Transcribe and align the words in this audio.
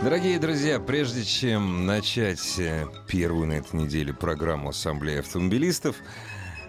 Дорогие 0.00 0.38
друзья, 0.38 0.78
прежде 0.78 1.24
чем 1.24 1.84
начать 1.84 2.56
э, 2.60 2.86
первую 3.08 3.48
на 3.48 3.54
этой 3.54 3.80
неделе 3.80 4.14
программу 4.14 4.68
Ассамблеи 4.68 5.18
автомобилистов, 5.18 5.96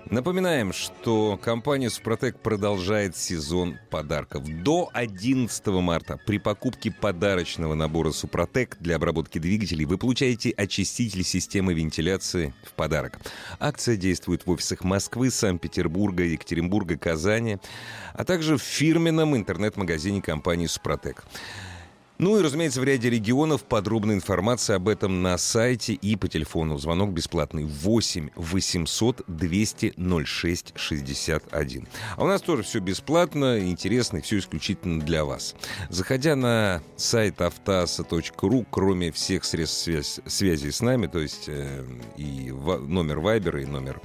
напоминаем, 0.09 0.73
что 0.73 1.39
компания 1.39 1.91
«Супротек» 1.91 2.39
продолжает 2.39 3.15
сезон 3.15 3.77
подарков. 3.91 4.45
До 4.63 4.89
11 4.93 5.67
марта 5.67 6.19
при 6.25 6.39
покупке 6.39 6.89
подарочного 6.89 7.75
набора 7.75 8.09
«Супротек» 8.11 8.77
для 8.79 8.95
обработки 8.95 9.37
двигателей 9.37 9.85
вы 9.85 9.99
получаете 9.99 10.49
очиститель 10.49 11.23
системы 11.23 11.75
вентиляции 11.75 12.55
в 12.63 12.73
подарок. 12.73 13.19
Акция 13.59 13.95
действует 13.95 14.47
в 14.47 14.49
офисах 14.49 14.83
Москвы, 14.83 15.29
Санкт-Петербурга, 15.29 16.23
Екатеринбурга, 16.23 16.97
Казани, 16.97 17.59
а 18.15 18.25
также 18.25 18.57
в 18.57 18.63
фирменном 18.63 19.37
интернет-магазине 19.37 20.19
компании 20.19 20.65
«Супротек». 20.65 21.23
Ну 22.19 22.37
и, 22.37 22.41
разумеется, 22.43 22.81
в 22.81 22.83
ряде 22.83 23.09
регионов 23.09 23.63
подробная 23.63 24.13
информация 24.13 24.75
об 24.75 24.89
этом 24.89 25.21
на 25.21 25.37
сайте 25.37 25.93
и 25.93 26.17
по 26.17 26.27
телефону. 26.27 26.77
Звонок 26.77 27.11
бесплатный 27.11 27.63
8 27.63 28.31
800 28.35 29.21
200 29.25 29.93
06 30.25 30.73
61. 30.75 31.87
А 32.17 32.23
у 32.25 32.27
нас 32.27 32.41
тоже 32.41 32.63
все 32.63 32.79
бесплатно, 32.79 33.61
интересно 33.61 34.17
и 34.17 34.21
все 34.21 34.39
исключительно 34.39 34.99
для 34.99 35.23
вас. 35.23 35.55
Заходя 35.87 36.35
на 36.35 36.81
сайт 36.97 37.39
автоаса.ру, 37.39 38.65
кроме 38.69 39.13
всех 39.13 39.45
средств 39.45 39.83
связь, 39.83 40.19
связи 40.25 40.71
с 40.71 40.81
нами, 40.81 41.07
то 41.07 41.19
есть 41.19 41.45
э, 41.47 41.85
и 42.17 42.51
номер 42.51 43.19
Вайбера, 43.19 43.61
и 43.61 43.65
номер 43.65 44.01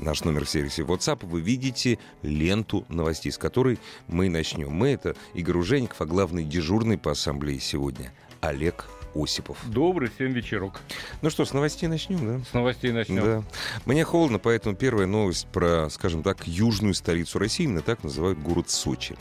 наш 0.00 0.24
номер 0.24 0.44
в 0.44 0.50
сервисе 0.50 0.82
WhatsApp, 0.82 1.26
вы 1.26 1.40
видите 1.40 1.98
ленту 2.22 2.84
новостей, 2.88 3.32
с 3.32 3.38
которой 3.38 3.78
мы 4.08 4.28
начнем. 4.28 4.70
Мы— 4.70 4.88
это 4.90 5.14
Игорь 5.34 5.58
Ужеников, 5.58 6.00
а 6.00 6.06
главный 6.06 6.44
дежурный 6.44 6.98
по 6.98 7.12
ассамблее 7.12 7.60
сегодня— 7.60 8.12
Олег 8.40 8.88
Осипов. 9.14 9.58
Добрый 9.66 10.08
всем 10.08 10.32
вечерок. 10.32 10.80
Ну 11.20 11.30
что, 11.30 11.44
с 11.44 11.52
новостей 11.52 11.88
начнем, 11.88 12.26
да? 12.38 12.44
С 12.48 12.54
новостей 12.54 12.92
начнем. 12.92 13.22
Да. 13.22 13.42
Мне 13.84 14.04
холодно, 14.04 14.38
поэтому 14.38 14.76
первая 14.76 15.06
новость 15.06 15.46
про, 15.48 15.88
скажем 15.90 16.22
так, 16.22 16.46
южную 16.46 16.94
столицу 16.94 17.38
России, 17.38 17.64
именно 17.64 17.82
так 17.82 18.04
называют 18.04 18.38
город 18.38 18.70
Сочи. 18.70 19.16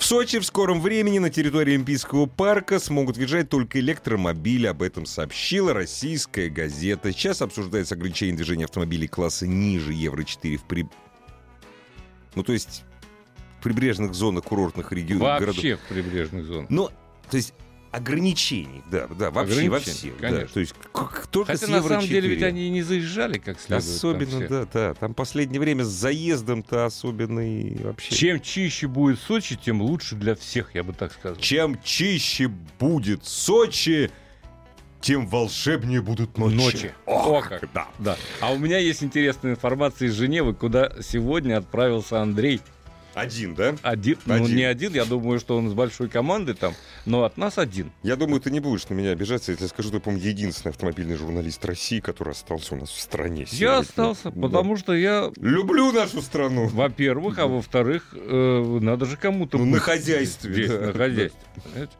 В 0.00 0.04
Сочи 0.06 0.38
в 0.38 0.46
скором 0.46 0.80
времени 0.80 1.18
на 1.18 1.28
территории 1.28 1.74
Олимпийского 1.74 2.24
парка 2.24 2.78
смогут 2.78 3.18
въезжать 3.18 3.50
только 3.50 3.80
электромобили. 3.80 4.66
Об 4.66 4.80
этом 4.80 5.04
сообщила 5.04 5.74
российская 5.74 6.48
газета. 6.48 7.12
Сейчас 7.12 7.42
обсуждается 7.42 7.96
ограничение 7.96 8.34
движения 8.34 8.64
автомобилей 8.64 9.08
класса 9.08 9.46
ниже 9.46 9.92
Евро-4 9.92 10.56
в 10.56 10.64
при... 10.64 10.88
Ну, 12.34 12.42
то 12.42 12.54
есть 12.54 12.82
в 13.58 13.62
прибрежных 13.62 14.14
зонах 14.14 14.44
курортных 14.44 14.90
регионов. 14.90 15.46
Вообще 15.46 15.76
в 15.76 15.80
прибрежных 15.80 16.46
зонах. 16.46 16.70
Ну, 16.70 16.88
то 17.30 17.36
есть 17.36 17.52
ограничений, 17.90 18.82
да, 18.90 19.06
да, 19.08 19.30
вообще 19.30 19.68
во 19.68 19.80
всех. 19.80 20.16
Конечно. 20.18 20.46
Да. 20.46 20.52
То 20.54 20.60
есть 20.60 20.74
к- 20.92 21.26
только 21.26 21.52
Хотя 21.52 21.66
с 21.66 21.68
на 21.68 21.82
самом 21.82 22.06
деле 22.06 22.28
Евро-4. 22.28 22.34
ведь 22.34 22.42
они 22.44 22.66
и 22.66 22.70
не 22.70 22.82
заезжали 22.82 23.38
как 23.38 23.60
следует. 23.60 23.84
Особенно, 23.84 24.48
да, 24.48 24.66
да. 24.72 24.94
Там 24.94 25.12
последнее 25.14 25.60
время 25.60 25.84
с 25.84 25.88
заездом-то 25.88 26.86
особенно 26.86 27.40
и 27.40 27.82
вообще. 27.82 28.14
Чем 28.14 28.40
чище 28.40 28.86
будет 28.86 29.18
Сочи, 29.18 29.56
тем 29.56 29.82
лучше 29.82 30.14
для 30.14 30.34
всех, 30.36 30.74
я 30.74 30.84
бы 30.84 30.92
так 30.92 31.12
сказал. 31.12 31.36
Чем 31.40 31.80
чище 31.82 32.48
будет 32.78 33.24
Сочи, 33.26 34.10
тем 35.00 35.26
волшебнее 35.26 36.02
будут 36.02 36.36
ночи. 36.38 36.54
Ночи. 36.56 36.94
О, 37.06 37.40
как. 37.42 37.68
Да. 37.74 37.88
Да. 37.98 38.16
А 38.40 38.52
у 38.52 38.58
меня 38.58 38.78
есть 38.78 39.02
интересная 39.02 39.52
информация 39.52 40.08
из 40.08 40.14
Женевы, 40.14 40.54
куда 40.54 40.92
сегодня 41.02 41.56
отправился 41.58 42.20
Андрей. 42.20 42.60
Один, 43.20 43.54
да? 43.54 43.74
Один, 43.82 44.18
ну 44.26 44.34
Один. 44.34 44.56
не 44.56 44.64
один, 44.64 44.94
я 44.94 45.04
думаю, 45.04 45.38
что 45.40 45.56
он 45.56 45.68
с 45.70 45.74
большой 45.74 46.08
командой 46.08 46.54
там, 46.54 46.74
но 47.06 47.24
от 47.24 47.36
нас 47.36 47.58
один. 47.58 47.92
Я 48.02 48.16
думаю, 48.16 48.40
ты 48.40 48.50
не 48.50 48.60
будешь 48.60 48.88
на 48.88 48.94
меня 48.94 49.10
обижаться, 49.10 49.52
если 49.52 49.64
я 49.64 49.68
скажу, 49.68 49.90
ты, 49.90 50.00
по-моему, 50.00 50.24
единственный 50.24 50.70
автомобильный 50.70 51.16
журналист 51.16 51.64
России, 51.64 52.00
который 52.00 52.30
остался 52.30 52.74
у 52.74 52.78
нас 52.78 52.90
в 52.90 53.00
стране. 53.00 53.42
Я 53.42 53.46
сегодня. 53.46 53.78
остался, 53.78 54.30
Да. 54.30 54.40
потому 54.40 54.76
что 54.76 54.94
я, 54.94 55.30
Люблю 55.36 55.92
нашу 55.92 56.22
страну. 56.22 56.68
во-первых, 56.68 57.38
а 57.38 57.46
во-вторых, 57.46 58.08
э, 58.14 58.78
надо 58.80 59.04
же 59.06 59.16
кому-то 59.16 59.58
Ну, 59.58 59.64
быть 59.64 59.74
на 59.74 59.80
хозяйстве. 59.80 60.52
здесь, 60.52 60.70
да. 60.70 60.80
на 60.86 60.92
хозяйстве. 60.92 61.40
понимаете? 61.64 61.92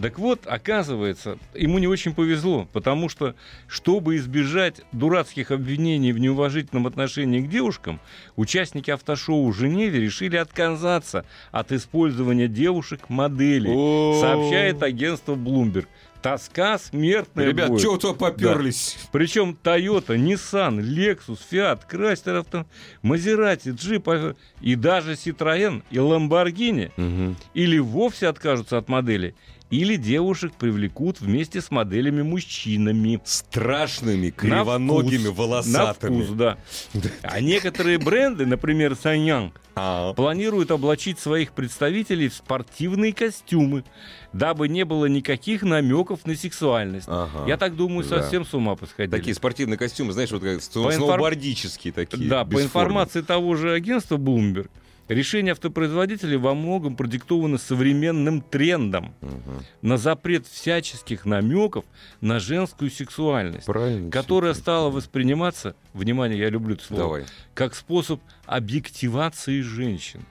Так 0.00 0.18
вот, 0.18 0.46
оказывается, 0.46 1.38
ему 1.54 1.78
не 1.78 1.86
очень 1.86 2.14
повезло, 2.14 2.66
потому 2.72 3.08
что, 3.08 3.34
чтобы 3.68 4.16
избежать 4.16 4.80
дурацких 4.92 5.50
обвинений 5.50 6.12
в 6.12 6.18
неуважительном 6.18 6.86
отношении 6.86 7.40
к 7.40 7.48
девушкам, 7.48 8.00
участники 8.36 8.90
автошоу 8.90 9.50
в 9.50 9.56
Женеве 9.56 10.00
решили 10.00 10.36
отказаться 10.36 11.24
от 11.52 11.72
использования 11.72 12.48
девушек-моделей, 12.48 14.20
сообщает 14.20 14.82
агентство 14.82 15.34
Bloomberg. 15.34 15.86
Тоска 16.22 16.76
смертная 16.78 17.46
Ребят, 17.46 17.70
будет. 17.70 17.80
чего 17.82 17.96
то 17.96 18.12
поперлись? 18.12 18.98
Причем 19.10 19.56
Toyota, 19.62 20.16
Nissan, 20.18 20.78
Lexus, 20.78 21.38
Fiat, 21.50 21.80
Chrysler, 21.90 22.40
авто, 22.40 22.66
Maserati, 23.02 23.72
Jeep 23.72 24.02
а, 24.06 24.34
и 24.60 24.74
даже 24.74 25.12
Citroën 25.12 25.82
и 25.90 25.96
Lamborghini 25.96 26.92
Мгм. 26.98 27.36
или 27.54 27.78
вовсе 27.78 28.28
откажутся 28.28 28.76
от 28.76 28.90
модели, 28.90 29.34
или 29.70 29.96
девушек 29.96 30.52
привлекут 30.54 31.20
вместе 31.20 31.60
с 31.60 31.70
моделями-мужчинами. 31.70 33.20
Страшными, 33.24 34.26
На 34.26 34.32
кривоногими, 34.32 35.26
вкус. 35.26 35.38
волосатыми. 35.38 36.18
На 36.18 36.24
вкус, 36.24 36.36
да. 36.36 36.58
А 37.22 37.40
некоторые 37.40 37.98
бренды, 37.98 38.46
например, 38.46 38.96
Саньян, 39.00 39.52
А, 39.76 40.12
планируют 40.14 40.70
облачить 40.72 41.18
своих 41.20 41.52
представителей 41.52 42.28
в 42.28 42.34
спортивные 42.34 43.12
костюмы, 43.12 43.84
дабы 44.32 44.68
не 44.68 44.84
было 44.84 45.06
никаких 45.06 45.62
намеков 45.62 46.26
на 46.26 46.34
сексуальность. 46.34 47.06
ага. 47.08 47.44
Я 47.46 47.56
так 47.56 47.76
думаю, 47.76 48.02
Да. 48.08 48.20
совсем 48.20 48.44
с 48.44 48.52
ума 48.52 48.74
посходили. 48.76 49.10
Такие 49.16 49.34
спортивные 49.34 49.78
костюмы, 49.78 50.12
знаешь, 50.12 50.30
вот 50.32 50.42
как 50.42 50.58
По 50.58 50.60
инфор- 50.60 50.92
сноубордические 50.92 51.92
такие. 51.92 52.28
Да, 52.28 52.44
по 52.44 52.60
информации 52.62 53.20
того 53.22 53.54
же 53.54 53.72
агентства 53.72 54.16
Bloomberg, 54.18 54.68
решение 55.14 55.52
автопроизводителей 55.52 56.36
во 56.36 56.54
многом 56.54 56.96
продиктовано 56.96 57.58
современным 57.58 58.40
трендом. 58.40 59.14
Мгм. 59.20 59.64
на 59.82 59.96
запрет 59.96 60.46
всяческих 60.46 61.24
намеков 61.26 61.84
на 62.20 62.38
женскую 62.40 62.90
сексуальность, 62.90 63.66
Правильно. 63.66 64.10
которая 64.10 64.54
стала 64.54 64.90
восприниматься, 64.90 65.74
внимание, 65.94 66.38
я 66.38 66.48
люблю 66.48 66.74
это 66.74 66.84
слово, 66.84 67.02
Давай. 67.02 67.24
как 67.54 67.74
способ 67.74 68.20
объективации 68.46 69.60
женщин. 69.60 70.24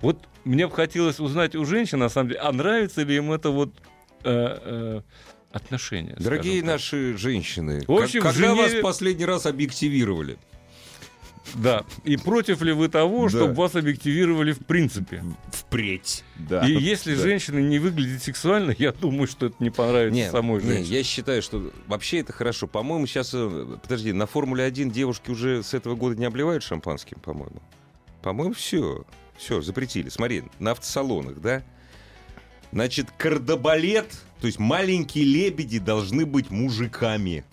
Вот 0.00 0.18
мне 0.44 0.66
бы 0.66 0.74
хотелось 0.74 1.20
узнать 1.20 1.54
у 1.56 1.64
женщин, 1.64 1.98
на 1.98 2.08
самом 2.08 2.28
деле, 2.28 2.40
а 2.40 2.52
нравится 2.52 3.02
ли 3.02 3.16
им 3.16 3.32
это 3.32 3.50
вот 3.50 3.70
э, 4.24 4.58
э, 4.64 5.00
отношение. 5.52 6.14
Дорогие 6.18 6.62
наши 6.62 7.16
женщины, 7.16 7.82
В 7.86 7.92
общем, 7.92 8.22
как- 8.22 8.34
когда 8.34 8.54
вас 8.54 8.70
Женеве- 8.72 8.80
последний 8.82 9.24
раз 9.24 9.46
объективировали? 9.46 10.38
Да. 11.54 11.84
И 12.04 12.16
против 12.16 12.62
ли 12.62 12.72
вы 12.72 12.88
того, 12.88 13.24
Да. 13.24 13.30
чтобы 13.30 13.54
вас 13.54 13.74
объективировали 13.74 14.52
в 14.52 14.58
принципе? 14.60 15.24
Впредь. 15.50 16.24
Да. 16.36 16.66
И 16.66 16.72
если 16.72 17.14
Да. 17.14 17.22
женщина 17.22 17.58
не 17.58 17.78
выглядит 17.78 18.22
сексуально, 18.22 18.74
я 18.78 18.92
думаю, 18.92 19.26
что 19.26 19.46
это 19.46 19.56
не 19.60 19.70
понравится 19.70 20.30
самой 20.30 20.62
не, 20.62 20.68
женщине. 20.68 20.96
я 20.98 21.02
считаю, 21.04 21.42
что 21.42 21.70
вообще 21.86 22.18
это 22.20 22.32
хорошо. 22.32 22.66
По-моему, 22.66 23.06
сейчас, 23.06 23.30
э, 23.34 23.76
подожди, 23.82 24.12
на 24.12 24.26
Формуле-1 24.26 24.90
девушки 24.90 25.30
уже 25.30 25.62
с 25.62 25.74
этого 25.74 25.96
года 25.96 26.16
не 26.16 26.24
обливают 26.24 26.62
шампанским, 26.62 27.18
по-моему. 27.20 27.60
По-моему, 28.22 28.54
все. 28.54 29.04
Все, 29.36 29.62
запретили. 29.62 30.10
Смотри, 30.10 30.44
на 30.58 30.72
автосалонах, 30.72 31.40
да? 31.40 31.62
Значит, 32.72 33.08
кардобалет, 33.16 34.12
то 34.40 34.46
есть 34.46 34.58
маленькие 34.58 35.24
лебеди 35.24 35.78
должны 35.78 36.24
быть 36.26 36.50
мужиками. 36.50 37.44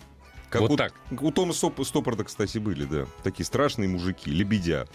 Как 0.50 0.62
Вот 0.62 0.70
у, 0.70 0.76
так. 0.76 0.94
У 1.10 1.30
Тома 1.30 1.52
Стоп- 1.52 1.84
Стоппарда, 1.84 2.24
кстати, 2.24 2.56
были, 2.58 2.84
да. 2.84 3.06
Такие 3.22 3.44
страшные 3.44 3.88
мужики, 3.88 4.30
лебедя. 4.30 4.86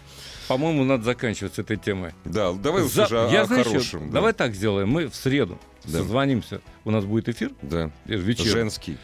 По-моему, 0.48 0.84
надо 0.84 1.04
заканчивать 1.04 1.54
с 1.54 1.58
этой 1.60 1.76
темой. 1.76 2.12
Да, 2.24 2.52
давай 2.52 2.82
За- 2.88 3.04
уже 3.04 3.20
о, 3.20 3.30
я, 3.30 3.42
о 3.42 3.44
знаешь, 3.46 3.66
хорошем. 3.66 4.06
да. 4.08 4.14
Давай 4.14 4.32
так 4.32 4.54
сделаем. 4.54 4.88
Мы 4.88 5.06
в 5.08 5.14
среду 5.14 5.58
Да. 5.84 5.98
созвонимся. 5.98 6.60
У 6.84 6.90
нас 6.90 7.04
будет 7.04 7.28
эфир 7.28 7.52
Да. 7.62 7.90
вечерний. 8.04 8.50
Женский. 8.50 8.98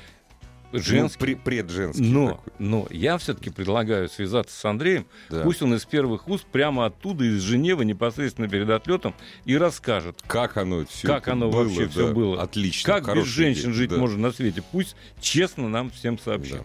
Женский. 0.72 1.34
Ну, 1.34 1.40
предженский. 1.42 2.04
Но, 2.04 2.28
такой. 2.28 2.52
но 2.58 2.86
я 2.90 3.18
все-таки 3.18 3.50
предлагаю 3.50 4.08
связаться 4.08 4.56
с 4.58 4.64
Андреем, 4.64 5.06
Да. 5.28 5.42
пусть 5.42 5.62
он 5.62 5.74
из 5.74 5.84
первых 5.84 6.28
уст 6.28 6.46
прямо 6.46 6.86
оттуда, 6.86 7.24
из 7.24 7.40
Женевы, 7.42 7.84
непосредственно 7.84 8.48
перед 8.48 8.70
отлетом, 8.70 9.14
и 9.44 9.56
расскажет, 9.56 10.18
Как 10.26 10.56
оно 10.56 10.84
все 10.86 11.08
как 11.08 11.28
оно 11.28 11.50
вообще 11.50 11.88
все 11.88 12.12
было. 12.12 12.42
Отлично. 12.42 13.00
как 13.00 13.14
без 13.14 13.26
женщин 13.26 13.64
идея, 13.64 13.72
жить 13.74 13.90
да. 13.90 13.96
можно 13.96 14.18
на 14.18 14.32
свете. 14.32 14.62
Пусть 14.72 14.96
честно 15.20 15.68
нам 15.68 15.90
всем 15.90 16.18
сообщит. 16.18 16.62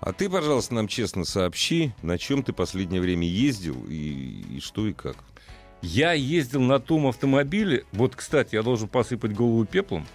А 0.00 0.12
ты, 0.14 0.30
пожалуйста, 0.30 0.74
нам 0.74 0.88
честно 0.88 1.24
сообщи, 1.24 1.92
на 2.02 2.16
чем 2.16 2.42
ты 2.42 2.54
последнее 2.54 3.02
время 3.02 3.26
ездил 3.28 3.76
и, 3.88 4.56
и 4.56 4.60
что 4.60 4.86
и 4.86 4.94
как. 4.94 5.16
Я 5.82 6.12
ездил 6.12 6.60
на 6.62 6.78
том 6.78 7.06
автомобиле. 7.06 7.84
Вот, 7.92 8.16
кстати, 8.16 8.54
я 8.54 8.62
должен 8.62 8.88
посыпать 8.88 9.32
голову 9.34 9.64
пеплом. 9.64 10.06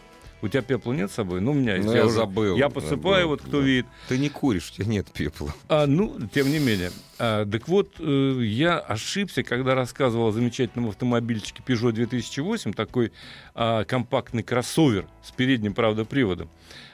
У 0.45 0.47
тебя 0.47 0.61
пепла 0.61 0.93
нет 0.93 1.09
с 1.09 1.15
собой? 1.15 1.41
Ну, 1.41 1.51
у 1.51 1.53
меня 1.55 1.73
есть. 1.75 1.87
Ну, 1.87 1.95
я 1.95 2.05
уже- 2.05 2.13
забыл, 2.17 2.55
Я 2.55 2.69
посыпаю, 2.69 3.21
забыл, 3.23 3.27
вот 3.29 3.41
кто 3.41 3.59
да. 3.61 3.65
видит. 3.65 3.87
Ты 4.07 4.19
не 4.19 4.29
куришь, 4.29 4.69
у 4.69 4.73
тебя 4.75 4.85
нет 4.85 5.07
пепла. 5.11 5.51
А, 5.67 5.87
ну, 5.87 6.15
тем 6.31 6.51
не 6.51 6.59
менее. 6.59 6.91
А, 7.17 7.47
так 7.47 7.67
вот, 7.67 7.95
э, 7.97 8.37
я 8.43 8.77
ошибся, 8.77 9.41
когда 9.41 9.73
рассказывал 9.73 10.27
о 10.27 10.31
замечательном 10.31 10.89
автомобильчике 10.89 11.63
Peugeot 11.65 11.93
2008, 11.93 12.73
такой 12.73 13.11
а, 13.55 13.85
компактный 13.85 14.43
кроссовер 14.43 15.07
с 15.23 15.31
передним, 15.31 15.73
правда, 15.73 16.05
приводом. 16.05 16.47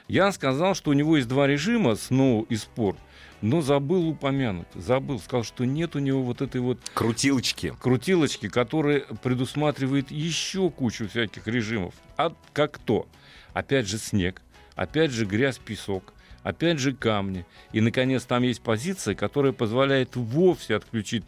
Я 0.08 0.32
сказал, 0.32 0.74
что 0.74 0.90
у 0.90 0.94
него 0.94 1.16
есть 1.18 1.28
два 1.28 1.46
режима, 1.46 1.90
Snow 1.92 2.46
и 2.48 2.54
Sport, 2.54 2.96
но 3.42 3.60
забыл 3.60 4.08
упомянуть, 4.08 4.66
забыл, 4.74 5.18
сказал, 5.18 5.44
что 5.44 5.66
нет 5.66 5.94
у 5.94 5.98
него 5.98 6.22
вот 6.22 6.40
этой 6.40 6.62
вот 6.62 6.78
Крутилочки. 6.94 7.74
крутилочки, 7.82 8.48
которая 8.48 9.00
предусматривает 9.22 10.10
еще 10.10 10.70
кучу 10.70 11.06
всяких 11.06 11.46
режимов. 11.46 11.92
А 12.16 12.32
как 12.54 12.78
то? 12.78 13.06
Опять 13.54 13.86
же 13.86 13.98
снег, 13.98 14.42
опять 14.74 15.10
же 15.10 15.24
грязь, 15.26 15.58
песок, 15.58 16.12
опять 16.42 16.78
же 16.78 16.92
камни. 16.94 17.44
И, 17.72 17.80
наконец, 17.80 18.24
там 18.24 18.42
есть 18.42 18.62
позиция, 18.62 19.14
которая 19.14 19.52
позволяет 19.52 20.16
вовсе 20.16 20.76
отключить 20.76 21.24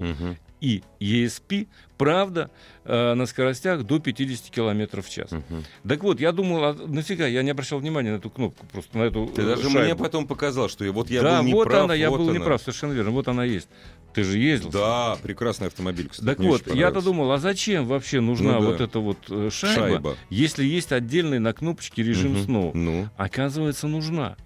Мгм. 0.00 0.36
и 0.60 0.82
ESP, 1.00 1.68
правда, 1.96 2.50
э, 2.84 3.14
на 3.14 3.26
скоростях 3.26 3.84
до 3.84 4.00
50 4.00 4.50
км 4.50 5.00
в 5.02 5.08
час. 5.08 5.30
Мгм. 5.30 5.64
Так 5.88 6.02
вот, 6.02 6.20
я 6.20 6.32
думал, 6.32 6.64
а 6.64 6.74
нафига, 6.74 7.26
я 7.26 7.42
не 7.42 7.50
обращал 7.50 7.78
внимания 7.78 8.10
на 8.12 8.16
эту 8.16 8.28
кнопку, 8.30 8.66
просто 8.66 8.98
на 8.98 9.02
эту 9.04 9.26
Ты 9.26 9.42
э, 9.42 9.46
даже 9.46 9.62
шайбу. 9.62 9.78
мне 9.80 9.94
потом 9.94 10.26
показал, 10.26 10.68
что 10.68 10.84
я, 10.84 10.90
вот 10.92 11.08
я 11.10 11.22
да, 11.22 11.38
был 11.38 11.46
не 11.46 11.54
вот 11.54 11.68
прав, 11.68 11.84
она, 11.84 11.94
я 11.94 12.10
вот 12.10 12.18
был 12.18 12.30
она. 12.30 12.38
неправ, 12.40 12.60
совершенно 12.60 12.92
верно, 12.92 13.12
вот 13.12 13.28
она 13.28 13.44
есть. 13.44 13.68
Ты 14.18 14.24
же 14.24 14.38
ездил. 14.38 14.70
Да, 14.70 15.16
прекрасный 15.22 15.68
автомобиль, 15.68 16.08
кстати. 16.08 16.26
Так 16.26 16.40
вот, 16.40 16.66
я-то 16.74 17.00
думал, 17.00 17.30
а 17.30 17.38
зачем 17.38 17.86
вообще 17.86 18.20
нужна 18.20 18.54
Ну 18.54 18.60
да. 18.62 18.66
вот 18.66 18.80
эта 18.80 18.98
вот 18.98 19.18
э, 19.30 19.48
шайба, 19.52 19.74
Шайба. 19.88 20.16
если 20.28 20.64
есть 20.64 20.90
отдельный 20.90 21.38
на 21.38 21.52
кнопочке 21.52 22.02
режим 22.02 22.32
Мгм. 22.32 22.40
Snow? 22.42 22.70
Ну. 22.74 23.08
Оказывается, 23.16 23.86
нужна. 23.86 24.36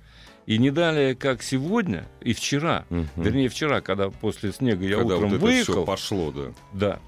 И 0.44 0.58
не 0.58 0.70
далее, 0.70 1.14
как 1.14 1.42
сегодня 1.42 2.04
и 2.20 2.34
вчера, 2.34 2.84
Мгм. 2.90 3.08
вернее, 3.16 3.48
вчера, 3.48 3.80
когда 3.80 4.10
после 4.10 4.52
снега 4.52 4.84
я 4.84 4.96
Когда 4.98 5.14
утром 5.14 5.30
вот 5.30 5.36
это 5.36 5.44
выехал, 5.46 5.84
пошло, 5.86 6.32
да. 6.32 6.52
да, 6.74 6.98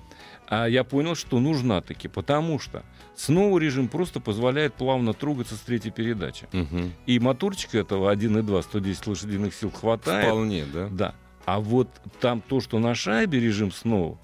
а 0.49 0.67
я 0.67 0.85
понял, 0.85 1.15
что 1.17 1.41
нужна 1.41 1.81
таки, 1.83 2.09
потому 2.09 2.59
что 2.59 2.83
снова 3.15 3.59
режим 3.59 3.89
просто 3.89 4.21
позволяет 4.21 4.73
плавно 4.75 5.13
трогаться 5.13 5.57
с 5.57 5.61
третьей 5.61 5.91
передачи. 5.91 6.47
Мгм. 6.53 6.93
И 7.07 7.19
моторчика 7.19 7.77
этого 7.77 8.11
1.2 8.11 8.63
110 8.63 9.07
лошадиных 9.07 9.55
сил 9.55 9.71
хватает. 9.71 10.27
Вполне, 10.29 10.65
да. 10.73 10.89
Да. 10.91 11.15
А 11.47 11.61
вот 11.61 11.89
там 12.21 12.41
то, 12.41 12.61
что 12.61 12.79
на 12.79 12.95
шайбе 12.95 13.41
режим 13.41 13.71
снова, 13.73 14.19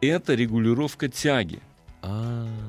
это 0.00 0.34
регулировка 0.34 1.08
тяги. 1.08 1.60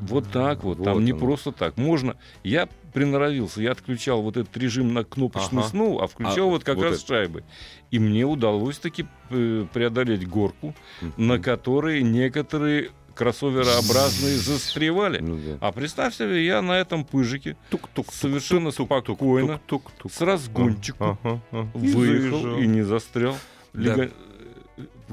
Вот 0.01 0.31
так 0.31 0.63
вот. 0.63 0.83
там 0.83 1.03
не 1.03 1.11
оно. 1.11 1.19
просто 1.19 1.51
так. 1.51 1.75
Можно. 1.77 2.15
Я 2.43 2.67
приноровился, 2.93 3.61
я 3.63 3.71
отключал 3.71 4.21
вот 4.21 4.37
этот 4.37 4.55
режим 4.57 4.93
на 4.93 5.03
кнопочный 5.03 5.61
Ага. 5.61 5.69
сноу, 5.69 5.99
а 5.99 6.07
включал 6.07 6.47
А, 6.49 6.51
вот 6.51 6.63
как 6.63 6.75
вот 6.77 6.83
раз 6.85 6.97
это. 6.99 7.07
шайбы. 7.07 7.43
И 7.89 7.97
мне 7.97 8.25
удалось 8.25 8.77
таки 8.77 9.07
э, 9.31 9.65
преодолеть 9.73 10.27
горку, 10.27 10.75
Мгм. 11.01 11.13
на 11.27 11.39
которой 11.39 12.03
некоторые 12.03 12.91
кроссоверообразные 13.15 14.37
застревали. 14.37 15.19
Ну 15.19 15.37
да. 15.37 15.57
А 15.61 15.71
представь 15.71 16.15
себе, 16.15 16.45
я 16.45 16.61
на 16.61 16.73
этом 16.79 17.03
пыжике 17.03 17.57
Тук-тук. 17.71 18.13
совершенно 18.13 18.69
спокойно, 18.69 19.59
Тук-тук. 19.65 20.11
с 20.11 20.21
разгончиком 20.21 21.17
Ага, 21.23 21.41
ага. 21.51 21.69
Выехал 21.73 22.57
и 22.57 22.67
не 22.67 22.83
застрял. 22.83 23.35
Да. 23.73 23.95
Лега- 23.95 24.11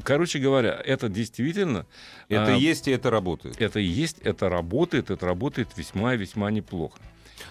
Короче 0.05 0.39
говоря, 0.39 0.81
это 0.85 1.09
действительно, 1.09 1.85
Это 2.29 2.55
а, 2.55 2.57
есть 2.57 2.89
и 2.89 2.93
это 2.93 3.11
работает. 3.11 3.61
это 3.61 3.79
есть, 3.79 4.19
это 4.21 4.49
работает, 4.49 5.11
это 5.11 5.27
работает 5.27 5.69
весьма 5.77 6.15
и 6.15 6.17
весьма 6.17 6.51
неплохо. 6.51 6.99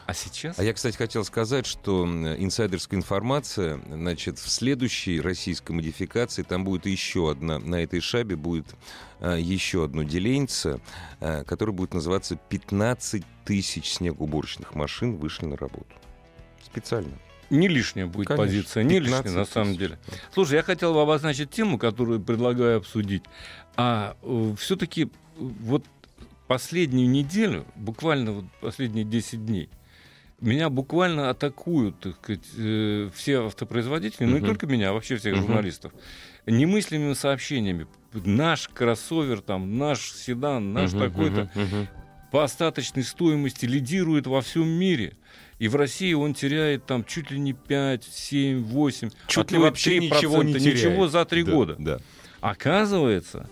А 0.06 0.13
сейчас 0.13 0.57
А 0.57 0.63
я, 0.63 0.73
кстати, 0.73 0.95
хотел 0.97 1.23
сказать, 1.25 1.65
что 1.65 2.06
инсайдерская 2.06 3.00
информация, 3.00 3.79
значит, 3.88 4.39
в 4.39 4.50
следующей 4.50 5.19
российской 5.21 5.71
модификации 5.73 6.44
там 6.44 6.63
будет 6.63 6.85
еще 6.85 7.29
одна, 7.29 7.59
на 7.59 7.75
этой 7.83 8.00
шабе 8.00 8.35
будет 8.35 8.67
а, 9.19 9.35
еще 9.35 9.83
одно 9.83 10.03
деленьце, 10.03 10.79
а, 11.19 11.44
которое 11.44 11.73
будет 11.73 11.94
называться 11.94 12.39
«15 12.50 13.23
тысяч 13.45 13.91
снегоуборочных 13.94 14.73
машин 14.73 15.17
вышли 15.17 15.45
на 15.45 15.57
работу». 15.57 15.94
Специально. 16.63 17.17
Не 17.49 17.67
лишняя 17.67 18.05
будет 18.05 18.27
Конечно, 18.27 18.45
позиция, 18.45 18.83
не 18.83 18.99
лишняя 18.99 19.23
15 19.23 19.35
на 19.35 19.45
самом 19.45 19.75
деле. 19.75 19.99
Слушай, 20.33 20.55
я 20.55 20.63
хотел 20.63 20.93
бы 20.93 21.01
обозначить 21.01 21.49
тему, 21.51 21.77
которую 21.77 22.19
предлагаю 22.19 22.77
обсудить. 22.77 23.23
А 23.77 24.15
все-таки 24.57 25.09
вот 25.37 25.85
последнюю 26.47 27.09
неделю, 27.09 27.65
буквально 27.75 28.31
вот 28.33 28.45
последние 28.61 29.05
10 29.05 29.45
дней, 29.45 29.69
меня 30.41 30.69
буквально 30.69 31.29
атакуют 31.29 31.99
так 31.99 32.15
сказать, 32.15 32.45
э, 32.57 33.09
все 33.13 33.45
автопроизводители, 33.45 34.25
ну 34.25 34.37
не 34.37 34.45
только 34.45 34.67
меня, 34.67 34.89
а 34.89 34.93
вообще 34.93 35.17
всех 35.17 35.35
Мгм. 35.35 35.43
журналистов, 35.43 35.91
немыслимыми 36.45 37.13
сообщениями. 37.13 37.87
Наш 38.13 38.69
кроссовер, 38.69 39.41
там, 39.41 39.77
наш 39.77 40.11
седан, 40.13 40.73
наш 40.73 40.91
Мгм, 40.91 40.99
такой-то 40.99 41.51
мгм. 41.55 41.87
по 42.31 42.43
остаточной 42.43 43.03
стоимости 43.03 43.65
лидирует 43.65 44.27
во 44.27 44.41
всем 44.41 44.67
мире. 44.67 45.13
И 45.59 45.67
в 45.67 45.75
России 45.75 46.13
он 46.13 46.33
теряет 46.33 46.85
там 46.85 47.03
чуть 47.03 47.31
ли 47.31 47.39
не 47.39 47.53
5, 47.53 48.03
7, 48.03 48.63
8, 48.63 49.09
Чуть 49.27 49.51
а 49.51 49.53
ли 49.53 49.59
вообще 49.59 49.97
3%, 49.97 50.01
ничего 50.15 50.44
не 50.44 50.53
теряет. 50.53 50.75
ничего 50.77 51.07
за 51.09 51.25
три 51.25 51.44
Да, 51.44 51.51
года. 51.51 51.75
Да. 51.77 51.97
Оказывается, 52.39 53.50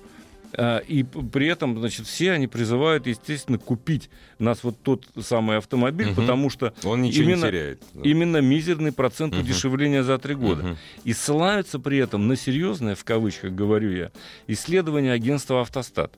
а, 0.53 0.77
и 0.79 1.03
при 1.03 1.47
этом, 1.47 1.77
значит, 1.79 2.07
все 2.07 2.31
они 2.31 2.47
призывают, 2.47 3.07
естественно, 3.07 3.57
купить 3.57 4.09
нас 4.39 4.63
вот 4.63 4.75
тот 4.81 5.05
самый 5.21 5.57
автомобиль, 5.57 6.07
Мгм. 6.07 6.15
потому 6.15 6.49
что 6.49 6.73
Он 6.83 7.01
ничего 7.01 7.23
Именно- 7.25 7.45
не 7.45 7.51
теряет. 7.51 7.83
Да. 7.93 8.01
именно 8.09 8.37
мизерный 8.41 8.91
процент 8.93 9.33
Мгм. 9.33 9.41
удешевления 9.43 10.03
за 10.03 10.17
три 10.17 10.35
года. 10.35 10.63
Мгм. 10.63 10.77
И 11.03 11.13
ссылаются 11.13 11.77
при 11.79 11.97
этом 11.97 12.27
на 12.27 12.35
серьезное, 12.37 12.95
в 12.95 13.03
кавычках 13.03 13.51
говорю 13.51 13.91
я, 13.91 14.11
исследование 14.47 15.11
агентства 15.11 15.61
«Автостат». 15.61 16.13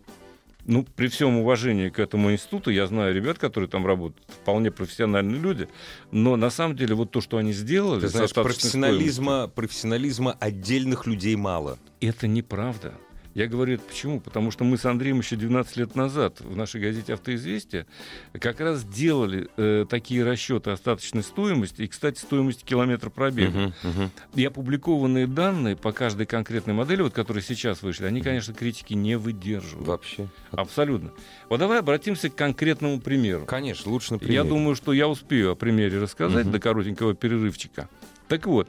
Ну, 0.69 0.85
при 0.95 1.07
всем 1.07 1.37
уважении 1.37 1.89
к 1.89 1.97
этому 1.97 2.31
институту, 2.31 2.69
я 2.69 2.85
знаю 2.85 3.15
ребят, 3.15 3.39
которые 3.39 3.67
там 3.67 3.87
работают, 3.87 4.23
вполне 4.27 4.69
профессиональные 4.69 5.41
люди, 5.41 5.67
но 6.11 6.35
на 6.35 6.51
самом 6.51 6.75
деле 6.75 6.93
вот 6.93 7.09
то, 7.09 7.21
что 7.21 7.37
они 7.37 7.53
сделали... 7.53 8.01
Ты 8.01 8.09
знаешь, 8.09 8.31
профессионализма, 8.31 9.47
профессионализма 9.47 10.37
отдельных 10.39 11.07
людей 11.07 11.35
мало. 11.35 11.79
Это 12.01 12.27
неправда. 12.27 12.93
Я 13.35 13.47
говорю 13.47 13.75
это 13.75 13.83
почему? 13.83 14.19
Потому 14.19 14.49
что 14.51 14.63
мы 14.63 14.77
с 14.77 14.85
Андреем 14.85 15.19
еще 15.19 15.35
12 15.35 15.77
лет 15.77 15.95
назад 15.95 16.41
в 16.41 16.55
нашей 16.55 16.81
газете 16.81 17.13
«Автоизвестия» 17.13 17.85
как 18.33 18.59
раз 18.59 18.83
делали 18.83 19.47
э, 19.55 19.85
такие 19.87 20.23
расчеты 20.23 20.71
остаточной 20.71 21.21
стоимости 21.23 21.83
и, 21.83 21.87
кстати, 21.87 22.19
стоимости 22.19 22.63
километра 22.63 23.09
пробега. 23.09 23.49
Мгм, 23.57 23.73
мгм. 23.83 24.11
И 24.35 24.43
опубликованные 24.45 25.27
данные 25.27 25.75
по 25.75 25.91
каждой 25.91 26.25
конкретной 26.25 26.73
модели, 26.73 27.01
вот, 27.03 27.13
которые 27.13 27.43
сейчас 27.43 27.83
вышли, 27.83 28.05
они, 28.05 28.21
конечно, 28.21 28.53
критики 28.53 28.93
не 28.93 29.15
выдерживают. 29.17 29.87
Вообще. 29.87 30.27
Абсолютно. 30.51 31.11
Вот 31.49 31.59
давай 31.59 31.79
обратимся 31.79 32.29
к 32.29 32.35
конкретному 32.35 32.99
примеру. 32.99 33.45
Конечно, 33.45 33.91
лучше 33.91 34.13
на 34.13 34.15
Я 34.15 34.19
примере. 34.19 34.43
думаю, 34.49 34.75
что 34.75 34.91
я 34.91 35.07
успею 35.07 35.51
о 35.51 35.55
примере 35.55 35.99
рассказать 35.99 36.45
Мгм. 36.45 36.53
до 36.53 36.59
коротенького 36.59 37.13
перерывчика. 37.13 37.87
Так 38.27 38.47
вот, 38.47 38.67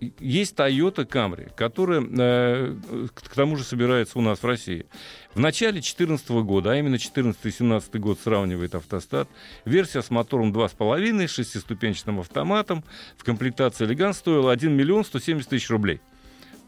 есть 0.00 0.54
Toyota 0.54 1.06
Camry, 1.06 1.52
которая 1.54 2.02
э, 2.02 2.76
к 3.14 3.34
тому 3.34 3.56
же 3.56 3.64
собирается 3.64 4.18
у 4.18 4.22
нас 4.22 4.42
в 4.42 4.46
России. 4.46 4.86
В 5.34 5.40
начале 5.40 5.74
2014 5.74 6.28
года, 6.30 6.72
а 6.72 6.76
именно 6.76 6.96
2014-2017 6.96 7.98
год 7.98 8.18
сравнивает 8.22 8.74
автостат, 8.74 9.28
версия 9.64 10.02
с 10.02 10.10
мотором 10.10 10.52
2,5, 10.52 11.26
шестиступенчатым 11.28 12.20
автоматом, 12.20 12.84
в 13.16 13.24
комплектации 13.24 13.84
«Элегант» 13.84 14.16
стоила 14.16 14.52
1 14.52 14.72
миллион 14.72 15.04
170 15.04 15.48
тысяч 15.48 15.70
рублей. 15.70 16.00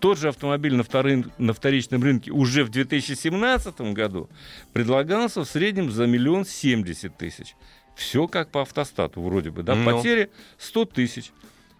Тот 0.01 0.19
же 0.19 0.29
автомобиль 0.29 0.75
на, 0.75 0.83
вторым- 0.83 1.31
на 1.39 1.53
вторичном 1.53 2.03
рынке 2.03 2.31
уже 2.31 2.65
в 2.65 2.69
2017 2.69 3.81
году 3.93 4.29
предлагался 4.73 5.43
в 5.43 5.49
среднем 5.49 5.91
за 5.91 6.07
миллион 6.07 6.45
семьдесят 6.45 7.17
тысяч. 7.19 7.57
Все 7.97 8.29
как 8.29 8.51
по 8.51 8.63
автостату 8.63 9.21
вроде 9.21 9.51
бы. 9.51 9.65
Да? 9.65 9.75
Ну. 9.75 9.85
Потери 9.85 10.31
100 10.59 10.85
тысяч 10.85 11.33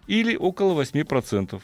или 0.09 0.35
около 0.35 0.73
8%. 0.81 1.61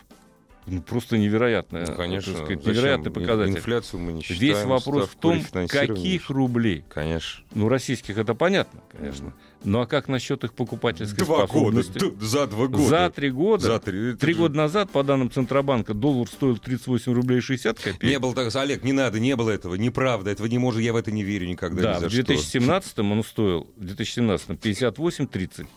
ну, 0.68 0.82
просто 0.82 1.18
невероятная, 1.20 1.86
Ну, 1.86 1.94
конечно. 1.96 2.34
так 2.34 2.44
сказать, 2.46 2.66
невероятный 2.66 3.12
показатель. 3.12 3.56
Инфляцию 3.56 4.00
мы 4.00 4.14
не 4.14 4.22
считаем. 4.24 4.42
Весь 4.42 4.64
вопрос 4.64 5.10
в 5.10 5.16
том, 5.16 5.44
каких 5.68 6.30
рублей. 6.32 6.84
Конечно. 6.90 7.44
Ну, 7.54 7.70
российских 7.70 8.18
это 8.18 8.34
понятно, 8.34 8.82
конечно. 8.92 9.34
Ну 9.64 9.80
а 9.82 9.86
как 9.88 10.08
насчет 10.08 10.44
их 10.44 10.54
покупательской 10.54 11.24
Два 11.25 11.46
года. 11.48 11.48
способности? 11.84 12.00
д- 12.00 12.25
За 12.25 12.46
два 12.48 12.68
года. 12.68 12.84
За 12.84 13.10
три 13.10 13.30
года. 13.32 13.64
За 13.66 13.80
три. 13.80 14.14
Три 14.16 14.34
же- 14.34 14.40
года 14.40 14.56
назад, 14.58 14.92
по 14.92 15.04
данным 15.04 15.30
Центробанка, 15.32 15.94
доллар 15.96 16.28
стоил 16.28 16.58
38 16.58 17.14
рублей 17.14 17.42
60 17.42 17.80
копеек. 17.80 18.04
Не 18.04 18.20
было 18.20 18.34
так, 18.36 18.56
Олег, 18.56 18.84
не 18.84 18.92
надо, 18.94 19.20
не 19.20 19.36
было 19.36 19.50
этого, 19.52 19.74
неправда, 19.75 20.30
этого 20.32 20.46
не 20.48 20.58
может, 20.60 20.82
я 20.82 20.94
в 20.94 20.96
это 20.98 21.12
не 21.12 21.24
верю 21.24 21.48
никогда 21.48 21.82
Да, 21.82 21.90
ни 21.94 21.96
в 21.96 22.12
что. 22.12 22.24
2017 22.24 23.00
он 23.12 23.24
стоил, 23.24 23.68
в 23.75 23.86
2017 23.86 24.50
58-30. 24.60 25.68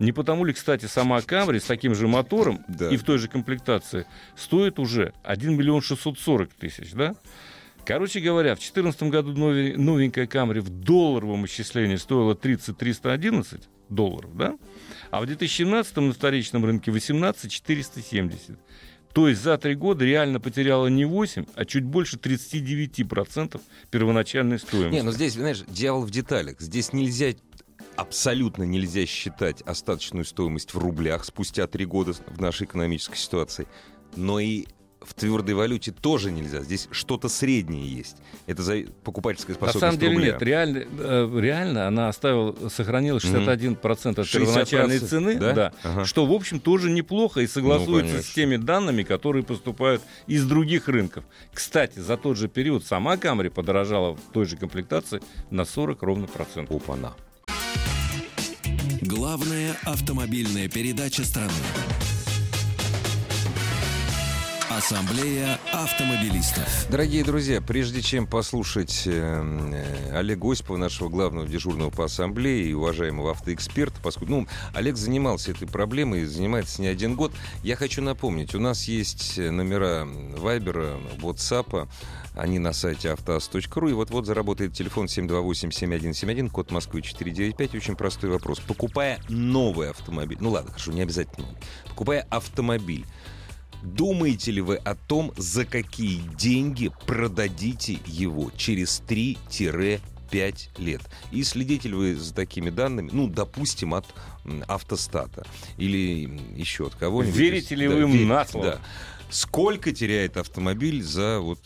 Не 0.00 0.12
потому 0.12 0.44
ли, 0.44 0.52
кстати, 0.52 0.86
сама 0.86 1.20
Камри 1.20 1.60
с 1.60 1.64
таким 1.64 1.94
же 1.94 2.08
мотором 2.08 2.64
Да. 2.68 2.88
и 2.88 2.96
в 2.96 3.04
той 3.04 3.18
же 3.18 3.28
комплектации 3.28 4.06
стоит 4.34 4.78
уже 4.78 5.12
1 5.22 5.56
миллион 5.56 5.82
640 5.82 6.52
тысяч, 6.54 6.92
да? 6.92 7.14
Короче 7.84 8.20
говоря, 8.20 8.54
в 8.54 8.58
2014 8.58 9.02
году 9.04 9.32
новенькая 9.34 10.26
Камри 10.26 10.60
в 10.60 10.70
долларовом 10.70 11.46
исчислении 11.46 11.96
стоила 11.96 12.34
30 12.34 12.76
311 12.76 13.60
долларов, 13.90 14.36
да? 14.36 14.56
А 15.10 15.20
в 15.20 15.26
2017 15.26 15.96
на 15.96 16.12
вторичном 16.12 16.64
рынке 16.64 16.90
18 16.90 17.50
470. 17.50 18.58
То 19.12 19.28
есть 19.28 19.42
за 19.42 19.58
три 19.58 19.74
года 19.74 20.04
реально 20.04 20.38
потеряла 20.40 20.86
не 20.86 21.04
8, 21.04 21.44
а 21.56 21.64
чуть 21.64 21.84
больше 21.84 22.16
39% 22.16 23.60
первоначальной 23.90 24.58
стоимости. 24.58 24.94
Не, 24.94 25.02
ну 25.02 25.10
здесь, 25.12 25.32
знаешь, 25.34 25.64
дьявол 25.66 26.04
в 26.04 26.10
деталях. 26.10 26.60
Здесь 26.60 26.92
нельзя, 26.92 27.32
абсолютно 27.96 28.62
нельзя 28.64 29.06
считать 29.06 29.62
остаточную 29.62 30.24
стоимость 30.24 30.74
в 30.74 30.78
рублях 30.78 31.24
спустя 31.24 31.66
три 31.66 31.84
года 31.84 32.12
в 32.26 32.40
нашей 32.40 32.66
экономической 32.66 33.16
ситуации. 33.16 33.66
Но 34.16 34.40
и 34.40 34.66
в 35.02 35.14
твердой 35.14 35.54
валюте 35.54 35.92
тоже 35.92 36.30
нельзя. 36.30 36.60
Здесь 36.60 36.86
что-то 36.90 37.28
среднее 37.30 37.86
есть. 37.86 38.18
Это 38.46 38.62
за 38.62 38.84
покупательская 39.02 39.56
На 39.56 39.68
способность 39.68 39.80
самом 39.80 39.98
деле 39.98 40.12
рубля. 40.14 40.32
нет, 40.32 40.42
реально, 40.42 40.78
э, 40.98 41.40
реально 41.40 41.86
она 41.86 42.08
оставила, 42.08 42.68
сохранила 42.68 43.18
61% 43.18 44.20
от 44.20 44.26
60%, 44.26 44.40
первоначальной 44.40 44.98
цены, 44.98 45.38
да? 45.38 45.52
да, 45.52 45.72
Ага. 45.84 46.04
что, 46.04 46.26
в 46.26 46.32
общем, 46.32 46.60
тоже 46.60 46.90
неплохо 46.90 47.40
и 47.40 47.46
согласуется 47.46 48.10
конечно. 48.12 48.30
с 48.30 48.34
теми 48.34 48.56
данными, 48.56 49.02
которые 49.02 49.42
поступают 49.42 50.02
из 50.26 50.46
других 50.46 50.86
рынков. 50.88 51.24
Кстати, 51.54 51.98
за 51.98 52.18
тот 52.18 52.36
же 52.36 52.48
период 52.48 52.84
сама 52.84 53.16
Камри 53.16 53.48
подорожала 53.48 54.14
в 54.16 54.20
той 54.32 54.44
же 54.44 54.58
комплектации 54.58 55.22
на 55.50 55.64
40 55.64 56.02
ровно 56.02 56.26
процентов. 56.26 56.76
Опа-на. 56.76 57.14
Главная 59.10 59.76
автомобильная 59.86 60.68
передача 60.68 61.24
страны. 61.24 61.50
Ассамблея 64.70 65.58
автомобилистов. 65.72 66.86
Дорогие 66.88 67.24
друзья, 67.24 67.60
прежде 67.60 68.02
чем 68.02 68.28
послушать 68.28 69.02
э, 69.06 69.10
э, 69.12 70.16
Олега 70.16 70.52
Осипова, 70.52 70.76
нашего 70.76 71.08
главного 71.08 71.48
дежурного 71.48 71.90
по 71.90 72.04
ассамблее 72.04 72.66
и 72.66 72.72
уважаемого 72.72 73.32
автоэксперта, 73.32 74.00
поскольку 74.00 74.32
ну, 74.32 74.46
Олег 74.74 74.96
занимался 74.96 75.50
этой 75.50 75.66
проблемой, 75.66 76.24
занимается 76.24 76.80
не 76.80 76.86
один 76.86 77.16
год, 77.16 77.32
я 77.64 77.74
хочу 77.74 78.02
напомнить, 78.02 78.54
у 78.54 78.60
нас 78.60 78.84
есть 78.84 79.38
номера 79.38 80.06
Вайбера, 80.36 80.98
WhatsApp, 81.18 81.88
они 82.34 82.58
на 82.58 82.72
сайте 82.72 83.10
автоаз.ру, 83.12 83.88
и 83.88 83.92
вот-вот 83.92 84.26
заработает 84.26 84.72
телефон 84.72 85.06
728-7171, 85.06 86.50
код 86.50 86.70
Москвы 86.70 87.02
495. 87.02 87.74
Очень 87.74 87.96
простой 87.96 88.30
вопрос. 88.30 88.60
Покупая 88.60 89.20
новый 89.28 89.90
автомобиль, 89.90 90.38
ну 90.40 90.50
ладно, 90.50 90.70
хорошо, 90.70 90.92
не 90.92 91.02
обязательно, 91.02 91.46
новый. 91.46 91.60
покупая 91.88 92.26
автомобиль, 92.30 93.04
Думаете 93.82 94.50
ли 94.50 94.60
вы 94.60 94.76
о 94.76 94.94
том, 94.94 95.32
за 95.36 95.64
какие 95.64 96.20
деньги 96.36 96.90
продадите 97.06 97.98
его 98.04 98.50
через 98.56 99.02
3-5 99.08 100.00
лет? 100.78 101.00
И 101.30 101.42
следите 101.44 101.88
ли 101.88 101.94
вы 101.94 102.14
за 102.14 102.34
такими 102.34 102.70
данными, 102.70 103.08
ну, 103.12 103.26
допустим, 103.26 103.94
от 103.94 104.04
автостата 104.68 105.46
или 105.78 106.38
еще 106.54 106.88
от 106.88 106.94
кого-нибудь? 106.94 107.34
Верите 107.34 107.74
ли 107.74 107.88
Да, 107.88 107.94
вы 107.94 108.02
им 108.02 108.10
верите, 108.10 108.28
на 108.28 108.44
слово? 108.44 108.66
Да. 108.66 108.80
Сколько 109.30 109.92
теряет 109.92 110.36
автомобиль 110.36 111.02
за 111.02 111.40
вот... 111.40 111.60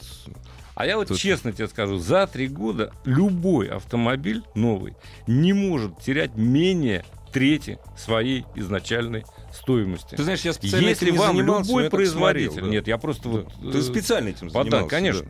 А 0.74 0.86
я 0.86 0.96
вот 0.96 1.08
Тут- 1.08 1.18
честно 1.18 1.52
тебе 1.52 1.68
скажу, 1.68 1.98
за 1.98 2.26
три 2.26 2.48
года 2.48 2.92
любой 3.04 3.68
автомобиль 3.68 4.42
новый 4.54 4.94
не 5.26 5.52
может 5.52 6.00
терять 6.00 6.34
менее 6.36 7.04
трети 7.32 7.78
своей 7.96 8.44
изначальной 8.54 9.24
стоимости. 9.52 10.14
Ты 10.14 10.22
знаешь, 10.22 10.42
я 10.42 10.52
специально 10.52 10.88
Если 10.88 11.08
этим 11.08 11.14
не 11.14 11.18
вам 11.18 11.36
занимался, 11.36 11.70
но 11.70 11.78
любой 11.78 11.90
производитель, 11.90 12.50
смотрел, 12.50 12.66
да. 12.66 12.72
нет, 12.72 12.86
я 12.88 12.98
просто 12.98 13.28
вот 13.28 13.52
Да. 13.60 13.72
Ты 13.72 13.78
э, 13.78 13.82
специально 13.82 14.28
этим 14.28 14.48
вот 14.48 14.52
занимался? 14.64 14.84
да, 14.84 14.88
конечно. 14.88 15.26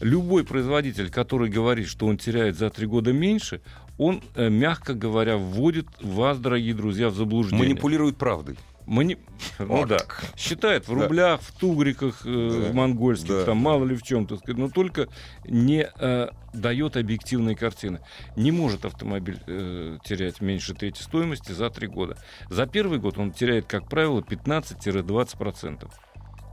Любой 0.00 0.44
производитель, 0.44 1.10
который 1.10 1.48
говорит, 1.48 1.88
что 1.88 2.06
он 2.06 2.16
теряет 2.18 2.56
за 2.58 2.70
три 2.70 2.86
года 2.86 3.12
меньше, 3.12 3.60
он, 3.98 4.22
э, 4.34 4.48
мягко 4.48 4.94
говоря, 4.94 5.36
вводит 5.36 5.86
вас, 6.00 6.38
дорогие 6.38 6.74
друзья, 6.74 7.08
в 7.08 7.12
да. 7.12 7.18
заблуждение. 7.18 7.64
Манипулирует 7.64 8.16
правдой. 8.16 8.56
Мани- 8.92 9.16
Ну 9.58 9.86
да. 9.86 10.00
Считает 10.36 10.86
в 10.86 10.94
Да. 10.94 11.02
рублях, 11.04 11.40
в 11.40 11.58
тугриках, 11.58 12.26
э, 12.26 12.28
Да. 12.64 12.68
в 12.70 12.74
монгольских, 12.74 13.28
Да. 13.30 13.44
там 13.46 13.56
мало 13.56 13.86
ли 13.86 13.96
в 13.96 14.02
чем, 14.02 14.26
так 14.26 14.40
сказать, 14.40 14.58
но 14.58 14.68
только 14.68 15.08
не 15.46 15.88
э, 15.98 16.28
дает 16.52 16.98
объективной 16.98 17.54
картины. 17.54 18.00
Не 18.36 18.50
может 18.52 18.84
автомобиль 18.84 19.38
э, 19.46 19.96
терять 20.04 20.42
меньше 20.42 20.74
трети 20.74 21.00
стоимости 21.00 21.52
за 21.52 21.70
три 21.70 21.86
года. 21.86 22.18
За 22.50 22.66
первый 22.66 22.98
год 22.98 23.16
он 23.16 23.32
теряет, 23.32 23.64
как 23.66 23.88
правило, 23.88 24.20
15-20%. 24.20 25.90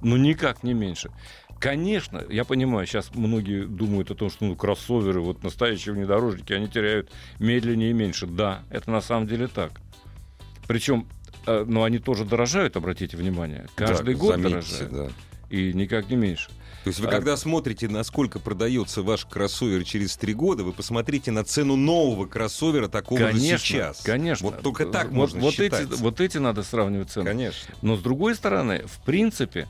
Но 0.02 0.16
никак 0.16 0.64
не 0.64 0.74
меньше. 0.74 1.12
Конечно, 1.60 2.24
я 2.30 2.46
понимаю, 2.46 2.88
сейчас 2.88 3.14
многие 3.14 3.66
думают 3.66 4.12
о 4.12 4.16
том, 4.16 4.30
что 4.30 4.46
ну, 4.46 4.56
кроссоверы, 4.56 5.20
вот 5.20 5.44
настоящие 5.44 5.94
внедорожники, 5.94 6.54
они 6.54 6.70
теряют 6.70 7.12
медленнее 7.38 7.90
и 7.90 7.94
меньше. 7.94 8.28
Да, 8.28 8.62
это 8.70 8.90
на 8.92 9.02
самом 9.02 9.28
деле 9.28 9.48
так. 9.48 9.82
Причем, 10.70 11.08
но 11.46 11.84
они 11.84 12.00
тоже 12.00 12.26
дорожают, 12.26 12.76
обратите 12.78 13.18
внимание. 13.18 13.68
Каждый 13.76 14.14
Да, 14.16 14.20
год 14.20 14.32
заметьте, 14.36 14.50
дорожают. 14.86 14.92
да. 14.94 15.08
И 15.50 15.74
никак 15.74 16.10
не 16.10 16.16
меньше. 16.16 16.50
То 16.84 16.90
есть 16.92 17.00
вы 17.02 17.08
А- 17.08 17.12
когда 17.12 17.36
смотрите, 17.36 17.90
насколько 17.90 18.40
продается 18.40 19.02
ваш 19.02 19.26
кроссовер 19.26 19.84
через 19.84 20.16
три 20.16 20.34
года, 20.34 20.64
вы 20.64 20.72
посмотрите 20.72 21.32
на 21.32 21.44
цену 21.44 21.76
нового 21.76 22.26
кроссовера 22.26 22.88
такого 22.88 23.20
же 23.20 23.26
конечно, 23.32 23.58
сейчас. 23.58 24.02
конечно. 24.02 24.48
Вот 24.48 24.62
только 24.62 24.86
так 24.86 25.08
вот, 25.08 25.14
можно 25.16 25.42
вот 25.42 25.54
считать. 25.56 25.90
эти, 25.92 26.00
вот 26.02 26.22
эти 26.22 26.38
надо 26.38 26.64
сравнивать 26.64 27.10
цены. 27.10 27.26
Конечно. 27.26 27.74
Но 27.82 27.98
с 27.98 28.02
другой 28.02 28.36
стороны, 28.36 28.84
в 28.86 29.04
принципе, 29.04 29.68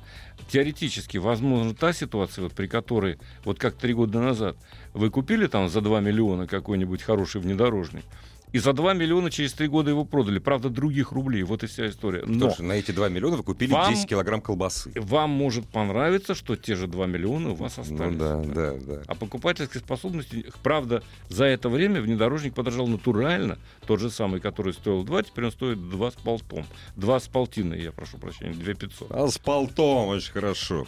теоретически 0.51 1.17
возможна 1.17 1.73
та 1.73 1.93
ситуация, 1.93 2.43
вот, 2.43 2.53
при 2.53 2.67
которой, 2.67 3.17
вот 3.43 3.57
как 3.59 3.75
три 3.75 3.93
года 3.93 4.19
назад, 4.19 4.57
вы 4.93 5.09
купили 5.09 5.47
там 5.47 5.69
за 5.69 5.81
2 5.81 5.99
миллиона 6.01 6.45
какой-нибудь 6.47 7.01
хороший 7.01 7.41
внедорожник, 7.41 8.03
и 8.51 8.58
за 8.60 8.74
2 8.74 8.94
миллиона 8.94 9.29
через 9.32 9.53
три 9.53 9.68
года 9.68 9.89
его 9.91 10.06
продали. 10.06 10.39
Правда, 10.39 10.70
других 10.70 11.12
рублей. 11.12 11.44
Вот 11.44 11.63
и 11.63 11.68
вся 11.68 11.88
история. 11.89 12.24
Но 12.25 12.34
Потому 12.34 12.51
что 12.51 12.63
на 12.63 12.74
эти 12.74 12.91
2 12.91 13.10
миллиона 13.10 13.38
вы 13.38 13.44
купили 13.44 13.72
Вам- 13.72 13.94
10 13.94 14.08
килограмм 14.10 14.41
колбасы. 14.41 14.91
вам 14.96 15.29
может 15.29 15.68
понравиться, 15.68 16.34
что 16.36 16.56
те 16.56 16.75
же 16.75 16.88
2 16.88 17.06
миллиона 17.06 17.51
у 17.51 17.56
вас 17.56 17.77
Ну 17.77 17.84
остались. 17.84 18.18
да, 18.18 18.36
да, 18.41 18.74
да. 18.74 19.01
А 19.08 19.15
покупательской 19.15 19.82
способности, 19.82 20.46
правда, 20.63 21.03
за 21.29 21.46
это 21.46 21.70
время 21.70 22.01
внедорожник 22.01 22.53
подорожал 22.56 22.88
натурально. 22.88 23.58
Тот 23.86 24.00
же 24.00 24.10
самый, 24.10 24.39
который 24.39 24.74
стоил 24.74 25.03
2, 25.03 25.24
теперь 25.24 25.46
он 25.46 25.51
стоит 25.51 25.89
2 25.89 26.12
с 26.12 26.15
полтом. 26.15 26.65
2 26.96 27.20
с 27.20 27.27
полтиной, 27.27 27.82
я 27.84 27.91
прошу 27.91 28.18
прощения, 28.18 28.53
2 28.53 28.74
500. 28.74 29.12
А 29.12 29.27
с 29.27 29.38
полтом 29.38 30.08
очень 30.10 30.32
хорошо. 30.32 30.88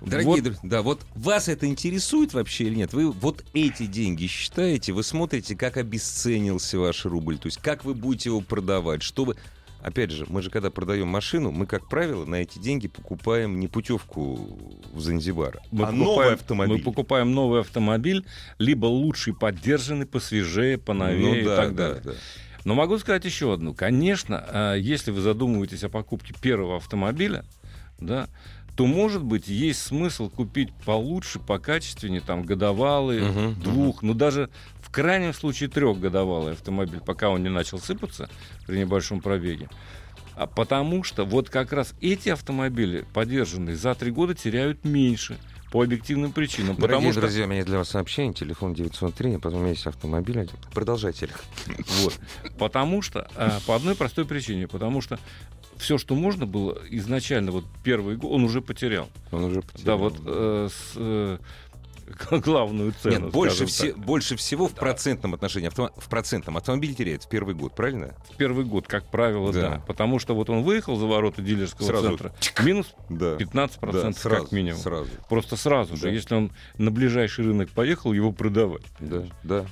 Дорогие 0.00 0.26
Вот. 0.34 0.42
друзья, 0.42 0.60
да, 0.62 0.82
вот 0.82 1.00
вас 1.14 1.48
это 1.48 1.66
интересует 1.66 2.34
вообще 2.34 2.64
или 2.64 2.74
нет? 2.74 2.92
Вы 2.92 3.10
вот 3.10 3.44
эти 3.54 3.86
деньги 3.86 4.26
считаете, 4.26 4.92
вы 4.92 5.02
смотрите, 5.02 5.54
как 5.56 5.76
обесценился 5.76 6.78
ваш 6.78 6.89
рубль, 7.08 7.38
то 7.38 7.46
есть 7.46 7.58
как 7.58 7.84
вы 7.84 7.94
будете 7.94 8.30
его 8.30 8.40
продавать, 8.40 9.02
что 9.02 9.24
вы... 9.24 9.36
Опять 9.82 10.10
же, 10.10 10.26
мы 10.28 10.42
же 10.42 10.50
когда 10.50 10.70
продаем 10.70 11.08
машину, 11.08 11.52
мы, 11.52 11.64
как 11.64 11.88
правило, 11.88 12.26
на 12.26 12.34
эти 12.34 12.58
деньги 12.58 12.86
покупаем 12.86 13.58
не 13.58 13.66
путевку 13.66 14.58
в 14.92 15.00
Занзибар, 15.00 15.60
Мы 15.70 15.84
а 15.84 15.86
покупаем- 15.86 15.96
новый 15.96 16.34
автомобиль. 16.34 16.76
Мы 16.76 16.82
покупаем 16.82 17.32
новый 17.32 17.60
автомобиль, 17.60 18.26
либо 18.58 18.84
лучший, 18.84 19.34
поддержанный, 19.34 20.04
посвежее, 20.04 20.76
поновее 20.76 21.28
ну, 21.28 21.34
и 21.34 21.44
да, 21.44 21.56
так 21.56 21.74
да, 21.74 21.88
далее. 21.88 22.02
да. 22.04 22.12
Но 22.66 22.74
могу 22.74 22.98
сказать 22.98 23.24
еще 23.24 23.54
одну. 23.54 23.72
Конечно, 23.72 24.44
а, 24.48 24.74
если 24.74 25.12
вы 25.12 25.22
задумываетесь 25.22 25.82
о 25.82 25.88
покупке 25.88 26.34
первого 26.38 26.76
автомобиля, 26.76 27.46
да, 27.98 28.28
то, 28.80 28.86
может 28.86 29.22
быть, 29.22 29.46
есть 29.46 29.82
смысл 29.82 30.30
купить 30.30 30.72
получше, 30.86 31.38
покачественнее, 31.38 32.22
там, 32.22 32.44
годовалый, 32.44 33.20
Мгм, 33.20 33.60
двух, 33.60 34.00
ну, 34.00 34.14
даже 34.14 34.48
в 34.80 34.90
крайнем 34.90 35.34
случае 35.34 35.68
трехгодовалый 35.68 36.54
автомобиль, 36.54 37.00
пока 37.04 37.28
он 37.28 37.42
не 37.42 37.50
начал 37.50 37.78
сыпаться 37.78 38.30
при 38.66 38.78
небольшом 38.78 39.20
пробеге. 39.20 39.68
А 40.34 40.46
потому 40.46 41.04
что 41.04 41.26
вот 41.26 41.50
как 41.50 41.74
раз 41.74 41.92
эти 42.00 42.30
автомобили, 42.30 43.04
подержанные 43.12 43.76
за 43.76 43.94
три 43.94 44.10
года, 44.10 44.34
теряют 44.34 44.82
меньше 44.82 45.36
по 45.70 45.82
объективным 45.82 46.32
причинам. 46.32 46.76
Дорогие 46.76 46.96
потому 46.96 47.12
что 47.12 47.20
друзья, 47.20 47.44
у 47.44 47.48
меня 47.48 47.64
для 47.66 47.76
вас 47.76 47.90
сообщение, 47.90 48.32
телефон 48.32 48.72
903, 48.72 49.36
потом 49.36 49.58
у 49.58 49.60
меня 49.60 49.72
есть 49.72 49.86
автомобиль. 49.86 50.48
Продолжайте. 50.72 51.28
Вот. 52.00 52.18
Потому 52.58 53.02
что, 53.02 53.28
а, 53.36 53.58
по 53.66 53.76
одной 53.76 53.94
простой 53.94 54.24
причине, 54.24 54.66
потому 54.66 55.02
что 55.02 55.18
все, 55.80 55.98
что 55.98 56.14
можно 56.14 56.46
было 56.46 56.78
изначально, 56.90 57.50
вот 57.52 57.64
первый 57.82 58.16
год, 58.16 58.30
он 58.32 58.44
уже 58.44 58.60
потерял. 58.60 59.08
Он 59.32 59.44
уже 59.44 59.62
Да, 59.84 59.96
вот 59.96 60.14
э, 60.24 60.68
с, 60.70 60.92
э, 60.96 61.38
главную 62.30 62.92
цену. 63.02 63.24
Нет, 63.26 63.32
больше, 63.32 63.66
все, 63.66 63.94
больше 63.94 64.36
всего 64.36 64.68
в 64.68 64.74
процентном 64.74 65.34
отношении, 65.34 65.68
автомо- 65.70 65.92
в 65.96 66.08
процентном 66.08 66.56
автомобиль 66.56 66.94
теряет 66.94 67.24
в 67.24 67.28
первый 67.28 67.54
год, 67.54 67.74
правильно? 67.74 68.14
В 68.32 68.36
первый 68.36 68.64
год, 68.64 68.86
как 68.86 69.10
правило, 69.10 69.52
Да. 69.52 69.60
да. 69.70 69.82
Потому 69.86 70.18
что 70.18 70.34
вот 70.34 70.50
он 70.50 70.62
выехал 70.62 70.96
за 70.96 71.06
ворота 71.06 71.42
дилерского 71.42 71.86
Сразу 71.86 72.06
центра, 72.08 72.34
минус 72.62 72.94
Да. 73.08 73.36
15% 73.36 74.12
сразу, 74.18 74.42
как 74.44 74.52
минимум. 74.52 74.80
Сразу. 74.80 75.08
Просто 75.28 75.56
сразу 75.56 75.96
же, 75.96 76.02
Да. 76.04 76.10
если 76.10 76.34
он 76.34 76.52
на 76.78 76.90
ближайший 76.90 77.44
рынок 77.44 77.70
поехал, 77.70 78.12
его 78.12 78.32
продавать. 78.32 78.82
Да, 78.98 79.24
да. 79.42 79.66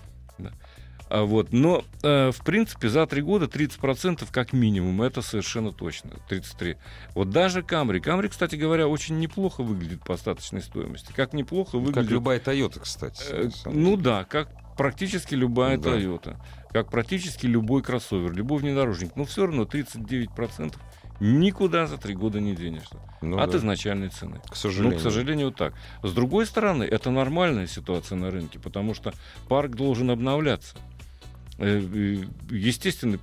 А 1.11 1.25
вот, 1.25 1.53
но, 1.53 1.85
э, 2.03 2.31
в 2.33 2.45
принципе, 2.45 2.89
за 2.89 3.07
три 3.07 3.23
года 3.23 3.47
30% 3.47 4.27
как 4.31 4.53
минимум, 4.53 5.01
это 5.03 5.23
совершенно 5.23 5.73
точно, 5.73 6.11
33. 6.29 6.77
Вот 7.15 7.31
даже 7.31 7.63
Камри, 7.63 8.01
Камри, 8.01 8.29
кстати 8.29 8.57
говоря, 8.57 8.89
очень 8.89 9.19
неплохо 9.19 9.63
выглядит 9.63 10.03
по 10.05 10.15
остаточной 10.15 10.61
стоимости. 10.63 11.13
Как 11.15 11.33
неплохо 11.33 11.77
Ну, 11.79 11.81
Как 11.87 11.87
выглядит... 11.95 12.11
любая 12.11 12.41
Toyota, 12.41 12.81
кстати. 12.81 13.23
э, 13.31 13.49
ну 13.67 13.97
да, 13.97 14.25
как 14.25 14.51
практически 14.77 15.35
любая 15.35 15.79
Да. 15.79 15.97
Toyota, 15.97 16.37
как 16.71 16.91
практически 16.91 17.47
любой 17.47 17.83
кроссовер, 17.83 18.33
любой 18.33 18.59
внедорожник. 18.59 19.17
Но 19.17 19.25
все 19.25 19.47
равно 19.47 19.63
39% 19.65 20.75
никуда 21.21 21.87
за 21.87 21.97
три 21.99 22.15
года 22.15 22.39
не 22.39 22.55
денешься. 22.55 22.97
Ну 23.23 23.39
от 23.41 23.51
да. 23.51 23.59
изначальной 23.59 24.09
цены. 24.09 24.37
К 24.47 24.51
Ну, 24.51 24.55
сожалению. 24.55 24.99
к 24.99 25.03
сожалению, 25.03 25.51
так. 25.53 25.75
С 26.03 26.13
другой 26.13 26.47
стороны, 26.47 26.85
это 26.85 27.11
нормальная 27.11 27.67
ситуация 27.67 28.17
на 28.17 28.31
рынке, 28.31 28.59
потому 28.61 28.95
что 28.95 29.13
парк 29.49 29.73
должен 29.75 30.11
обновляться. 30.11 30.77
Э, 31.59 32.25
Естественно. 32.51 33.19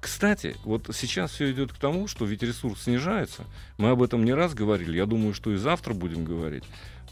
Кстати, 0.00 0.56
вот 0.64 0.90
сейчас 0.92 1.30
все 1.30 1.52
идет 1.52 1.72
к 1.72 1.76
тому, 1.76 2.08
что 2.08 2.24
ведь 2.24 2.42
ресурс 2.42 2.82
снижается. 2.82 3.44
Мы 3.78 3.90
об 3.90 4.02
этом 4.02 4.24
не 4.24 4.34
раз 4.34 4.52
говорили. 4.52 4.96
Я 4.96 5.06
думаю, 5.06 5.32
что 5.32 5.52
и 5.52 5.56
завтра 5.56 5.94
будем 5.94 6.24
говорить. 6.24 6.64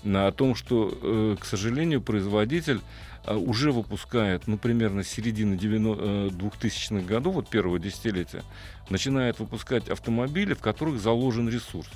О 0.05 0.33
том, 0.33 0.57
что, 0.57 0.99
э, 1.01 1.37
к 1.39 1.45
сожалению, 1.45 2.01
производитель 2.01 2.81
э, 3.27 3.37
уже 3.37 3.71
выпускает, 3.71 4.49
ну, 4.49 4.59
примерно 4.59 5.05
с 5.05 5.09
середины 5.09 5.57
90 5.57 6.35
2000-х 6.35 7.07
годов, 7.07 7.35
вот 7.35 7.49
первого 7.49 7.79
десятилетия, 7.79 8.43
начинает 8.89 9.39
выпускать 9.39 9.89
автомобили, 9.89 10.55
в 10.55 10.61
которых 10.61 11.01
заложен 11.01 11.49
ресурс. 11.49 11.89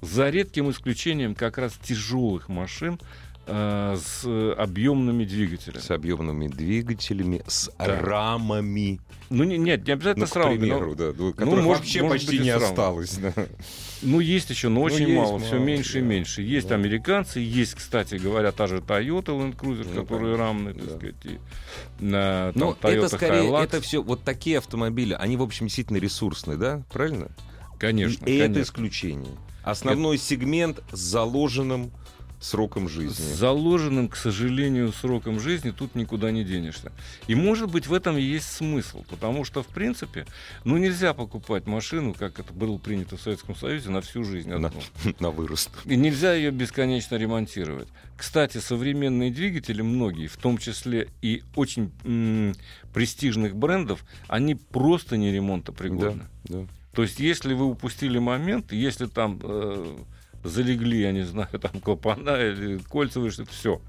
За 0.00 0.30
редким 0.30 0.70
исключением 0.70 1.34
как 1.34 1.58
раз 1.58 1.74
тяжелых 1.74 2.48
машин 2.48 2.98
э, 3.50 3.96
с 4.02 4.54
объемными 4.56 5.24
двигателями. 5.24 5.80
С 5.82 5.90
объемными 5.90 6.48
двигателями, 6.48 7.42
с 7.46 7.70
Да. 7.78 7.98
рамами. 8.00 9.00
Ну, 9.28 9.44
не, 9.44 9.58
нет, 9.58 9.86
не 9.86 9.92
обязательно 9.92 10.24
Ну, 10.26 10.30
с 10.32 10.36
рамами, 10.36 10.54
но- 10.54 10.60
примеру, 10.78 10.94
да, 10.96 11.12
ну, 11.16 11.32
которых 11.32 11.64
может- 11.64 11.80
вообще 11.82 12.02
может 12.02 12.12
почти 12.14 12.30
быть, 12.38 12.40
и 12.40 12.44
не 12.44 12.50
осталось. 12.50 13.14
да. 13.18 13.32
Ну, 14.02 14.18
есть 14.20 14.50
еще, 14.50 14.68
но 14.68 14.76
Ну, 14.76 14.82
очень 14.82 15.04
есть 15.08 15.14
мало, 15.14 15.38
все 15.38 15.54
мало, 15.56 15.64
меньше 15.64 15.98
и 15.98 16.00
да. 16.00 16.06
меньше. 16.08 16.42
Есть 16.42 16.68
Да. 16.68 16.74
американцы, 16.76 17.38
есть, 17.40 17.74
кстати 17.74 18.14
говоря, 18.16 18.50
та 18.52 18.66
же 18.66 18.78
Toyota 18.78 19.26
Land 19.26 19.56
Cruiser, 19.56 19.86
Ну, 19.94 20.02
которые 20.02 20.36
конечно, 20.36 20.36
рамные, 20.38 20.74
так 20.74 20.84
да. 20.86 20.96
сказать, 20.96 21.14
и 21.24 21.38
на, 22.02 22.52
там, 22.52 22.60
Ну, 22.60 22.70
Toyota 22.80 22.88
это 23.06 23.08
скорее, 23.08 23.42
Hilux. 23.50 23.62
это 23.62 23.80
все, 23.80 24.02
вот 24.02 24.22
такие 24.24 24.58
автомобили, 24.58 25.12
они, 25.18 25.36
в 25.36 25.42
общем, 25.42 25.66
действительно 25.66 25.98
ресурсные, 25.98 26.56
да? 26.56 26.82
Правильно? 26.92 27.28
Конечно, 27.78 28.24
И, 28.26 28.32
и 28.32 28.36
это 28.36 28.44
конечно. 28.54 28.62
исключение. 28.62 29.32
Основной 29.62 30.16
сегмент 30.18 30.82
с 30.92 30.98
заложенным 30.98 31.92
сроком 32.40 32.88
жизни. 32.88 33.12
С 33.12 33.36
заложенным, 33.38 34.08
к 34.08 34.16
сожалению, 34.16 34.92
сроком 34.92 35.38
жизни 35.38 35.70
тут 35.70 35.94
никуда 35.94 36.30
не 36.30 36.42
денешься. 36.42 36.90
И, 37.26 37.34
может 37.34 37.70
быть, 37.70 37.86
в 37.86 37.92
этом 37.92 38.16
и 38.16 38.22
есть 38.22 38.50
смысл, 38.50 39.04
потому 39.08 39.44
что, 39.44 39.62
в 39.62 39.66
принципе, 39.66 40.26
ну, 40.64 40.78
нельзя 40.78 41.12
покупать 41.12 41.66
машину, 41.66 42.14
как 42.14 42.40
это 42.40 42.52
было 42.52 42.78
принято 42.78 43.16
в 43.16 43.20
Советском 43.20 43.54
Союзе, 43.54 43.90
на 43.90 44.00
всю 44.00 44.24
жизнь 44.24 44.48
На, 44.48 44.68
одну. 44.68 44.80
на 45.20 45.30
вырост. 45.30 45.70
И 45.84 45.96
нельзя 45.96 46.32
ее 46.34 46.50
бесконечно 46.50 47.16
ремонтировать. 47.16 47.88
Кстати, 48.16 48.58
современные 48.58 49.30
двигатели, 49.30 49.82
многие, 49.82 50.26
в 50.26 50.36
том 50.38 50.56
числе 50.58 51.08
и 51.20 51.42
очень 51.54 51.92
м, 52.04 52.54
престижных 52.94 53.54
брендов, 53.54 54.04
они 54.28 54.54
просто 54.54 55.16
не 55.18 55.30
ремонтопригодны. 55.30 56.24
Да, 56.44 56.60
да. 56.60 56.66
То 56.92 57.02
есть, 57.02 57.20
если 57.20 57.54
вы 57.54 57.66
упустили 57.66 58.18
момент, 58.18 58.72
если 58.72 59.06
там 59.06 59.38
э, 59.42 59.96
залегли, 60.44 61.00
я 61.00 61.12
не 61.12 61.22
знаю, 61.22 61.48
там 61.60 61.80
клапана 61.80 62.36
или 62.40 62.78
кольцевые, 62.78 63.30
что 63.30 63.44
все. 63.44 63.80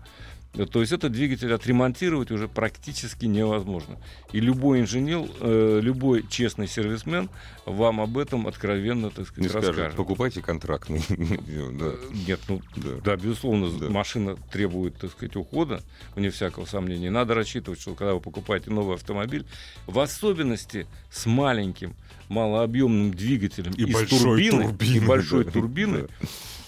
То 0.53 0.81
есть 0.81 0.91
этот 0.91 1.13
двигатель 1.13 1.53
отремонтировать 1.53 2.29
уже 2.29 2.50
практически 2.50 3.25
невозможно. 3.25 3.98
И 4.34 4.41
любой 4.41 4.81
инженер, 4.81 5.29
э, 5.39 5.79
любой 5.81 6.25
честный 6.27 6.67
сервисмен 6.67 7.29
вам 7.66 8.01
об 8.01 8.18
этом 8.18 8.48
откровенно, 8.48 9.11
так 9.11 9.20
Не 9.37 9.48
сказать, 9.48 9.51
скажет, 9.51 9.70
расскажет. 9.70 9.96
покупайте 9.96 10.42
контрактный. 10.42 11.01
Э, 11.51 11.98
Нет, 12.27 12.40
ну 12.48 12.61
да. 13.03 13.16
безусловно, 13.16 13.68
машина 13.90 14.35
требует, 14.51 14.98
так 14.98 15.11
сказать, 15.11 15.35
ухода, 15.35 15.81
вне 16.16 16.29
всякого 16.29 16.66
сомнения. 16.66 17.09
Надо 17.09 17.33
рассчитывать, 17.33 17.79
что 17.79 17.96
когда 17.96 18.14
вы 18.14 18.20
покупаете 18.20 18.70
новый 18.72 18.96
автомобиль, 18.96 19.46
в 19.87 20.00
особенности 20.00 20.87
с 21.09 21.25
маленьким 21.25 21.96
малообъемным 22.29 23.14
двигателем 23.14 23.74
И 23.74 23.85
большой 23.92 24.20
турбины, 24.20 24.64
турбиной, 24.64 24.96
и 24.98 25.00
большой 25.00 25.46
да. 25.46 25.51
турбиной, 25.51 26.07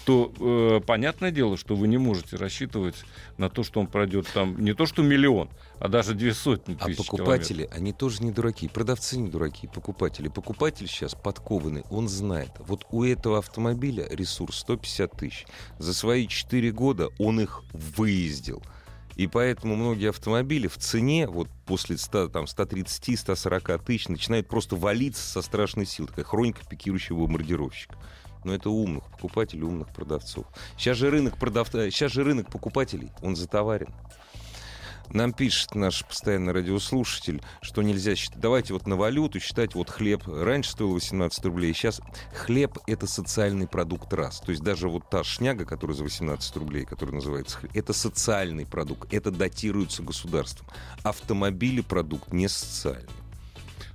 то 0.04 0.32
э, 0.38 0.80
понятное 0.86 1.30
дело, 1.30 1.56
что 1.56 1.74
вы 1.74 1.88
не 1.88 1.98
можете 1.98 2.36
рассчитывать 2.36 2.96
на 3.38 3.48
то, 3.48 3.62
что 3.62 3.80
он 3.80 3.86
пройдет 3.86 4.26
там 4.32 4.60
не 4.62 4.74
то 4.74 4.86
что 4.86 5.02
миллион, 5.02 5.48
а 5.78 5.88
даже 5.88 6.14
две 6.14 6.34
сотни 6.34 6.76
А 6.78 6.86
тысяч 6.86 6.98
покупатели, 6.98 7.68
они 7.72 7.92
тоже 7.92 8.22
не 8.22 8.30
дураки. 8.30 8.68
Продавцы 8.68 9.18
не 9.18 9.28
дураки, 9.28 9.66
покупатели. 9.66 10.28
Покупатель 10.28 10.86
сейчас 10.86 11.14
подкованный, 11.14 11.84
он 11.90 12.08
знает. 12.08 12.50
Вот 12.58 12.86
у 12.90 13.04
этого 13.04 13.38
автомобиля 13.38 14.06
ресурс 14.10 14.58
150 14.58 15.12
тысяч. 15.12 15.46
За 15.78 15.94
свои 15.94 16.26
4 16.26 16.70
года 16.72 17.08
он 17.18 17.40
их 17.40 17.62
выездил. 17.72 18.62
И 19.16 19.28
поэтому 19.28 19.76
многие 19.76 20.10
автомобили 20.10 20.66
в 20.66 20.76
цене, 20.76 21.28
вот 21.28 21.48
после 21.66 21.96
100, 21.96 22.28
там, 22.28 22.44
130-140 22.44 23.84
тысяч, 23.84 24.08
начинают 24.08 24.48
просто 24.48 24.74
валиться 24.74 25.22
со 25.22 25.40
страшной 25.40 25.86
силой. 25.86 26.08
Такая 26.08 26.24
хроника 26.24 26.62
пикирующего 26.68 27.18
бомбардировщика. 27.18 27.96
Но 28.44 28.54
это 28.54 28.70
умных 28.70 29.04
покупателей, 29.10 29.62
умных 29.64 29.88
продавцов. 29.88 30.46
Сейчас 30.76 30.96
же 30.96 31.10
рынок, 31.10 31.38
продав... 31.38 31.68
Сейчас 31.68 32.12
же 32.12 32.24
рынок 32.24 32.50
покупателей, 32.50 33.10
он 33.22 33.36
затоварен. 33.36 33.92
Нам 35.10 35.32
пишет 35.32 35.74
наш 35.74 36.04
постоянный 36.04 36.52
радиослушатель, 36.52 37.42
что 37.60 37.82
нельзя 37.82 38.16
считать. 38.16 38.40
Давайте 38.40 38.72
вот 38.72 38.86
на 38.86 38.96
валюту 38.96 39.38
считать 39.38 39.74
вот 39.74 39.90
хлеб. 39.90 40.22
Раньше 40.26 40.72
стоил 40.72 40.92
18 40.92 41.44
рублей, 41.44 41.74
сейчас 41.74 42.00
хлеб— 42.34 42.78
это 42.86 43.06
социальный 43.06 43.68
продукт 43.68 44.12
раз. 44.12 44.40
То 44.40 44.50
есть 44.50 44.62
даже 44.62 44.88
вот 44.88 45.08
та 45.10 45.22
шняга, 45.22 45.64
которая 45.64 45.96
за 45.96 46.04
18 46.04 46.56
рублей, 46.56 46.84
которая 46.84 47.16
называется 47.16 47.58
хлеб, 47.58 47.72
это 47.74 47.92
социальный 47.92 48.66
продукт, 48.66 49.12
это 49.12 49.30
датируется 49.30 50.02
государством. 50.02 50.66
Автомобили— 51.02 51.80
продукт 51.82 52.32
не 52.32 52.48
социальный. 52.48 53.08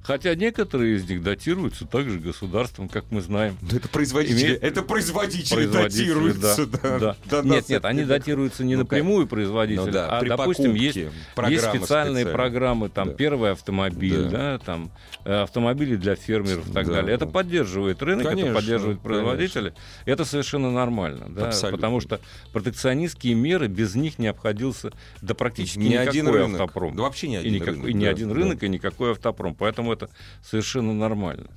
Хотя 0.10 0.34
некоторые 0.34 0.96
из 0.96 1.08
них 1.08 1.22
датируются 1.22 1.86
также 1.86 2.18
государством, 2.20 2.90
как 2.90 3.06
мы 3.12 3.22
знаем. 3.22 3.56
Ну, 3.62 3.78
Это 3.78 3.88
производители, 3.90 4.42
Имеет- 4.44 4.64
это 4.64 4.82
производители, 4.82 5.54
Производители, 5.56 6.02
датируются. 6.08 6.66
да, 6.66 6.80
Да, 6.82 7.00
да. 7.00 7.16
Да, 7.30 7.42
нет, 7.44 7.70
нет, 7.70 7.86
они 7.86 8.04
датируются 8.06 8.64
не 8.64 8.74
Ну, 8.76 8.82
напрямую 8.82 9.22
Ну 9.22 9.28
производителя, 9.28 9.92
да, 9.92 10.18
а, 10.18 10.26
допустим, 10.26 10.74
есть, 10.74 10.96
есть 10.98 11.10
специальные 11.36 11.70
специальные. 11.70 12.26
программы, 12.26 12.90
там, 12.90 13.10
Да. 13.10 13.14
первый 13.14 13.52
автомобиль, 13.52 14.24
Да. 14.24 14.30
да, 14.30 14.58
там, 14.58 14.90
э, 15.26 15.42
автомобили 15.44 15.96
для 15.96 16.16
фермеров 16.16 16.68
и 16.68 16.72
так 16.74 16.88
Да, 16.88 16.94
далее. 16.94 17.14
Это 17.14 17.26
да. 17.26 17.32
поддерживает 17.32 18.02
рынок, 18.02 18.26
Конечно, 18.26 18.48
это 18.50 18.56
поддерживает 18.56 19.02
производителя. 19.02 19.76
Это 20.06 20.26
совершенно 20.26 20.72
нормально, 20.72 21.28
да, 21.30 21.50
Абсолютно. 21.50 21.78
потому 21.78 22.00
что 22.02 22.20
протекционистские 22.52 23.36
меры, 23.36 23.68
без 23.68 23.94
них 23.94 24.18
не 24.18 24.26
обходился 24.26 24.92
да 25.22 25.36
практически 25.36 25.78
Ни 25.78 25.90
никакой 25.90 26.10
один 26.10 26.28
рынок. 26.30 26.62
автопром. 26.62 26.96
Да 26.96 27.04
вообще 27.04 27.28
ни 27.28 27.36
и, 27.36 27.38
один 27.38 27.54
никак- 27.54 27.68
рынок. 27.76 27.88
и 27.90 27.94
ни 27.94 28.06
да, 28.06 28.10
один 28.10 28.30
да. 28.30 28.34
рынок, 28.34 28.64
и 28.64 28.70
никакой 28.70 29.12
автопром. 29.12 29.54
Поэтому 29.54 29.99
это 30.04 30.10
совершенно 30.44 30.94
нормально. 30.94 31.50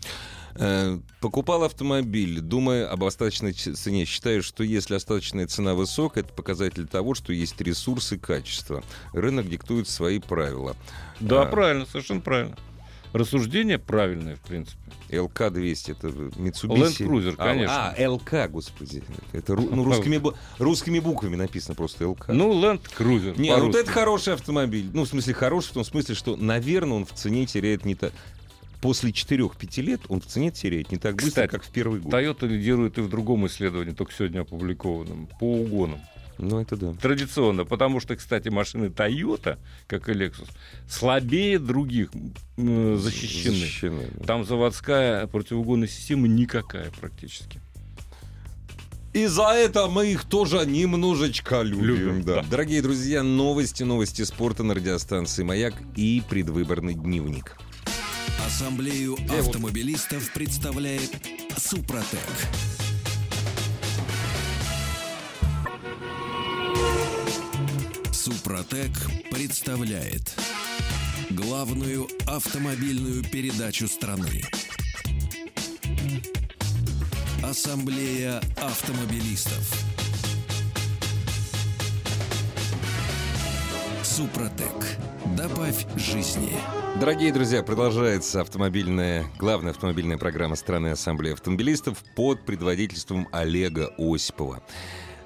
Э, 0.55 0.99
Покупал 1.21 1.65
автомобиль, 1.65 2.41
думая 2.41 2.87
об 2.89 3.05
остаточной 3.05 3.53
цене. 3.53 4.05
Считаю, 4.05 4.43
что 4.43 4.63
если 4.65 4.95
остаточная 4.95 5.47
цена 5.47 5.75
высокая, 5.75 6.25
это 6.25 6.33
показатель 6.35 6.87
того, 6.87 7.15
что 7.15 7.33
есть 7.33 7.61
ресурсы 7.61 8.17
и 8.17 8.19
качество. 8.19 8.83
Рынок 9.15 9.49
диктует 9.49 9.89
свои 9.89 10.19
правила. 10.19 10.77
Да, 11.21 11.43
А. 11.43 11.47
правильно, 11.47 11.87
совершенно 11.87 12.21
правильно. 12.21 12.57
Рассуждение 13.13 13.79
правильное, 13.79 14.37
в 14.37 14.41
принципе. 14.41 14.79
ЛК-200, 15.11 15.93
это 15.93 16.09
Mitsubishi. 16.09 16.79
Land 16.79 16.99
Cruiser, 16.99 17.35
А, 17.37 17.45
конечно. 17.45 17.91
А, 17.91 18.11
ЛК, 18.11 18.51
господи. 18.51 19.03
Это 19.33 19.55
ну, 19.55 19.85
русскими, 19.85 20.21
русскими 20.59 20.99
буквами 20.99 21.37
написано 21.37 21.75
просто 21.75 22.09
ЛК. 22.09 22.29
Ну, 22.29 22.53
Land 22.53 22.83
Cruiser. 22.99 23.39
Не, 23.39 23.55
вот 23.57 23.75
это 23.75 23.91
хороший 23.91 24.35
автомобиль. 24.35 24.91
Ну, 24.95 25.05
в 25.05 25.09
смысле, 25.09 25.35
хороший 25.35 25.71
в 25.71 25.75
том 25.75 25.85
смысле, 25.85 26.15
что, 26.15 26.37
наверное, 26.37 26.97
он 26.97 27.05
в 27.07 27.13
цене 27.13 27.47
теряет 27.47 27.85
не 27.85 27.95
так... 27.95 28.13
После 28.81 29.11
4-5 29.11 29.81
лет 29.83 30.01
он 30.09 30.21
в 30.21 30.27
цене 30.27 30.51
теряет 30.51 30.91
не 30.91 30.99
так 30.99 31.15
быстро, 31.15 31.29
Кстати, 31.29 31.51
как 31.51 31.63
в 31.63 31.71
первый 31.71 32.01
год. 32.01 32.13
Toyota 32.13 32.49
лидирует 32.49 32.99
и 32.99 33.01
в 33.01 33.09
другом 33.09 33.47
исследовании, 33.47 33.93
только 33.93 34.13
сегодня 34.13 34.41
опубликованном, 34.41 35.29
по 35.39 35.61
угонам. 35.61 36.01
Ну, 36.43 36.61
это 36.61 36.77
да. 36.77 36.93
Традиционно. 37.01 37.65
Потому 37.65 38.01
что, 38.01 38.17
кстати, 38.17 38.49
машины 38.49 38.87
Toyota, 38.87 39.59
как 39.87 40.09
и 40.09 40.13
Lexus, 40.13 40.49
слабее 40.89 41.61
других 41.61 42.11
м, 42.57 42.99
защищены. 42.99 43.57
Защищены, 43.57 44.09
да. 44.19 44.25
Там 44.25 44.45
заводская 44.45 45.29
противоугонная 45.29 45.87
система 45.87 46.27
никакая 46.27 46.91
практически. 47.01 47.61
И 49.13 49.27
за 49.27 49.53
это 49.53 49.87
мы 49.89 50.11
их 50.11 50.25
тоже 50.25 50.67
немножечко 50.67 51.63
любим. 51.63 51.85
Любим, 51.85 52.23
да. 52.23 52.37
да. 52.37 52.49
Дорогие 52.51 52.83
друзья, 52.83 53.23
новости, 53.23 53.85
новости 53.85 54.23
спорта 54.23 54.65
на 54.65 54.75
радиостанции 54.75 55.45
«Маяк» 55.45 55.75
и 55.95 56.23
предвыборный 56.29 56.95
дневник. 56.95 57.57
Ассамблею 58.45 59.17
автомобилистов 59.39 60.33
представляет 60.33 61.11
Супротек. 61.57 62.19
Супротек 68.23 68.93
представляет 69.33 70.33
главную 71.31 72.07
автомобильную 72.25 73.25
передачу 73.25 73.89
страны. 73.89 74.45
Ассамблея 77.43 78.41
автомобилистов. 78.59 79.69
Супротек. 84.05 84.99
Добавь 85.37 85.85
жизни. 85.97 86.53
Дорогие 87.01 87.33
друзья, 87.33 87.65
продолжается 87.65 88.43
автомобильная, 88.43 89.25
главная 89.37 89.73
автомобильная 89.73 90.17
программа 90.17 90.55
страны 90.55 90.89
Ассамблеи 90.93 91.33
автомобилистов 91.33 91.99
под 92.15 92.47
предводительством 92.47 93.27
Олега 93.33 93.93
Осипова. 93.99 94.63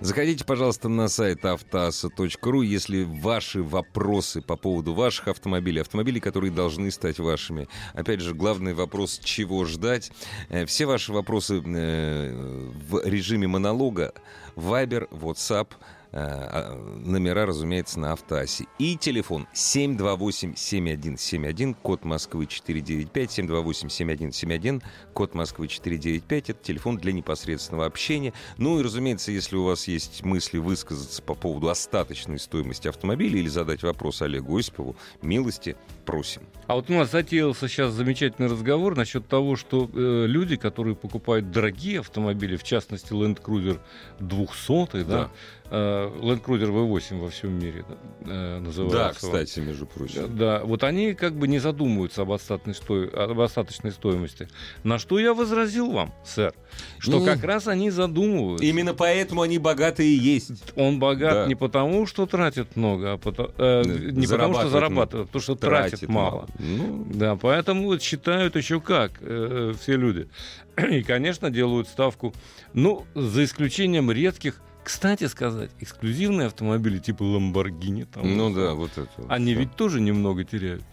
Заходите, 0.01 0.45
пожалуйста, 0.45 0.91
на 0.91 1.09
сайт 1.09 1.45
автоаса.ру, 1.47 2.61
если 2.61 3.05
ваши 3.05 3.63
вопросы 3.63 4.43
по 4.43 4.55
поводу 4.57 4.93
ваших 4.93 5.29
автомобилей, 5.29 5.81
автомобилей, 5.81 6.21
которые 6.21 6.53
должны 6.53 6.91
стать 6.91 7.19
вашими. 7.19 7.67
Опять 7.95 8.21
же, 8.21 8.35
главный 8.35 8.75
вопрос, 8.75 9.19
чего 9.25 9.65
ждать. 9.65 10.13
Э, 10.51 10.67
Все 10.67 10.85
ваши 10.85 11.13
вопросы 11.13 11.63
э, 11.65 12.71
в 12.91 13.07
режиме 13.07 13.47
монолога, 13.47 14.13
Viber, 14.55 15.09
WhatsApp, 15.11 15.69
номера, 16.17 17.47
разумеется, 17.47 18.01
на 18.01 18.13
автоасе. 18.13 18.67
И 18.79 18.97
телефон 18.97 19.47
728-7171, 19.55 21.77
код 21.83 22.05
Москвы 22.05 22.47
495, 22.47 23.39
728-7171, 23.39 24.83
код 25.13 25.35
Москвы 25.35 25.69
495. 25.69 26.51
Это 26.51 26.63
телефон 26.63 26.97
для 26.97 27.13
непосредственного 27.13 27.87
общения. 27.87 28.33
Ну 28.57 28.81
и, 28.81 28.83
разумеется, 28.83 29.31
если 29.31 29.57
у 29.57 29.65
вас 29.65 29.87
есть 29.89 30.25
мысли 30.25 30.57
высказаться 30.59 31.23
по 31.23 31.35
поводу 31.35 31.69
остаточной 31.69 32.39
стоимости 32.39 32.89
автомобиля 32.89 33.39
или 33.39 33.49
задать 33.49 33.83
вопрос 33.83 34.23
Олегу 34.23 34.57
Осипову, 34.57 34.97
милости 35.21 35.77
просим. 36.07 36.43
А 36.69 36.75
вот 36.75 36.89
у 36.91 36.95
нас 36.95 37.11
затеялся 37.13 37.69
сейчас 37.69 37.93
замечательный 37.93 38.49
разговор 38.49 38.97
насчет 38.97 39.29
того, 39.29 39.55
что 39.57 39.89
э, 39.93 40.25
люди, 40.27 40.57
которые 40.57 40.97
покупают 40.97 41.51
дорогие 41.51 42.01
автомобили, 42.01 42.57
в 42.57 42.65
частности 42.65 43.13
Land 43.13 43.41
Cruiser 43.43 43.79
200, 44.21 45.05
да, 45.05 45.05
Да. 45.05 45.31
э, 45.71 46.11
Land 46.23 46.43
Cruiser 46.43 46.71
V8 46.73 47.21
во 47.21 47.31
всем 47.31 47.57
мире 47.59 47.85
да, 47.89 47.97
э, 48.33 48.59
называется. 48.59 48.99
Да, 48.99 49.13
кстати, 49.13 49.61
между 49.61 49.87
прочим. 49.87 50.37
Да, 50.37 50.63
вот 50.65 50.83
они 50.83 51.15
как 51.15 51.35
бы 51.35 51.47
не 51.47 51.61
задумываются 51.61 52.23
об 52.23 52.33
остаточной, 52.33 52.75
сто- 52.75 53.23
об 53.31 53.41
остаточной 53.41 53.93
стоимости. 53.93 54.49
На 54.83 54.99
что 54.99 55.21
я 55.21 55.35
возразил 55.35 55.93
вам, 55.93 56.13
сэр, 56.25 56.53
что 56.99 57.21
Ну, 57.21 57.25
как 57.25 57.45
раз 57.45 57.69
они 57.69 57.91
задумываются. 57.91 58.65
Именно 58.67 58.95
поэтому 58.95 59.43
они 59.43 59.59
богатые 59.59 60.09
и 60.11 60.19
есть. 60.19 60.51
Он 60.75 60.99
богат 60.99 61.33
Да. 61.35 61.47
не 61.47 61.55
потому, 61.55 62.07
что 62.07 62.27
тратит 62.27 62.75
много, 62.75 63.13
а 63.13 63.19
потому, 63.19 63.51
э, 63.57 63.83
не 63.87 64.27
потому, 64.27 64.55
что 64.55 64.69
зарабатывает 64.69 65.25
а 65.25 65.27
потому 65.29 65.43
что 65.43 65.55
тратит, 65.55 65.96
мало. 66.03 66.49
Ну, 66.59 67.07
Да, 67.13 67.37
поэтому 67.37 67.99
считают 67.99 68.57
еще 68.57 68.81
как 68.81 69.13
э, 69.21 69.73
все 69.81 69.97
люди. 69.97 70.29
И, 70.91 71.03
конечно, 71.03 71.51
делают 71.51 71.89
ставку, 71.89 72.35
ну, 72.75 73.05
за 73.15 73.45
исключением 73.45 74.11
редких, 74.11 74.61
кстати 74.85 75.25
сказать, 75.25 75.71
эксклюзивные 75.81 76.47
автомобили 76.47 76.99
типа 76.99 77.25
Lamborghini. 77.25 78.07
Там, 78.07 78.37
ну 78.37 78.55
да, 78.55 78.75
вот 78.75 78.93
это. 78.93 79.09
вот 79.17 79.31
Они 79.31 79.53
всё. 79.53 79.61
ведь 79.61 79.75
тоже 79.75 80.01
немного 80.01 80.45
теряют. 80.45 80.85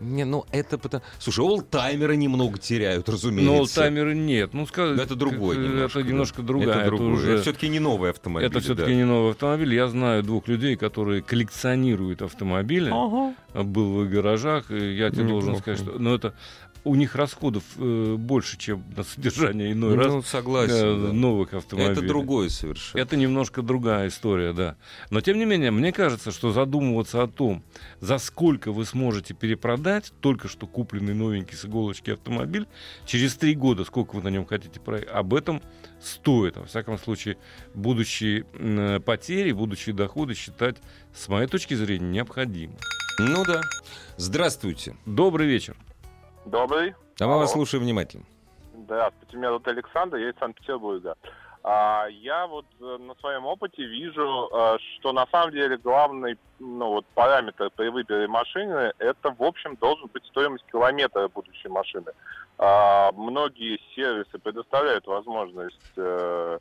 Не, 0.00 0.24
ну 0.24 0.44
это 0.50 0.76
потому... 0.78 1.02
Слушай, 1.18 1.44
олдтаймеры 1.44 2.16
немного 2.16 2.58
теряют, 2.58 3.08
разумеется. 3.08 3.52
Но 3.52 3.58
олдтаймеры 3.58 4.14
нет. 4.14 4.52
Ну, 4.52 4.66
скажем, 4.66 4.96
Но 4.96 5.02
это 5.02 5.14
другое 5.14 5.56
немножко. 5.56 6.00
Это 6.00 6.08
немножко 6.08 6.42
да. 6.42 6.48
другая. 6.48 6.76
Это 6.78 6.86
другое. 6.86 7.12
уже- 7.12 7.42
все-таки 7.42 7.68
не 7.68 7.80
новый 7.80 8.10
автомобиль. 8.10 8.48
Это 8.48 8.60
все-таки 8.60 8.90
да. 8.90 8.94
не 8.94 9.04
новый 9.04 9.30
автомобиль. 9.30 9.74
Я 9.74 9.88
знаю 9.88 10.22
двух 10.22 10.48
людей, 10.48 10.76
которые 10.76 11.22
коллекционируют 11.22 12.22
автомобили. 12.22 12.90
Был 13.54 13.94
в 13.94 14.04
их 14.04 14.10
гаражах. 14.10 14.70
И 14.70 14.94
я 14.96 15.10
тебе 15.10 15.24
должен 15.24 15.52
Неплохо. 15.52 15.76
сказать, 15.76 15.80
что 15.80 15.98
ну, 15.98 16.14
это 16.14 16.34
у 16.84 16.94
них 16.94 17.14
расходов 17.14 17.64
э, 17.78 18.16
больше, 18.18 18.58
чем 18.58 18.84
на 18.96 19.02
содержание 19.04 19.72
иной 19.72 19.96
Ну, 19.96 20.18
раз 20.18 20.26
согласен. 20.26 20.74
э, 20.74 21.06
да. 21.06 21.12
новых 21.12 21.54
автомобилей. 21.54 21.92
Это 21.92 22.02
другое 22.02 22.48
совершенно. 22.50 23.00
Это 23.00 23.16
немножко 23.16 23.62
другая 23.62 24.08
история, 24.08 24.52
да. 24.52 24.76
Но 25.10 25.20
тем 25.20 25.38
не 25.38 25.46
менее, 25.46 25.70
мне 25.70 25.92
кажется, 25.92 26.30
что 26.30 26.52
задумываться 26.52 27.22
о 27.22 27.26
том, 27.26 27.62
за 28.00 28.18
сколько 28.18 28.70
вы 28.72 28.84
сможете 28.84 29.32
перепродать 29.34 30.12
только 30.20 30.48
что 30.48 30.66
купленный 30.66 31.14
новенький 31.14 31.56
с 31.56 31.64
иголочки 31.64 32.10
автомобиль, 32.10 32.66
через 33.06 33.34
три 33.36 33.54
года, 33.54 33.84
сколько 33.84 34.16
вы 34.16 34.22
на 34.22 34.28
нем 34.28 34.44
хотите 34.44 34.78
проехать, 34.78 35.08
об 35.10 35.32
этом 35.34 35.62
стоит. 36.02 36.56
Во 36.56 36.64
всяком 36.66 36.98
случае, 36.98 37.38
будущие 37.74 38.44
м, 38.54 39.00
потери, 39.02 39.52
будущие 39.52 39.94
доходы 39.94 40.34
считать, 40.34 40.76
с 41.14 41.28
моей 41.28 41.46
точки 41.48 41.72
зрения, 41.74 42.08
необходимо. 42.10 42.74
Ну 43.18 43.42
да. 43.44 43.62
Здравствуйте. 44.18 44.96
Добрый 45.06 45.46
вечер. 45.46 45.76
Добрый. 46.46 46.94
А 47.20 47.26
мы 47.26 47.38
вас 47.38 47.52
слушаем 47.52 47.84
внимательно. 47.84 48.24
Здравствуйте, 48.76 49.36
меня 49.36 49.48
зовут 49.48 49.68
Александр, 49.68 50.16
я 50.16 50.30
из 50.30 50.38
Санкт-Петербурга. 50.38 51.16
А, 51.62 52.06
я 52.10 52.46
вот 52.46 52.66
э, 52.78 52.98
на 52.98 53.14
своем 53.14 53.46
опыте 53.46 53.82
вижу, 53.86 54.50
э, 54.52 54.76
что 54.98 55.12
на 55.12 55.26
самом 55.28 55.52
деле 55.52 55.78
главный 55.78 56.36
ну, 56.58 56.88
вот, 56.88 57.06
параметр 57.14 57.70
при 57.74 57.88
выборе 57.88 58.28
машины 58.28 58.92
это, 58.98 59.34
в 59.38 59.42
общем, 59.42 59.76
должен 59.76 60.08
быть 60.12 60.26
стоимость 60.26 60.64
километра 60.70 61.28
будущей 61.28 61.68
машины. 61.68 62.12
А, 62.58 63.10
многие 63.12 63.80
сервисы 63.94 64.38
предоставляют 64.38 65.06
возможность 65.06 65.92
э, 65.96 66.58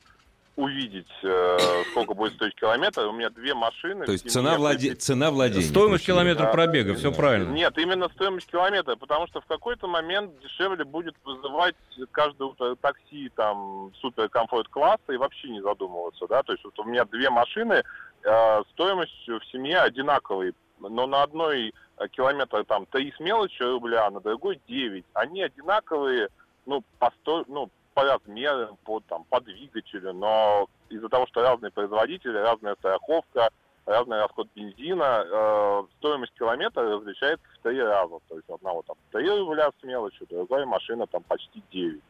увидеть, 0.55 1.07
э, 1.23 1.57
сколько 1.91 2.13
будет 2.13 2.33
стоить 2.33 2.53
километр. 2.55 3.07
У 3.07 3.11
меня 3.11 3.29
две 3.31 3.55
машины. 3.55 4.05
То 4.05 4.11
есть 4.11 4.29
цена, 4.29 4.55
владе... 4.57 4.93
в 4.93 4.99
цена 4.99 5.31
владения. 5.31 5.63
Стоимость 5.65 6.05
километра 6.05 6.43
Да. 6.43 6.51
пробега, 6.51 6.93
все 6.93 7.09
Да. 7.09 7.17
правильно. 7.17 7.51
Нет, 7.51 7.75
именно 7.77 8.07
стоимость 8.09 8.47
километра, 8.47 8.95
потому 8.95 9.25
что 9.27 9.41
в 9.41 9.45
какой-то 9.45 9.87
момент 9.87 10.31
дешевле 10.41 10.85
будет 10.85 11.15
вызывать 11.23 11.75
каждое 12.11 12.49
утро 12.49 12.75
такси 12.75 13.31
там 13.35 13.91
супер 13.99 14.29
комфорт 14.29 14.67
класса 14.67 15.11
и 15.11 15.17
вообще 15.17 15.49
не 15.49 15.61
задумываться, 15.61 16.27
да. 16.27 16.43
То 16.43 16.51
есть 16.51 16.63
вот 16.63 16.77
у 16.79 16.83
меня 16.83 17.05
две 17.05 17.31
машины, 17.31 17.83
э, 18.23 18.61
стоимость 18.73 19.27
в 19.27 19.41
семье 19.51 19.79
одинаковые, 19.79 20.53
но 20.79 21.07
на 21.07 21.23
одной 21.23 21.73
э, 21.97 22.07
километр 22.09 22.63
там 22.65 22.85
3 22.85 23.13
с 23.17 23.19
мелочью 23.19 23.71
рубля, 23.71 24.05
а 24.05 24.11
на 24.11 24.19
другой 24.19 24.59
9. 24.67 25.03
Они 25.13 25.41
одинаковые, 25.41 26.29
ну, 26.67 26.83
по, 26.99 27.11
сто... 27.21 27.43
ну, 27.47 27.69
по 27.93 28.03
размерам, 28.03 28.77
по, 28.83 28.99
там, 29.01 29.23
по 29.29 29.39
двигателю, 29.41 30.13
но 30.13 30.67
из-за 30.89 31.09
того, 31.09 31.27
что 31.27 31.41
разные 31.41 31.71
производители, 31.71 32.37
разная 32.37 32.75
страховка, 32.75 33.49
разный 33.85 34.17
расход 34.17 34.47
бензина, 34.55 35.25
э, 35.25 35.83
стоимость 35.97 36.33
километра 36.37 36.83
различается 36.83 37.45
в 37.53 37.63
три 37.63 37.81
раза. 37.81 38.19
То 38.29 38.35
есть 38.35 38.49
одного 38.49 38.83
там 38.83 38.95
3 39.11 39.39
рубля 39.39 39.69
с 39.79 39.83
мелочью, 39.83 40.27
другая 40.29 40.65
машина 40.65 41.07
там 41.07 41.23
почти 41.23 41.61
9. 41.71 42.01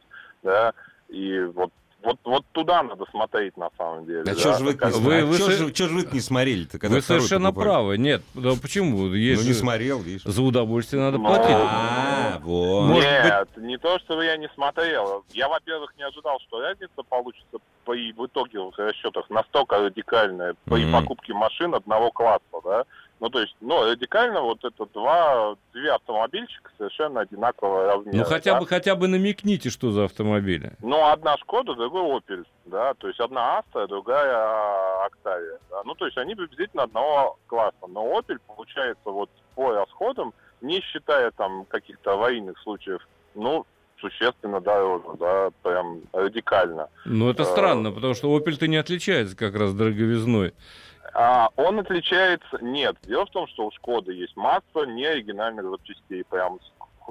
Да? 0.42 0.72
И 1.08 1.40
вот, 1.40 1.70
вот, 2.04 2.18
вот 2.24 2.44
туда 2.52 2.82
надо 2.82 3.04
смотреть 3.10 3.56
на 3.56 3.70
самом 3.78 4.06
деле. 4.06 4.20
А 4.22 4.24
да. 4.26 4.34
что 4.34 4.58
же 4.58 4.64
вы, 4.64 4.74
Как- 4.74 4.92
Вы- 4.94 5.20
а 5.20 5.24
вы 5.24 5.36
со- 5.38 5.50
же- 5.50 5.72
чё 5.72 5.88
же 5.88 5.94
вы 5.94 6.08
не 6.12 6.20
смотрели-то, 6.20 6.78
когда 6.78 6.96
Вы 6.96 7.02
совершенно 7.02 7.48
покупали? 7.48 7.68
правы. 7.68 7.98
Нет, 7.98 8.22
да 8.34 8.50
почему? 8.60 9.06
Есть 9.14 9.42
Ну, 9.42 9.48
не 9.48 9.54
же- 9.54 9.58
смотрел, 9.58 10.00
видишь. 10.00 10.22
За 10.24 10.42
удовольствие 10.42 11.02
надо 11.02 11.18
Ну, 11.18 11.24
платить. 11.26 11.46
А, 11.50 12.38
вот. 12.42 12.88
Может 12.88 13.04
Нет, 13.04 13.48
не 13.56 13.78
то, 13.78 13.98
что 14.00 14.20
я 14.22 14.36
не 14.36 14.48
смотрел. 14.54 15.24
Я, 15.32 15.48
во-первых, 15.48 15.94
не 15.96 16.04
ожидал, 16.04 16.38
что 16.46 16.60
разница 16.60 17.02
получится 17.08 17.58
при, 17.84 18.12
в 18.12 18.26
итоговых 18.26 18.78
расчетах 18.78 19.28
настолько 19.30 19.78
радикальная 19.78 20.54
при 20.64 20.84
Мгм. 20.84 20.92
покупке 20.92 21.32
машин 21.34 21.74
одного 21.74 22.10
класса, 22.10 22.42
да. 22.64 22.84
Ну, 23.20 23.30
то 23.30 23.40
есть, 23.40 23.56
ну, 23.60 23.84
радикально 23.84 24.40
вот 24.40 24.64
это 24.64 24.86
два, 24.92 25.56
две 25.72 25.92
автомобильчика 25.92 26.70
совершенно 26.76 27.20
одинакового 27.20 27.86
размера. 27.86 28.16
Ну 28.16 28.24
хотя 28.24 28.54
да. 28.54 28.60
бы 28.60 28.66
хотя 28.66 28.96
бы 28.96 29.08
намекните, 29.08 29.70
что 29.70 29.92
за 29.92 30.04
автомобили. 30.04 30.72
Ну, 30.82 31.06
одна 31.06 31.36
Шкода, 31.38 31.74
другой 31.74 32.02
Opel, 32.02 32.44
да, 32.66 32.94
то 32.94 33.08
есть 33.08 33.20
одна 33.20 33.60
Astra, 33.60 33.86
другая 33.86 34.34
Octavia, 35.06 35.58
да. 35.70 35.82
Ну, 35.84 35.94
то 35.94 36.06
есть 36.06 36.18
они 36.18 36.34
приблизительно 36.34 36.82
одного 36.82 37.38
класса. 37.46 37.86
Но 37.88 38.18
Opel, 38.18 38.38
получается, 38.46 39.10
вот 39.10 39.30
по 39.54 39.72
расходам, 39.72 40.34
не 40.60 40.80
считая 40.80 41.30
там 41.30 41.64
каких-то 41.66 42.14
аварийных 42.14 42.58
случаев, 42.58 43.06
ну, 43.34 43.64
существенно 44.00 44.60
дороже, 44.60 45.06
да, 45.18 45.50
прям 45.62 46.00
радикально. 46.12 46.88
Ну, 47.04 47.30
это 47.30 47.44
странно, 47.44 47.90
потому 47.90 48.14
что 48.14 48.36
Opel-то 48.36 48.66
не 48.66 48.76
отличается 48.76 49.36
как 49.36 49.54
раз 49.54 49.72
дороговизной. 49.72 50.52
А 51.14 51.48
он 51.56 51.78
отличается... 51.78 52.58
Нет, 52.60 52.96
дело 53.04 53.24
в 53.26 53.30
том, 53.30 53.46
что 53.48 53.66
у 53.66 53.70
Шкоды 53.70 54.12
есть 54.12 54.36
масса 54.36 54.84
неоригинальных 54.86 55.64
запчастей, 55.70 56.24
прям 56.24 56.58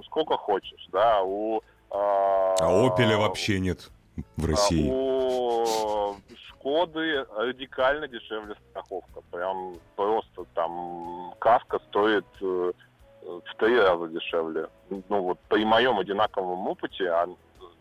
сколько 0.05 0.37
хочешь, 0.37 0.87
да, 0.91 1.21
у... 1.23 1.61
А, 1.89 2.55
а 2.59 2.85
Opel 2.85 3.15
вообще 3.17 3.59
нет 3.59 3.89
в 4.35 4.45
России. 4.45 4.89
А 4.89 4.93
у 4.93 6.15
Шкоды 6.47 7.25
радикально 7.35 8.07
дешевле 8.07 8.55
страховка. 8.69 9.21
Прям 9.31 9.75
просто 9.95 10.45
там 10.53 11.33
каска 11.39 11.79
стоит 11.89 12.25
э, 12.41 12.71
в 13.21 13.55
три 13.57 13.79
раза 13.79 14.07
дешевле. 14.07 14.67
Ну 14.89 15.21
вот 15.21 15.39
при 15.49 15.65
моем 15.65 15.99
одинаковом 15.99 16.67
опыте, 16.67 17.09
а, 17.09 17.27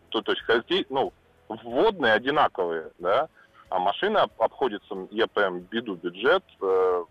то, 0.09 0.21
то 0.21 0.33
есть 0.33 0.89
ну, 0.89 1.11
вводные 1.47 2.13
одинаковые, 2.13 2.91
да, 2.99 3.29
а 3.73 3.79
машина 3.79 4.27
обходится, 4.37 4.95
я 5.09 5.25
прям 5.25 5.61
беду 5.61 5.95
бюджет, 5.95 6.43
э, 6.61 7.03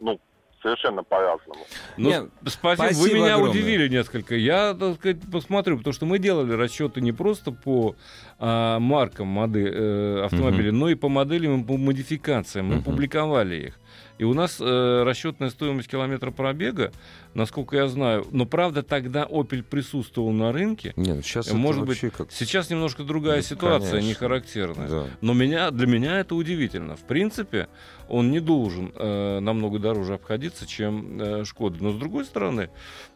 ну, 0.00 0.18
совершенно 0.60 1.04
по-разному. 1.04 1.60
Ну, 1.96 2.08
Нет, 2.08 2.30
спасибо. 2.44 2.86
спасибо. 2.86 3.02
Вы 3.02 3.14
меня 3.14 3.34
огромное. 3.34 3.50
удивили 3.50 3.88
несколько. 3.88 4.34
Я, 4.34 4.74
так 4.74 4.96
сказать, 4.96 5.18
посмотрю, 5.30 5.78
потому 5.78 5.94
что 5.94 6.06
мы 6.06 6.18
делали 6.18 6.54
расчеты 6.54 7.00
не 7.00 7.12
просто 7.12 7.52
по 7.52 7.94
а, 8.40 8.80
маркам 8.80 9.28
модель, 9.28 9.72
э, 9.72 10.24
автомобиля, 10.24 10.70
угу. 10.70 10.78
но 10.78 10.88
и 10.88 10.96
по 10.96 11.08
моделям 11.08 11.62
и 11.62 11.64
по 11.64 11.76
модификациям. 11.76 12.66
Мы 12.66 12.76
угу. 12.78 12.86
публиковали 12.86 13.68
их. 13.68 13.78
И 14.18 14.24
у 14.24 14.34
нас 14.34 14.58
э, 14.60 15.02
расчетная 15.04 15.50
стоимость 15.50 15.88
километра 15.88 16.30
пробега, 16.30 16.92
насколько 17.34 17.76
я 17.76 17.88
знаю, 17.88 18.26
но 18.32 18.46
правда 18.46 18.82
тогда 18.82 19.24
Opel 19.24 19.62
присутствовал 19.62 20.32
на 20.32 20.52
рынке. 20.52 20.92
Нет, 20.96 21.16
ну 21.16 21.22
сейчас 21.22 21.52
может 21.52 21.84
быть, 21.84 22.00
как... 22.00 22.32
сейчас 22.32 22.68
немножко 22.70 23.04
другая 23.04 23.36
ну, 23.36 23.42
ситуация, 23.42 23.90
конечно. 23.92 24.08
не 24.08 24.14
характерная. 24.14 24.88
Да. 24.88 25.06
Но 25.20 25.34
меня, 25.34 25.70
для 25.70 25.86
меня 25.86 26.18
это 26.18 26.34
удивительно. 26.34 26.96
В 26.96 27.04
принципе, 27.04 27.68
он 28.08 28.30
не 28.30 28.40
должен 28.40 28.92
э, 28.94 29.38
намного 29.40 29.78
дороже 29.78 30.14
обходиться, 30.14 30.66
чем 30.66 31.20
э, 31.20 31.44
Шкода. 31.44 31.76
Но 31.80 31.92
с 31.92 31.96
другой 31.96 32.24
стороны, 32.24 32.70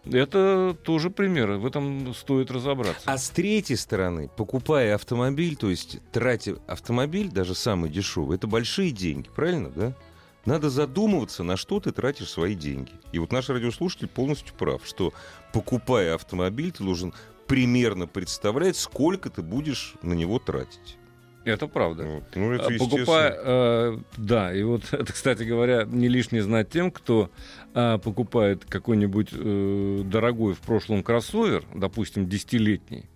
это 0.05 0.77
тоже 0.85 1.11
пример. 1.11 1.53
В 1.53 1.67
этом 1.67 2.15
стоит 2.15 2.51
разобраться. 2.51 3.03
А 3.07 3.19
с 3.19 3.31
третьей 3.31 3.77
стороны, 3.77 4.31
покупая 4.37 4.95
автомобиль, 4.95 5.57
то 5.57 5.69
есть 5.69 5.99
тратя 6.13 6.57
автомобиль, 6.67 7.31
даже 7.31 7.55
самый 7.55 7.91
дешевый, 7.91 8.37
это 8.37 8.47
большие 8.47 8.91
деньги, 8.93 9.29
правильно, 9.35 9.71
да? 9.71 9.95
Надо 10.45 10.71
задумываться, 10.71 11.45
на 11.45 11.57
что 11.57 11.79
ты 11.81 11.93
тратишь 11.93 12.31
свои 12.31 12.55
деньги. 12.55 12.93
И 13.13 13.19
вот 13.19 13.33
наш 13.33 13.49
радиослушатель 13.49 14.09
полностью 14.09 14.55
прав, 14.55 14.83
что 14.85 15.13
покупая 15.53 16.15
автомобиль, 16.15 16.73
ты 16.73 16.83
должен 16.83 17.15
примерно 17.47 18.07
представлять, 18.07 18.77
сколько 18.77 19.31
ты 19.31 19.43
будешь 19.43 19.95
на 20.03 20.15
него 20.15 20.39
тратить. 20.39 20.97
Это 21.45 21.67
правда. 21.67 22.05
Вот. 22.05 22.25
Ну, 22.35 22.53
это 22.53 22.71
Покупая, 22.79 23.37
э, 23.37 23.99
да, 24.17 24.55
и 24.55 24.63
вот 24.63 24.83
это, 24.93 25.13
кстати 25.13 25.43
говоря, 25.43 25.85
не 25.85 26.09
лишне 26.09 26.43
знать 26.43 26.71
тем, 26.71 26.91
кто 26.91 27.31
э, 27.75 27.99
покупает 27.99 28.65
какой-нибудь 28.65 29.31
э, 29.33 30.03
дорогой 30.05 30.55
в 30.55 30.61
прошлом 30.61 31.03
кроссовер, 31.03 31.65
допустим, 31.75 32.29
десятилетний, 32.29 33.09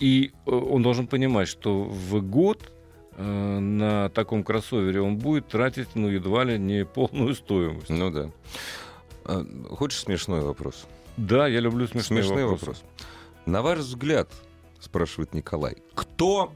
и 0.00 0.32
э, 0.46 0.50
он 0.50 0.82
должен 0.82 1.06
понимать, 1.06 1.48
что 1.48 1.84
в 1.84 2.22
год 2.22 2.72
на 3.22 4.08
таком 4.10 4.44
кроссовере 4.44 5.00
он 5.00 5.16
будет 5.18 5.48
тратить, 5.48 5.88
ну, 5.94 6.08
едва 6.08 6.44
ли 6.44 6.58
не 6.58 6.84
полную 6.84 7.34
стоимость. 7.34 7.88
Ну 7.90 8.10
да. 8.10 8.30
А, 9.24 9.44
хочешь 9.70 10.00
смешной 10.00 10.40
вопрос? 10.42 10.86
Да, 11.16 11.48
я 11.48 11.60
люблю 11.60 11.86
смешные 11.88 12.22
Смешной 12.22 12.44
вопросы. 12.44 12.66
вопрос. 12.66 12.84
На 13.46 13.62
ваш 13.62 13.80
взгляд, 13.80 14.30
спрашивает 14.78 15.34
Николай, 15.34 15.78
кто, 15.94 16.52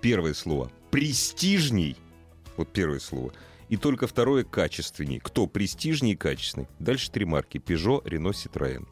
первое 0.00 0.34
слово, 0.34 0.70
престижней, 0.90 1.96
вот 2.56 2.68
первое 2.68 2.98
слово, 3.00 3.32
и 3.70 3.78
только 3.78 4.06
второе 4.06 4.44
качественней. 4.44 5.18
Кто 5.18 5.46
престижней 5.46 6.12
и 6.12 6.16
качественный? 6.16 6.68
Дальше 6.78 7.10
три 7.10 7.24
марки. 7.24 7.56
Peugeot, 7.56 8.02
Renault, 8.04 8.32
Citroën. 8.32 8.86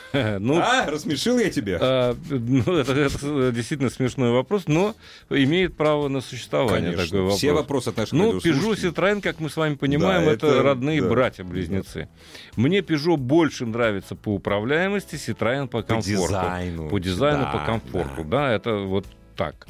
ну, 0.12 0.58
а, 0.58 0.86
рассмешил 0.90 1.38
я 1.38 1.50
тебя? 1.50 1.78
А, 1.80 2.16
ну, 2.28 2.76
это, 2.76 2.92
это 2.92 3.52
действительно 3.52 3.90
смешной 3.90 4.30
вопрос, 4.32 4.64
но 4.66 4.94
имеет 5.30 5.76
право 5.76 6.08
на 6.08 6.20
существование 6.20 6.92
Конечно, 6.92 7.04
такой 7.04 7.20
вопрос. 7.20 7.38
Все 7.38 7.52
вопросы 7.52 7.88
от 7.88 7.96
наших 7.96 8.12
Ну, 8.12 8.38
Peugeot 8.38 8.74
и 8.74 8.88
Citroёn, 8.88 9.20
как 9.20 9.40
мы 9.40 9.50
с 9.50 9.56
вами 9.56 9.74
понимаем, 9.74 10.26
да, 10.26 10.32
это, 10.32 10.46
это 10.46 10.62
родные 10.62 11.02
да, 11.02 11.08
братья-близнецы. 11.08 12.08
Да. 12.56 12.62
Мне 12.62 12.80
Peugeot 12.80 13.16
больше 13.16 13.66
нравится 13.66 14.14
по 14.14 14.34
управляемости, 14.34 15.16
Citroёn 15.16 15.68
по 15.68 15.82
комфорту. 15.82 16.22
По 16.22 16.28
дизайну. 16.28 16.88
По 16.88 16.98
дизайну, 16.98 17.42
да, 17.42 17.50
по 17.52 17.58
комфорту. 17.64 18.24
Да. 18.24 18.48
да, 18.48 18.52
это 18.52 18.76
вот 18.76 19.06
так. 19.36 19.66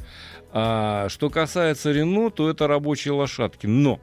А, 0.51 1.07
что 1.09 1.29
касается 1.29 1.91
Renault, 1.91 2.31
то 2.31 2.49
это 2.49 2.67
рабочие 2.67 3.13
лошадки. 3.13 3.67
Но 3.67 3.99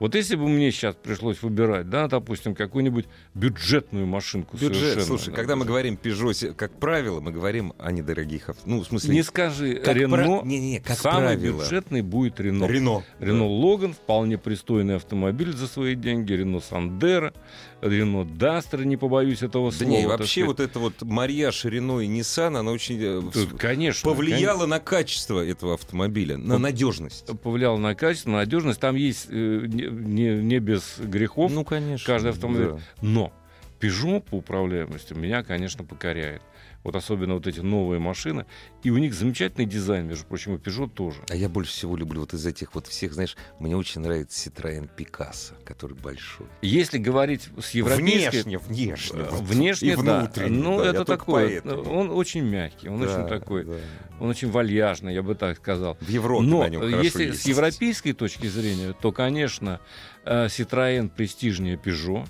вот 0.00 0.14
если 0.14 0.34
бы 0.34 0.48
мне 0.48 0.72
сейчас 0.72 0.96
пришлось 0.96 1.42
выбирать, 1.42 1.90
да, 1.90 2.08
допустим, 2.08 2.54
какую-нибудь 2.54 3.04
бюджетную 3.34 4.06
машинку 4.06 4.56
Бюджет. 4.56 5.04
Слушай, 5.04 5.28
да, 5.28 5.36
когда 5.36 5.56
мы 5.56 5.66
говорим 5.66 5.98
Peugeot, 6.02 6.54
как 6.54 6.72
правило, 6.80 7.20
мы 7.20 7.32
говорим 7.32 7.74
о 7.78 7.92
недорогих 7.92 8.48
авто. 8.48 8.62
Ну, 8.64 8.80
в 8.80 8.86
смысле... 8.86 9.14
Не 9.14 9.22
скажи, 9.22 9.74
Рено, 9.84 10.16
про... 10.16 10.42
не, 10.42 10.58
не, 10.58 10.80
как 10.80 10.98
самый 10.98 11.36
правило. 11.36 11.62
бюджетный 11.62 12.00
будет 12.00 12.40
Рено. 12.40 12.64
Рено. 12.64 13.04
Рено 13.18 13.40
да. 13.40 13.44
Логан, 13.44 13.92
вполне 13.92 14.38
пристойный 14.38 14.96
автомобиль 14.96 15.52
за 15.52 15.66
свои 15.66 15.94
деньги, 15.94 16.32
Рено 16.32 16.60
Сандера, 16.60 17.34
Рено 17.82 18.24
Дастер, 18.24 18.84
не 18.84 18.96
побоюсь 18.96 19.42
этого 19.42 19.70
слова. 19.70 19.92
Да 19.92 19.98
не, 19.98 20.06
вообще 20.06 20.44
вот 20.44 20.60
это 20.60 20.78
вот 20.78 21.02
марьяж 21.02 21.64
Рено 21.66 22.00
и 22.00 22.08
Nissan, 22.08 22.58
она 22.58 22.72
очень 22.72 22.98
э, 23.00 23.22
Тут, 23.32 23.58
конечно, 23.58 24.10
повлияла 24.10 24.60
конечно. 24.60 24.66
на 24.66 24.80
качество 24.80 25.44
этого 25.44 25.74
автомобиля, 25.74 26.38
на 26.38 26.58
надежность. 26.58 27.26
Повлияла 27.42 27.76
на 27.76 27.94
качество, 27.94 28.30
на 28.30 28.38
надежность. 28.38 28.80
Там 28.80 28.96
есть 28.96 29.26
э, 29.30 29.89
не, 29.90 30.36
не 30.42 30.58
без 30.58 30.98
грехов. 30.98 31.52
Ну, 31.52 31.64
конечно. 31.64 32.06
Каждый 32.06 32.30
автомобиль. 32.30 32.68
Да. 32.70 32.78
Но 33.02 33.32
Peugeot 33.80 34.22
по 34.22 34.36
управляемости 34.36 35.14
меня, 35.14 35.42
конечно, 35.42 35.84
покоряет 35.84 36.42
вот 36.82 36.96
особенно 36.96 37.34
вот 37.34 37.46
эти 37.46 37.60
новые 37.60 38.00
машины, 38.00 38.46
и 38.82 38.90
у 38.90 38.98
них 38.98 39.14
замечательный 39.14 39.66
дизайн, 39.66 40.06
между 40.06 40.24
прочим, 40.26 40.52
у 40.52 40.56
Peugeot 40.56 40.88
тоже. 40.88 41.20
А 41.28 41.36
я 41.36 41.48
больше 41.48 41.72
всего 41.72 41.96
люблю 41.96 42.20
вот 42.20 42.32
из 42.32 42.46
этих 42.46 42.74
вот 42.74 42.86
всех, 42.86 43.12
знаешь, 43.12 43.36
мне 43.58 43.76
очень 43.76 44.00
нравится 44.00 44.48
Citroёn 44.48 44.88
Picasso, 44.96 45.54
который 45.64 45.96
большой. 45.96 46.46
Если 46.62 46.98
говорить 46.98 47.48
с 47.60 47.70
европейской... 47.72 48.42
Внешне, 48.44 48.58
внешне. 48.58 49.22
Внешне, 49.30 49.92
и 49.92 49.96
да. 49.96 50.30
Ну, 50.48 50.78
да, 50.78 50.90
это 50.90 51.04
такой, 51.04 51.60
он 51.60 52.10
очень 52.10 52.42
мягкий, 52.42 52.88
он 52.88 53.00
да, 53.00 53.06
очень 53.06 53.28
такой, 53.28 53.64
да. 53.64 53.76
он 54.18 54.30
очень 54.30 54.50
вальяжный, 54.50 55.14
я 55.14 55.22
бы 55.22 55.34
так 55.34 55.58
сказал. 55.58 55.98
В 56.00 56.08
Европе 56.08 56.46
Но 56.46 56.62
на 56.62 56.68
нем 56.68 57.02
если 57.02 57.24
ездить. 57.24 57.42
с 57.42 57.46
европейской 57.46 58.12
точки 58.12 58.46
зрения, 58.46 58.94
то, 58.98 59.12
конечно, 59.12 59.80
э, 60.24 60.46
Citroёn 60.46 61.10
престижнее 61.10 61.76
Peugeot, 61.76 62.26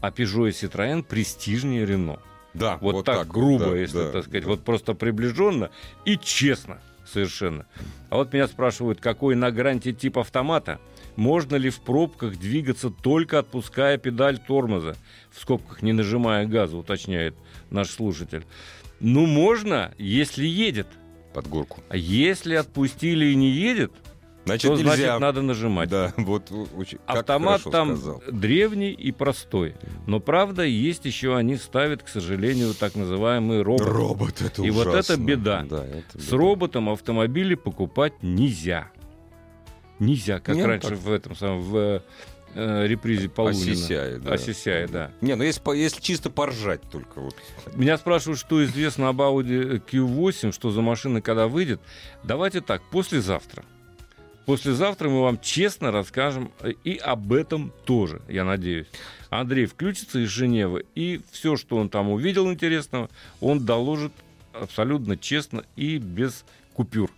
а 0.00 0.10
Peugeot 0.10 0.48
и 0.48 0.52
Citroёn 0.52 1.02
престижнее 1.02 1.84
Renault. 1.84 2.20
Да, 2.58 2.78
вот, 2.80 2.94
вот 2.94 3.04
так, 3.04 3.18
так 3.18 3.28
грубо, 3.28 3.66
да, 3.66 3.76
если 3.76 3.98
да, 3.98 4.12
так 4.12 4.24
сказать, 4.24 4.44
да. 4.44 4.50
вот 4.50 4.64
просто 4.64 4.94
приближенно 4.94 5.70
и 6.04 6.16
честно 6.16 6.80
совершенно. 7.06 7.66
А 8.10 8.16
вот 8.16 8.32
меня 8.32 8.46
спрашивают, 8.48 9.00
какой 9.00 9.36
на 9.36 9.50
гранте 9.50 9.92
тип 9.92 10.18
автомата? 10.18 10.80
Можно 11.16 11.56
ли 11.56 11.70
в 11.70 11.80
пробках 11.80 12.38
двигаться 12.38 12.90
только 12.90 13.38
отпуская 13.38 13.96
педаль 13.96 14.38
тормоза? 14.38 14.96
В 15.30 15.40
скобках 15.40 15.82
не 15.82 15.92
нажимая 15.92 16.46
газа, 16.46 16.76
уточняет 16.76 17.34
наш 17.70 17.90
слушатель. 17.90 18.44
Ну, 19.00 19.26
можно, 19.26 19.94
если 19.98 20.46
едет. 20.46 20.88
Под 21.32 21.48
горку. 21.48 21.82
А 21.90 21.96
если 21.96 22.54
отпустили 22.54 23.26
и 23.26 23.34
не 23.34 23.50
едет, 23.50 23.92
Значит, 24.46 24.70
то, 24.70 24.76
нельзя. 24.76 24.94
значит, 24.94 25.20
надо 25.20 25.42
нажимать. 25.42 25.88
Да, 25.88 26.14
вот 26.16 26.52
очень, 26.76 26.98
Автомат 27.06 27.62
там 27.64 27.96
сказал. 27.96 28.22
древний 28.30 28.92
и 28.92 29.10
простой. 29.10 29.74
Но 30.06 30.20
правда, 30.20 30.62
есть 30.62 31.04
еще, 31.04 31.36
они 31.36 31.56
ставят, 31.56 32.04
к 32.04 32.08
сожалению, 32.08 32.72
так 32.72 32.94
называемый 32.94 33.62
робот. 33.62 33.86
Робот, 33.88 34.40
это 34.42 34.62
И 34.62 34.70
ужасно. 34.70 34.92
вот 34.92 34.98
это 34.98 35.16
беда. 35.16 35.66
Да, 35.68 35.84
это 35.84 36.16
беда. 36.16 36.24
С 36.24 36.30
роботом 36.32 36.88
автомобили 36.88 37.56
покупать 37.56 38.22
нельзя. 38.22 38.88
Нельзя, 39.98 40.38
как 40.38 40.54
Нет, 40.54 40.66
раньше 40.66 40.90
так. 40.90 40.98
в 40.98 41.10
этом 41.10 41.34
самом 41.34 41.62
в 41.62 42.02
э, 42.54 42.86
репризе 42.86 43.28
Полунина. 43.28 43.72
Осисяя, 43.72 44.18
да. 44.20 44.32
Осисяя, 44.34 44.86
да. 44.86 45.10
Не, 45.20 45.34
ну 45.34 45.42
если, 45.42 45.76
если 45.76 46.00
чисто 46.00 46.30
поржать 46.30 46.82
только. 46.82 47.20
Вот. 47.20 47.34
Меня 47.74 47.98
спрашивают, 47.98 48.38
что 48.38 48.64
известно 48.64 49.08
об 49.08 49.20
Audi 49.22 49.82
Q8, 49.84 50.52
что 50.52 50.70
за 50.70 50.82
машина 50.82 51.20
когда 51.20 51.48
выйдет. 51.48 51.80
Давайте 52.22 52.60
так, 52.60 52.82
послезавтра. 52.92 53.64
Послезавтра 54.46 55.08
мы 55.08 55.22
вам 55.22 55.40
честно 55.40 55.90
расскажем 55.90 56.52
э, 56.60 56.70
и 56.84 56.96
об 56.96 57.32
этом 57.32 57.72
тоже, 57.84 58.22
я 58.28 58.44
надеюсь. 58.44 58.86
Андрей 59.28 59.66
включится 59.66 60.20
из 60.20 60.28
Женевы, 60.28 60.86
и 60.94 61.20
все, 61.32 61.56
что 61.56 61.76
он 61.76 61.88
там 61.88 62.10
увидел 62.10 62.50
интересного, 62.52 63.10
он 63.40 63.66
доложит 63.66 64.12
абсолютно 64.52 65.16
честно 65.16 65.64
и 65.74 65.98
без 65.98 66.44
купюр. 66.74 67.10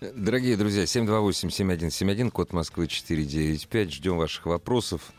Дорогие 0.00 0.56
друзья, 0.56 0.84
728-7171, 0.84 2.30
код 2.30 2.52
Москвы 2.52 2.86
495. 2.86 3.92
Ждем 3.92 4.16
ваших 4.16 4.46
вопросов. 4.46 5.12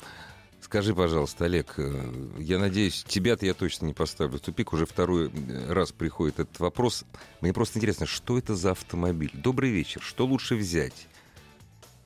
Скажи, 0.62 0.96
пожалуйста, 0.96 1.46
Олег, 1.46 1.74
э, 1.78 2.14
я 2.40 2.60
надеюсь, 2.60 3.04
тебя-то 3.04 3.46
я 3.46 3.54
точно 3.54 3.88
не 3.88 3.94
поставлю 3.94 4.38
в 4.38 4.42
тупик. 4.42 4.72
Уже 4.72 4.86
второй 4.86 5.30
э, 5.30 5.74
раз 5.74 5.92
приходит 5.92 6.40
этот 6.40 6.60
вопрос. 6.60 7.04
Мне 7.42 7.52
просто 7.52 7.78
интересно, 7.78 8.06
что 8.06 8.38
это 8.38 8.56
за 8.56 8.72
автомобиль? 8.72 9.32
Добрый 9.34 9.70
вечер. 9.70 10.02
Что 10.02 10.26
лучше 10.26 10.56
взять? 10.56 11.08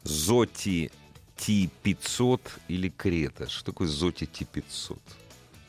Зоти 0.03 0.91
T500 1.38 2.41
или 2.67 2.89
Крета? 2.89 3.49
Что 3.49 3.65
такое 3.65 3.88
Зоти 3.88 4.23
T500? 4.25 4.99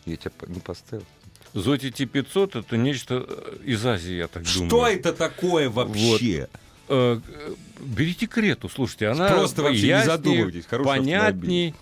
Я 0.06 0.16
тебя 0.16 0.32
не 0.48 0.60
поставил. 0.60 1.04
Зоти 1.52 1.90
Т-500 1.90 2.60
это 2.60 2.76
нечто 2.76 3.24
э, 3.26 3.56
из 3.64 3.84
Азии, 3.84 4.14
я 4.14 4.28
так 4.28 4.44
думаю. 4.44 4.68
Что 4.68 4.86
это 4.86 5.12
такое 5.12 5.68
вообще? 5.68 6.48
Э, 6.88 7.20
э, 7.26 7.54
Берите 7.80 8.26
Крету, 8.26 8.68
слушайте, 8.68 9.08
она 9.08 9.28
Просто 9.28 9.62
вообще 9.62 9.82
не 9.82 9.88
яснее, 9.88 10.06
задумывайтесь, 10.06 10.66
хороший 10.66 10.86
понятней 10.86 11.74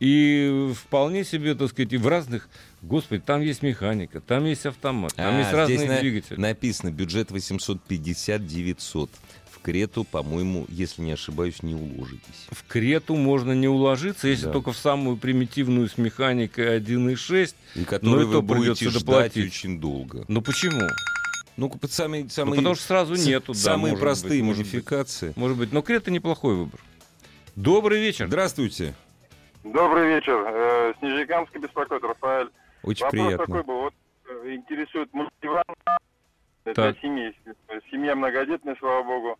и 0.00 0.72
вполне 0.74 1.24
себе, 1.24 1.54
так 1.54 1.68
сказать, 1.70 1.92
и 1.92 1.96
в 1.98 2.08
разных... 2.08 2.48
Господи, 2.82 3.22
там 3.24 3.42
есть 3.42 3.62
механика, 3.62 4.20
там 4.20 4.46
есть 4.46 4.64
автомат, 4.66 5.14
там 5.14 5.34
А, 5.34 5.38
есть 5.40 5.52
разные 5.52 5.76
здесь 5.78 5.88
на- 5.90 6.00
двигатели. 6.00 6.40
написано 6.40 6.90
бюджет 6.90 7.30
850-900. 7.30 9.10
В 9.50 9.62
Крету, 9.62 10.04
по-моему, 10.04 10.64
если 10.70 11.02
не 11.02 11.12
ошибаюсь, 11.12 11.62
не 11.62 11.74
уложитесь. 11.74 12.46
В 12.50 12.64
Крету 12.66 13.14
можно 13.14 13.52
не 13.52 13.68
уложиться, 13.68 14.26
если 14.26 14.46
Да. 14.46 14.52
только 14.52 14.72
в 14.72 14.78
самую 14.78 15.18
примитивную 15.18 15.90
с 15.90 15.98
механикой 15.98 16.74
1.6. 16.78 17.54
И 17.74 17.84
то 17.84 17.98
вы 18.02 18.40
будете 18.40 18.88
ждать 18.88 19.00
доплатить. 19.04 19.46
очень 19.52 19.78
долго. 19.78 20.24
Ну 20.28 20.40
почему? 20.40 20.80
Ну, 21.58 21.68
под 21.68 21.92
самые, 21.92 22.24
Ну, 22.24 22.30
самые, 22.30 22.56
потому 22.56 22.74
что 22.74 22.84
сразу 22.86 23.16
с- 23.16 23.26
нету, 23.26 23.52
да, 23.52 23.58
самые 23.58 23.98
простые 23.98 24.40
быть, 24.40 24.46
может 24.46 24.62
быть. 24.62 24.72
модификации. 24.72 25.34
Может 25.36 25.58
быть, 25.58 25.72
но 25.74 25.82
Крета 25.82 26.10
неплохой 26.10 26.54
выбор. 26.56 26.80
Добрый 27.54 28.00
вечер. 28.00 28.28
Здравствуйте. 28.28 28.94
Добрый 29.64 30.08
вечер. 30.08 30.42
Э, 30.46 30.94
С 30.98 31.02
Нижнекамска 31.02 31.58
беспокоит 31.58 32.02
Рафаэль. 32.02 32.50
Очень 32.82 33.04
Вопрос 33.04 33.26
приятно. 33.26 33.46
такой 33.46 33.62
был. 33.64 33.80
Вот 33.82 33.94
э, 34.28 34.54
интересует 34.54 35.12
мультиван 35.12 35.64
для 36.64 36.94
семьи. 36.94 37.34
Семья 37.90 38.14
многодетная, 38.16 38.76
слава 38.78 39.02
богу. 39.02 39.38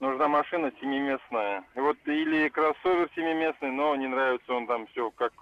Нужна 0.00 0.28
машина 0.28 0.70
семиместная. 0.80 1.64
И 1.74 1.80
вот 1.80 1.96
или 2.06 2.48
кроссовер 2.50 3.10
семиместный, 3.16 3.70
но 3.72 3.96
не 3.96 4.06
нравится 4.06 4.52
он 4.52 4.66
там 4.68 4.86
все 4.88 5.10
как 5.10 5.32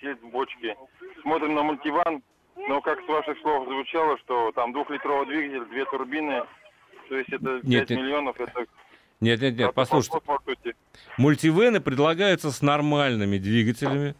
сидеть 0.00 0.20
в 0.22 0.28
бочке. 0.30 0.74
Смотрим 1.20 1.54
на 1.54 1.62
мультиван, 1.62 2.22
но 2.56 2.80
как 2.80 3.00
с 3.04 3.06
ваших 3.06 3.38
слов 3.40 3.68
звучало, 3.68 4.16
что 4.18 4.50
там 4.52 4.72
двухлитровый 4.72 5.26
двигатель, 5.26 5.66
две 5.66 5.84
турбины, 5.84 6.42
то 7.10 7.16
есть 7.16 7.28
это 7.30 7.60
5 7.60 7.64
Нет, 7.64 7.90
нет. 7.90 7.98
миллионов, 7.98 8.40
это... 8.40 8.66
Нет, 9.20 9.40
нет, 9.40 9.58
нет, 9.58 9.74
послушайте. 9.74 10.18
Мультивены 11.16 11.80
предлагаются 11.80 12.50
с 12.52 12.62
нормальными 12.62 13.38
двигателями. 13.38 14.14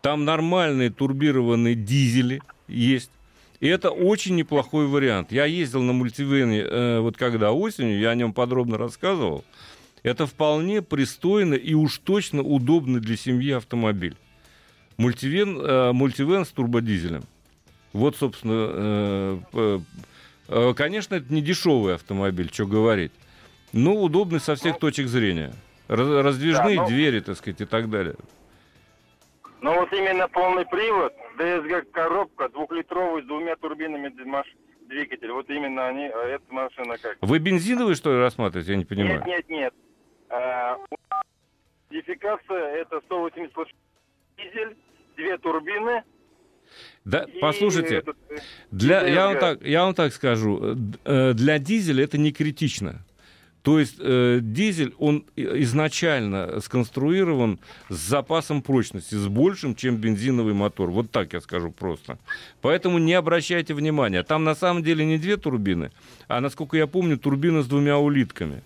Там 0.00 0.24
нормальные 0.24 0.90
турбированные 0.90 1.74
дизели 1.74 2.40
есть. 2.68 3.10
И 3.60 3.68
это 3.68 3.90
очень 3.90 4.36
неплохой 4.36 4.86
вариант. 4.86 5.32
Я 5.32 5.46
ездил 5.46 5.82
на 5.82 5.92
мультивене, 5.92 6.60
э, 6.60 7.00
вот 7.00 7.16
когда 7.16 7.52
осенью, 7.52 7.98
я 7.98 8.10
о 8.10 8.14
нем 8.14 8.32
подробно 8.32 8.76
рассказывал. 8.76 9.44
Это 10.02 10.26
вполне 10.26 10.82
пристойно 10.82 11.54
и 11.54 11.72
уж 11.72 11.98
точно 11.98 12.42
удобный 12.42 13.00
для 13.00 13.16
семьи 13.16 13.52
автомобиль. 13.52 14.16
Мультивен, 14.98 15.58
э, 15.58 15.92
мультивен 15.92 16.44
с 16.44 16.50
турбодизелем. 16.50 17.24
Вот, 17.94 18.16
собственно, 18.16 19.40
э, 19.54 19.80
э, 20.48 20.74
конечно, 20.76 21.14
это 21.14 21.32
не 21.32 21.40
дешевый 21.40 21.94
автомобиль, 21.94 22.50
что 22.52 22.66
говорить. 22.66 23.12
Но 23.74 23.94
удобный 23.94 24.40
со 24.40 24.54
всех 24.54 24.78
точек 24.78 25.08
зрения. 25.08 25.52
Раз- 25.88 26.24
Раздвижные 26.24 26.76
Да, 26.76 26.82
но- 26.82 26.88
двери, 26.88 27.20
так 27.20 27.36
сказать, 27.36 27.60
и 27.60 27.64
так 27.64 27.90
далее. 27.90 28.14
Но 29.60 29.74
вот 29.74 29.92
именно 29.92 30.28
полный 30.28 30.64
привод, 30.64 31.12
DSG 31.38 31.82
коробка, 31.90 32.48
двухлитровый 32.50 33.22
с 33.22 33.26
двумя 33.26 33.56
турбинами 33.56 34.12
двигатель, 34.88 35.30
вот 35.32 35.48
именно 35.50 35.88
они, 35.88 36.04
а 36.06 36.24
эта 36.28 36.44
машина 36.50 36.96
как? 36.98 37.16
Вы 37.20 37.38
бензиновый, 37.38 37.94
что 37.96 38.12
ли, 38.12 38.18
рассматриваете? 38.18 38.72
Я 38.72 38.78
не 38.78 38.84
понимаю. 38.84 39.22
Нет, 39.26 39.48
нет, 39.48 39.48
нет. 39.48 39.74
А, 40.30 40.76
Модификация 41.90 42.76
это 42.76 43.00
180 43.06 43.56
лошадей 43.56 43.76
дизель, 44.36 44.76
две 45.16 45.38
турбины. 45.38 46.02
Да, 47.04 47.22
и 47.22 47.38
послушайте, 47.40 47.96
этот, 47.96 48.16
э, 48.30 48.36
для, 48.70 49.06
я, 49.06 49.26
вам 49.26 49.38
так, 49.38 49.62
я 49.62 49.84
вам 49.84 49.94
так 49.94 50.12
скажу, 50.12 50.60
э, 50.62 50.76
э, 51.04 51.32
для 51.34 51.58
дизеля 51.58 52.04
это 52.04 52.18
не 52.18 52.32
критично. 52.32 53.04
То 53.64 53.78
есть 53.78 53.96
э, 53.98 54.40
дизель, 54.42 54.94
он 54.98 55.24
изначально 55.36 56.60
сконструирован 56.60 57.58
с 57.88 57.96
запасом 57.96 58.60
прочности, 58.60 59.14
с 59.14 59.26
большим, 59.26 59.74
чем 59.74 59.96
бензиновый 59.96 60.52
мотор. 60.52 60.90
Вот 60.90 61.10
так 61.10 61.32
я 61.32 61.40
скажу 61.40 61.70
просто. 61.70 62.18
Поэтому 62.60 62.98
не 62.98 63.14
обращайте 63.14 63.72
внимания. 63.72 64.22
Там 64.22 64.44
на 64.44 64.54
самом 64.54 64.82
деле 64.82 65.06
не 65.06 65.16
две 65.16 65.38
турбины, 65.38 65.92
а, 66.28 66.42
насколько 66.42 66.76
я 66.76 66.86
помню, 66.86 67.16
турбина 67.16 67.62
с 67.62 67.66
двумя 67.66 67.96
улитками. 67.96 68.62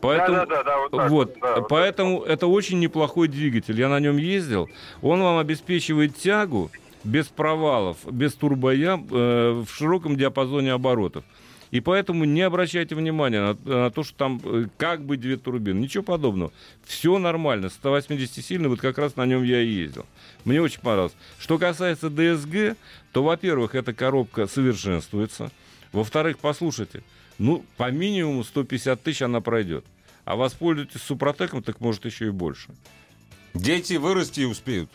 Поэтому, 0.00 0.36
Да, 0.36 0.46
да, 0.46 0.56
да, 0.56 0.62
да, 0.62 0.78
вот 0.78 0.90
так 0.92 1.10
вот, 1.10 1.36
да, 1.40 1.56
вот 1.56 1.68
поэтому 1.68 2.22
это 2.22 2.46
очень 2.46 2.78
неплохой 2.78 3.26
двигатель. 3.26 3.76
Я 3.76 3.88
на 3.88 3.98
нем 3.98 4.18
ездил. 4.18 4.68
Он 5.02 5.20
вам 5.20 5.38
обеспечивает 5.38 6.16
тягу 6.16 6.70
без 7.02 7.26
провалов, 7.26 7.96
без 8.08 8.34
турбоям 8.34 9.04
э, 9.10 9.64
в 9.66 9.74
широком 9.74 10.16
диапазоне 10.16 10.72
оборотов. 10.72 11.24
И 11.70 11.80
поэтому 11.80 12.24
не 12.24 12.42
обращайте 12.42 12.94
внимания 12.94 13.40
на, 13.40 13.82
на 13.84 13.90
то, 13.90 14.02
что 14.02 14.16
там 14.16 14.40
э, 14.44 14.66
как 14.78 15.04
бы 15.04 15.16
две 15.16 15.36
турбины. 15.36 15.78
Ничего 15.80 16.02
подобного. 16.02 16.52
Все 16.84 17.18
нормально. 17.18 17.68
180 17.68 18.44
сильный, 18.44 18.68
вот 18.68 18.80
как 18.80 18.98
раз 18.98 19.16
на 19.16 19.26
нем 19.26 19.42
я 19.42 19.60
и 19.60 19.68
ездил. 19.68 20.06
Мне 20.44 20.62
очень 20.62 20.80
понравилось. 20.80 21.16
Что 21.38 21.58
касается 21.58 22.06
DSG, 22.06 22.76
то, 23.12 23.22
во-первых, 23.22 23.74
эта 23.74 23.92
коробка 23.92 24.46
совершенствуется. 24.46 25.50
Во-вторых, 25.92 26.38
послушайте, 26.38 27.02
ну, 27.38 27.64
по 27.76 27.90
минимуму 27.90 28.44
150 28.44 29.02
тысяч 29.02 29.22
она 29.22 29.40
пройдет. 29.40 29.84
А 30.24 30.36
воспользуйтесь 30.36 31.02
Супротеком, 31.02 31.62
так 31.62 31.80
может 31.80 32.04
еще 32.04 32.26
и 32.26 32.30
больше. 32.30 32.68
Дети 33.54 33.94
вырасти 33.94 34.42
успеют. 34.42 34.90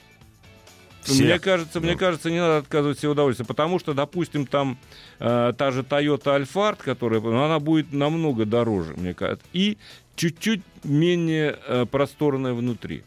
Мне 1.09 1.39
кажется, 1.39 1.79
мне 1.79 1.93
Ну. 1.93 1.97
кажется, 1.97 2.31
не 2.31 2.39
надо 2.39 2.57
отказывать 2.57 2.99
себе 2.99 3.09
удовольствие, 3.09 3.45
потому 3.45 3.79
что, 3.79 3.93
допустим, 3.93 4.45
там 4.45 4.77
э, 5.19 5.53
та 5.57 5.71
же 5.71 5.81
Toyota 5.81 6.41
Alphard, 6.41 6.77
которая, 6.83 7.19
ну, 7.21 7.43
она 7.43 7.59
будет 7.59 7.91
намного 7.93 8.45
дороже, 8.45 8.93
мне 8.95 9.13
кажется, 9.13 9.45
и 9.53 9.77
чуть-чуть 10.15 10.61
менее 10.83 11.57
э, 11.67 11.85
просторная 11.89 12.53
внутри. 12.53 13.03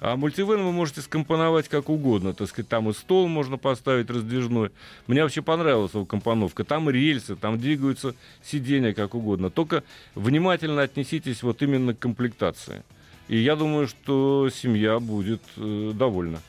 А 0.00 0.14
мультивен 0.16 0.62
вы 0.62 0.70
можете 0.70 1.00
скомпоновать 1.00 1.68
как 1.68 1.88
угодно, 1.88 2.32
так 2.32 2.48
сказать, 2.48 2.68
там 2.68 2.88
и 2.88 2.92
стол 2.92 3.26
можно 3.26 3.56
поставить 3.58 4.08
раздвижной. 4.10 4.70
Мне 5.08 5.24
вообще 5.24 5.42
понравилась 5.42 5.92
его 5.92 6.04
компоновка. 6.06 6.62
Там 6.62 6.88
рельсы, 6.88 7.34
там 7.34 7.58
двигаются 7.58 8.14
сиденья 8.44 8.92
как 8.92 9.16
угодно. 9.16 9.50
Только 9.50 9.82
внимательно 10.14 10.82
отнеситесь 10.82 11.42
вот 11.42 11.62
именно 11.62 11.94
к 11.94 11.98
комплектации. 11.98 12.84
И 13.26 13.38
я 13.38 13.56
думаю, 13.56 13.88
что 13.88 14.48
семья 14.54 15.00
будет 15.00 15.42
э, 15.56 15.90
довольна. 15.94 16.40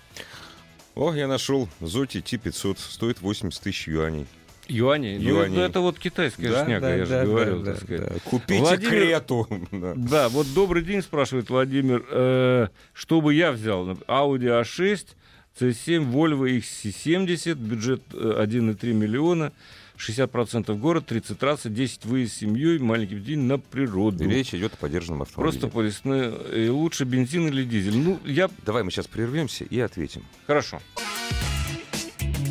О, 0.99 1.13
я 1.13 1.27
нашел 1.29 1.69
Зоти 1.79 2.17
T500. 2.17 2.77
Стоит 2.77 3.21
80 3.21 3.61
тысяч 3.63 3.87
юаней. 3.87 4.27
Юани? 4.67 5.17
Ну, 5.17 5.29
Юаней. 5.29 5.55
ну, 5.55 5.61
это 5.63 5.79
вот 5.79 5.97
китайская 5.97 6.63
шняга, 6.65 6.93
я 6.95 7.05
же 7.05 7.23
говорил, 7.25 7.63
так 7.63 7.77
сказать. 7.77 8.21
Купите 8.23 8.59
Владимир- 8.59 8.89
Крету. 8.89 9.47
Да. 9.71 9.93
Да, 9.95 10.29
вот 10.29 10.45
добрый 10.53 10.83
день, 10.83 11.01
спрашивает 11.01 11.49
Владимир. 11.49 12.05
Э, 12.11 12.67
что 12.93 13.21
бы 13.21 13.33
я 13.33 13.53
взял? 13.53 13.89
Audi 13.89 14.61
A6, 14.61 15.05
C7, 15.57 16.11
Volvo 16.11 16.49
XC70, 16.59 17.55
бюджет 17.55 18.01
э, 18.13 18.43
1,3 18.45 18.93
миллиона, 18.93 19.53
60% 19.99 20.75
город, 20.77 21.07
30 21.07 21.37
трассы, 21.37 21.69
10 21.69 22.05
выезд 22.05 22.33
с 22.33 22.37
семьей, 22.37 22.79
маленький 22.79 23.19
день 23.19 23.39
на 23.39 23.59
природу. 23.59 24.27
Речь 24.27 24.53
идет 24.53 24.73
о 24.73 24.77
поддержанном 24.77 25.23
автомобиле. 25.23 25.59
Просто 25.59 25.73
по 25.73 25.81
лесной. 25.81 26.65
И 26.65 26.69
лучше 26.69 27.03
бензин 27.03 27.47
или 27.47 27.63
дизель? 27.63 27.97
Ну, 27.97 28.19
я... 28.25 28.49
Давай 28.65 28.83
мы 28.83 28.91
сейчас 28.91 29.07
прервемся 29.07 29.65
и 29.65 29.79
ответим. 29.79 30.23
Хорошо. 30.47 30.79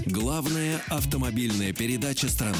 Главная 0.06 0.80
автомобильная 0.88 1.72
передача 1.72 2.28
страны. 2.28 2.56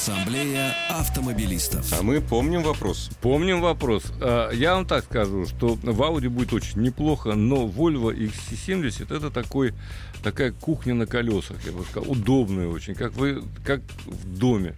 Ассамблея 0.00 0.74
автомобилистов. 0.88 1.92
А 1.92 2.02
мы 2.02 2.22
помним 2.22 2.62
вопрос. 2.62 3.10
Помним 3.20 3.60
вопрос. 3.60 4.04
А, 4.18 4.50
Я 4.50 4.74
вам 4.74 4.86
так 4.86 5.04
скажу, 5.04 5.44
что 5.44 5.74
в 5.74 6.00
Audi 6.00 6.30
будет 6.30 6.54
очень 6.54 6.80
неплохо, 6.80 7.34
но 7.34 7.66
Volvo 7.66 8.10
XC70 8.16 9.14
это 9.14 9.30
такой, 9.30 9.74
такая 10.22 10.52
кухня 10.52 10.94
на 10.94 11.04
колесах, 11.04 11.58
я 11.66 11.72
бы 11.72 11.84
сказал, 11.84 12.10
удобная 12.10 12.68
очень, 12.68 12.94
как 12.94 13.12
вы, 13.12 13.42
как 13.62 13.82
в 14.06 14.38
доме. 14.38 14.74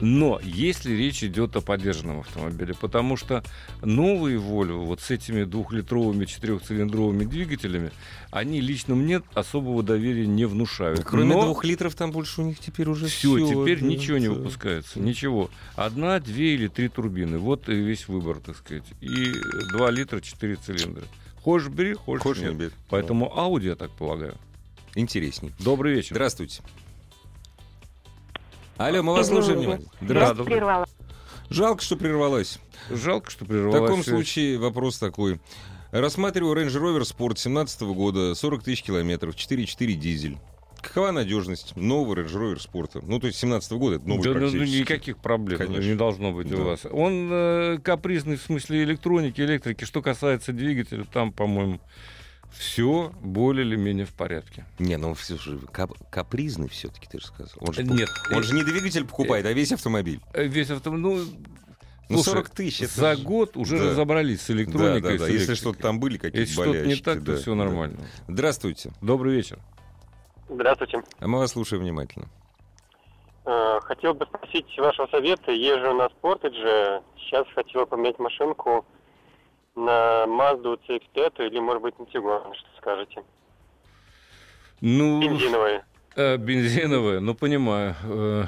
Но 0.00 0.40
если 0.42 0.92
речь 0.92 1.22
идет 1.22 1.56
о 1.56 1.60
поддержанном 1.60 2.20
автомобиле, 2.20 2.74
потому 2.74 3.16
что 3.16 3.42
новые 3.82 4.38
Volvo 4.38 4.84
вот 4.84 5.00
с 5.00 5.10
этими 5.10 5.44
двухлитровыми 5.44 6.24
четырехцилиндровыми 6.24 7.24
двигателями, 7.24 7.90
они 8.30 8.60
лично 8.60 8.94
мне 8.94 9.22
особого 9.34 9.82
доверия 9.82 10.26
не 10.26 10.44
внушают. 10.46 11.04
Кроме 11.04 11.34
Но- 11.34 11.44
двух 11.44 11.64
литров 11.64 11.94
там 11.94 12.10
больше 12.10 12.42
у 12.42 12.44
них 12.44 12.58
теперь 12.58 12.88
уже 12.88 13.06
все, 13.06 13.36
всё, 13.36 13.62
теперь 13.62 13.80
да, 13.80 13.86
ничего 13.86 14.18
не 14.18 14.28
да. 14.28 14.34
выпускается. 14.34 14.98
Ничего. 15.00 15.50
Одна, 15.76 16.18
две 16.20 16.54
или 16.54 16.68
три 16.68 16.88
турбины. 16.88 17.38
Вот 17.38 17.68
и 17.68 17.74
весь 17.74 18.08
выбор, 18.08 18.40
так 18.40 18.56
сказать. 18.56 18.84
И 19.00 19.32
2 19.72 19.90
литра, 19.90 20.20
4 20.20 20.56
цилиндра. 20.56 21.04
Хочешь 21.42 21.68
бери, 21.68 21.94
хочешь, 21.94 22.22
Хочешь 22.22 22.42
нет. 22.42 22.52
не 22.52 22.58
бери. 22.58 22.70
Поэтому 22.88 23.32
Audi, 23.36 23.66
я 23.66 23.74
так 23.76 23.90
полагаю. 23.90 24.34
Интересней. 24.94 25.52
Добрый 25.60 25.94
вечер. 25.94 26.14
Здравствуйте. 26.14 26.62
Алло, 28.76 29.02
мы 29.02 29.12
вас 29.12 29.28
слушаем 29.28 29.60
внимательно. 29.60 29.90
Здравствуйте. 30.00 30.50
Прервала. 30.50 30.86
Жалко, 31.50 31.82
что 31.82 31.96
прервалась. 31.96 32.58
Жалко, 32.90 33.30
что 33.30 33.44
В 33.44 33.48
прервалась. 33.48 33.80
таком 33.80 34.02
связь. 34.02 34.14
случае 34.14 34.58
вопрос 34.58 34.98
такой. 34.98 35.40
Рассматриваю 35.92 36.56
Range 36.56 36.72
Rover 36.80 37.02
Sport 37.02 37.36
17 37.38 37.82
года, 37.82 38.34
40 38.34 38.64
тысяч 38.64 38.82
километров, 38.82 39.36
4.4 39.36 39.92
дизель. 39.94 40.38
Какова 40.82 41.12
надежность 41.12 41.76
нового 41.76 42.16
Range 42.16 42.26
Rover 42.32 42.56
Sport? 42.58 43.04
Ну, 43.06 43.20
то 43.20 43.28
есть 43.28 43.38
17 43.38 43.72
года, 43.72 43.96
это 43.96 44.08
новый 44.08 44.24
Да, 44.24 44.30
ну, 44.30 44.34
ну, 44.34 44.40
практически. 44.50 44.80
никаких 44.80 45.18
проблем 45.18 45.58
Конечно. 45.58 45.82
не 45.88 45.94
должно 45.94 46.32
быть 46.32 46.50
Да. 46.50 46.56
у 46.56 46.64
вас. 46.64 46.80
Он 46.90 47.28
э, 47.30 47.78
капризный 47.82 48.36
в 48.36 48.42
смысле 48.42 48.82
электроники, 48.82 49.40
электрики. 49.40 49.84
Что 49.84 50.02
касается 50.02 50.52
двигателя, 50.52 51.04
там, 51.04 51.32
по-моему, 51.32 51.80
все 52.56 53.12
более 53.22 53.66
или 53.66 53.76
менее 53.76 54.06
в 54.06 54.14
порядке. 54.14 54.64
Не, 54.78 54.96
ну 54.96 55.14
все 55.14 55.36
же 55.36 55.58
кап- 55.72 55.96
капризный 56.10 56.68
все-таки, 56.68 57.06
ты 57.10 57.20
же 57.20 57.26
сказал. 57.26 57.54
Он 57.60 57.72
же, 57.72 57.82
Нет, 57.82 58.08
он 58.32 58.42
же 58.42 58.54
не 58.54 58.62
двигатель 58.62 59.04
покупает, 59.04 59.44
а 59.46 59.52
весь 59.52 59.72
автомобиль. 59.72 60.20
э, 60.32 60.44
весь 60.46 60.70
автомобиль, 60.70 61.02
ну, 61.02 61.16
Ну, 62.10 62.16
слушай, 62.18 62.36
40 62.36 62.50
тысяч. 62.50 62.82
это 62.82 62.92
за 63.00 63.16
же- 63.16 63.22
год 63.22 63.56
уже 63.56 63.78
Да. 63.78 63.84
разобрались 63.90 64.42
с 64.42 64.46
Да, 64.48 64.52
электроникой. 64.54 65.12
да, 65.12 65.18
с 65.18 65.20
да. 65.20 65.26
Если 65.26 65.36
электрикой. 65.36 65.56
что-то 65.56 65.78
там 65.80 66.00
были 66.00 66.16
какие-то 66.16 66.38
Если 66.40 66.52
что-то 66.52 66.70
не 66.70 66.78
болячки, 66.84 67.02
так, 67.02 67.18
то 67.20 67.24
да, 67.32 67.36
все 67.36 67.50
да. 67.50 67.54
нормально. 67.56 67.98
Здравствуйте. 68.28 68.92
Добрый 69.00 69.34
вечер. 69.34 69.58
Здравствуйте. 70.48 71.02
А 71.18 71.26
мы 71.26 71.38
вас 71.38 71.52
слушаем 71.52 71.82
внимательно. 71.82 72.28
Э, 73.46 73.78
Хотел 73.82 74.14
бы 74.14 74.26
спросить 74.26 74.66
вашего 74.78 75.06
совета. 75.08 75.50
Езжу 75.52 75.92
на 75.94 76.06
Sportage. 76.06 77.02
Сейчас 77.18 77.46
хотел 77.54 77.86
поменять 77.86 78.18
машинку 78.18 78.84
на 79.76 80.24
Mazda 80.26 80.78
CX-5 80.88 81.46
или, 81.46 81.58
может 81.58 81.82
быть, 81.82 81.98
на 81.98 82.04
Tiguan. 82.04 82.54
Что 82.54 82.68
скажете? 82.78 83.22
Ну, 84.80 85.20
Бензиновые. 85.20 85.84
Э, 86.16 86.36
бензиновая, 86.36 87.20
ну 87.20 87.34
понимаю. 87.34 87.94
Э, 88.04 88.44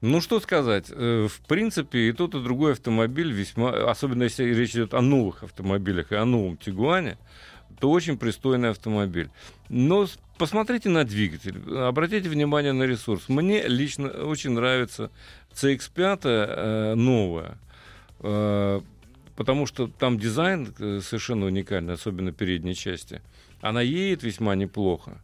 Ну 0.00 0.20
что 0.20 0.40
сказать, 0.40 0.90
Э, 0.90 1.28
в 1.28 1.46
принципе 1.46 2.08
и 2.08 2.12
тот 2.12 2.34
и 2.34 2.40
другой 2.40 2.72
автомобиль 2.72 3.30
весьма, 3.32 3.70
особенно 3.90 4.24
если 4.24 4.44
речь 4.52 4.72
идет 4.72 4.94
о 4.94 5.00
новых 5.00 5.44
автомобилях 5.44 6.10
и 6.12 6.16
о 6.16 6.24
новом 6.24 6.56
Тигуане, 6.56 7.18
то 7.78 7.90
очень 7.90 8.16
пристойный 8.18 8.70
автомобиль. 8.70 9.30
Но 9.68 10.06
посмотрите 10.38 10.88
на 10.88 11.04
двигатель, 11.04 11.56
обратите 11.78 12.28
внимание 12.28 12.72
на 12.72 12.82
ресурс. 12.84 13.28
Мне 13.28 13.62
лично 13.68 14.08
очень 14.08 14.50
нравится 14.52 15.10
CX-5 15.52 16.20
э, 16.24 16.94
новая, 16.94 17.58
э, 18.20 18.80
потому 19.36 19.66
что 19.66 19.86
там 19.86 20.18
дизайн 20.18 20.74
э, 20.78 21.00
совершенно 21.02 21.46
уникальный, 21.46 21.94
особенно 21.94 22.32
передней 22.32 22.74
части. 22.74 23.22
Она 23.60 23.80
едет 23.80 24.22
весьма 24.22 24.54
неплохо. 24.54 25.20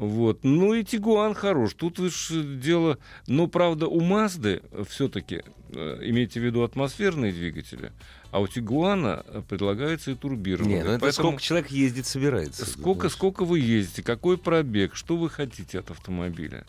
Вот. 0.00 0.44
Ну 0.44 0.72
и 0.72 0.82
Тигуан 0.82 1.34
хорош. 1.34 1.74
Тут 1.74 2.00
уж 2.00 2.30
дело... 2.30 2.98
Но, 3.26 3.48
правда, 3.48 3.86
у 3.86 4.00
Мазды 4.00 4.62
все-таки, 4.88 5.42
имейте 5.70 6.40
в 6.40 6.44
виду 6.44 6.62
атмосферные 6.62 7.32
двигатели, 7.32 7.92
а 8.30 8.40
у 8.40 8.48
Тигуана 8.48 9.24
э, 9.26 9.42
предлагается 9.46 10.12
и 10.12 10.14
турбированный. 10.14 10.76
Не, 10.76 10.84
ну 10.84 10.90
это 10.92 11.00
Поэтому 11.00 11.28
сколько 11.28 11.42
человек 11.42 11.70
ездит, 11.70 12.06
собирается. 12.06 12.64
сколько, 12.64 13.00
знаешь. 13.00 13.12
сколько 13.12 13.44
вы 13.44 13.58
ездите, 13.58 14.02
какой 14.02 14.38
пробег, 14.38 14.94
что 14.94 15.16
вы 15.16 15.28
хотите 15.28 15.80
от 15.80 15.90
автомобиля. 15.90 16.64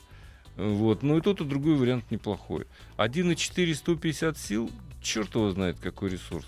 Вот. 0.58 1.02
Ну 1.02 1.18
и 1.18 1.22
тот, 1.22 1.40
и 1.40 1.46
другой 1.46 1.76
вариант 1.76 2.12
неплохой. 2.12 2.66
1,4 2.98 3.74
150 3.76 4.38
сил, 4.38 4.72
черт 5.02 5.34
его 5.36 5.52
знает, 5.52 5.78
какой 5.82 6.10
ресурс. 6.12 6.46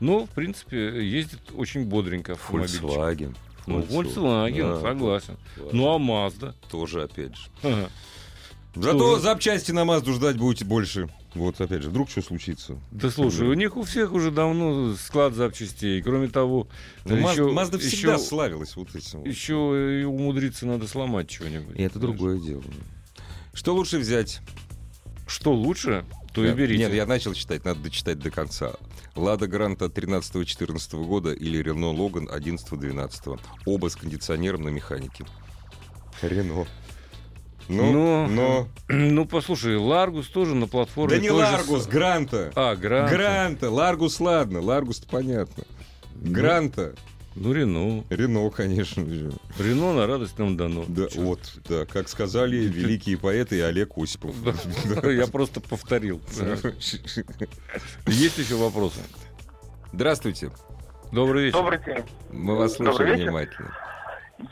Но, 0.00 0.26
в 0.26 0.30
принципе, 0.30 1.06
ездит 1.08 1.40
очень 1.54 1.84
бодренько 1.84 2.32
автомобильчик. 2.32 2.82
Volkswagen. 2.82 3.36
Ну, 3.66 3.80
Volkswagen, 3.80 4.74
Да, 4.74 4.80
согласен. 4.80 5.36
Volkswagen. 5.56 5.70
Ну, 5.72 5.94
а 5.94 5.98
Mazda? 5.98 6.54
Тоже, 6.70 7.02
опять 7.02 7.34
же. 7.36 7.48
Ага. 7.62 7.88
Зато 8.74 8.98
Тоже. 8.98 9.22
запчасти 9.22 9.72
на 9.72 9.86
Мазду 9.86 10.12
ждать 10.12 10.36
будете 10.36 10.66
больше. 10.66 11.08
Вот, 11.34 11.58
опять 11.60 11.82
же, 11.82 11.88
вдруг 11.88 12.10
что 12.10 12.20
случится. 12.20 12.78
Да 12.90 13.10
слушай, 13.10 13.46
у 13.48 13.54
них 13.54 13.76
у 13.78 13.82
всех 13.84 14.12
уже 14.12 14.30
давно 14.30 14.94
склад 14.96 15.32
запчастей. 15.34 16.02
Кроме 16.02 16.28
того, 16.28 16.68
Ну, 17.06 17.16
еще, 17.16 17.50
Мазда 17.50 17.78
всегда 17.78 18.14
еще, 18.14 18.22
славилась 18.24 18.76
вот 18.76 18.94
этим. 18.94 19.20
вот. 19.20 19.28
еще 19.28 20.00
и 20.02 20.04
умудриться 20.04 20.66
надо 20.66 20.86
сломать 20.86 21.28
чего-нибудь. 21.30 21.74
И 21.78 21.82
это 21.82 21.98
Знаешь. 21.98 22.16
другое 22.18 22.38
дело. 22.38 22.62
Что 23.54 23.74
лучше 23.74 23.98
взять? 23.98 24.40
Что 25.26 25.52
лучше, 25.52 26.04
то 26.32 26.44
и 26.44 26.52
берите. 26.52 26.84
Нет, 26.84 26.92
я 26.94 27.06
начал 27.06 27.34
читать, 27.34 27.64
надо 27.64 27.80
дочитать 27.80 28.18
до 28.18 28.30
конца. 28.30 28.72
Лада 29.14 29.46
Гранта 29.46 29.86
13-14 29.86 31.04
года 31.04 31.32
или 31.32 31.58
Рено 31.62 31.90
Логан 31.90 32.28
11-12. 32.28 33.40
Оба 33.64 33.88
с 33.88 33.96
кондиционером 33.96 34.62
на 34.62 34.68
механике. 34.68 35.24
Рено. 36.22 36.66
Ну, 37.68 37.92
Но- 37.92 38.26
но... 38.28 38.68
Ну, 38.88 39.24
послушай, 39.26 39.76
Ларгус 39.76 40.28
тоже 40.28 40.54
на 40.54 40.68
платформе. 40.68 41.16
Да 41.16 41.20
не 41.20 41.28
же 41.28 41.34
Ларгус, 41.34 41.82
с- 41.82 41.86
Гранта. 41.86 42.52
А, 42.54 42.76
Гранта. 42.76 43.12
Гранта. 43.14 43.70
Ларгус, 43.70 44.20
ладно. 44.20 44.60
Ларгус 44.60 45.00
понятно. 45.00 45.64
Гранта. 46.14 46.94
Ну, 47.38 47.52
Рено. 47.52 48.02
Рено, 48.08 48.50
конечно 48.50 49.04
же. 49.04 49.30
Рено 49.58 49.92
на 49.92 50.06
радость 50.06 50.38
нам 50.38 50.56
дано. 50.56 50.84
Да, 50.88 51.06
Чё? 51.08 51.20
вот, 51.20 51.40
да, 51.68 51.84
как 51.84 52.08
сказали 52.08 52.56
великие 52.66 53.18
поэты 53.18 53.58
и 53.58 53.60
Олег 53.60 53.96
Осипов. 53.98 54.34
Я 55.04 55.26
просто 55.26 55.60
повторил. 55.60 56.20
Есть 58.06 58.38
еще 58.38 58.54
вопросы? 58.54 59.00
Здравствуйте. 59.92 60.50
Добрый 61.12 61.44
вечер. 61.44 61.58
Добрый 61.58 61.78
день. 61.84 62.04
Мы 62.30 62.56
вас 62.56 62.74
слушаем 62.74 63.14
внимательно. 63.16 63.70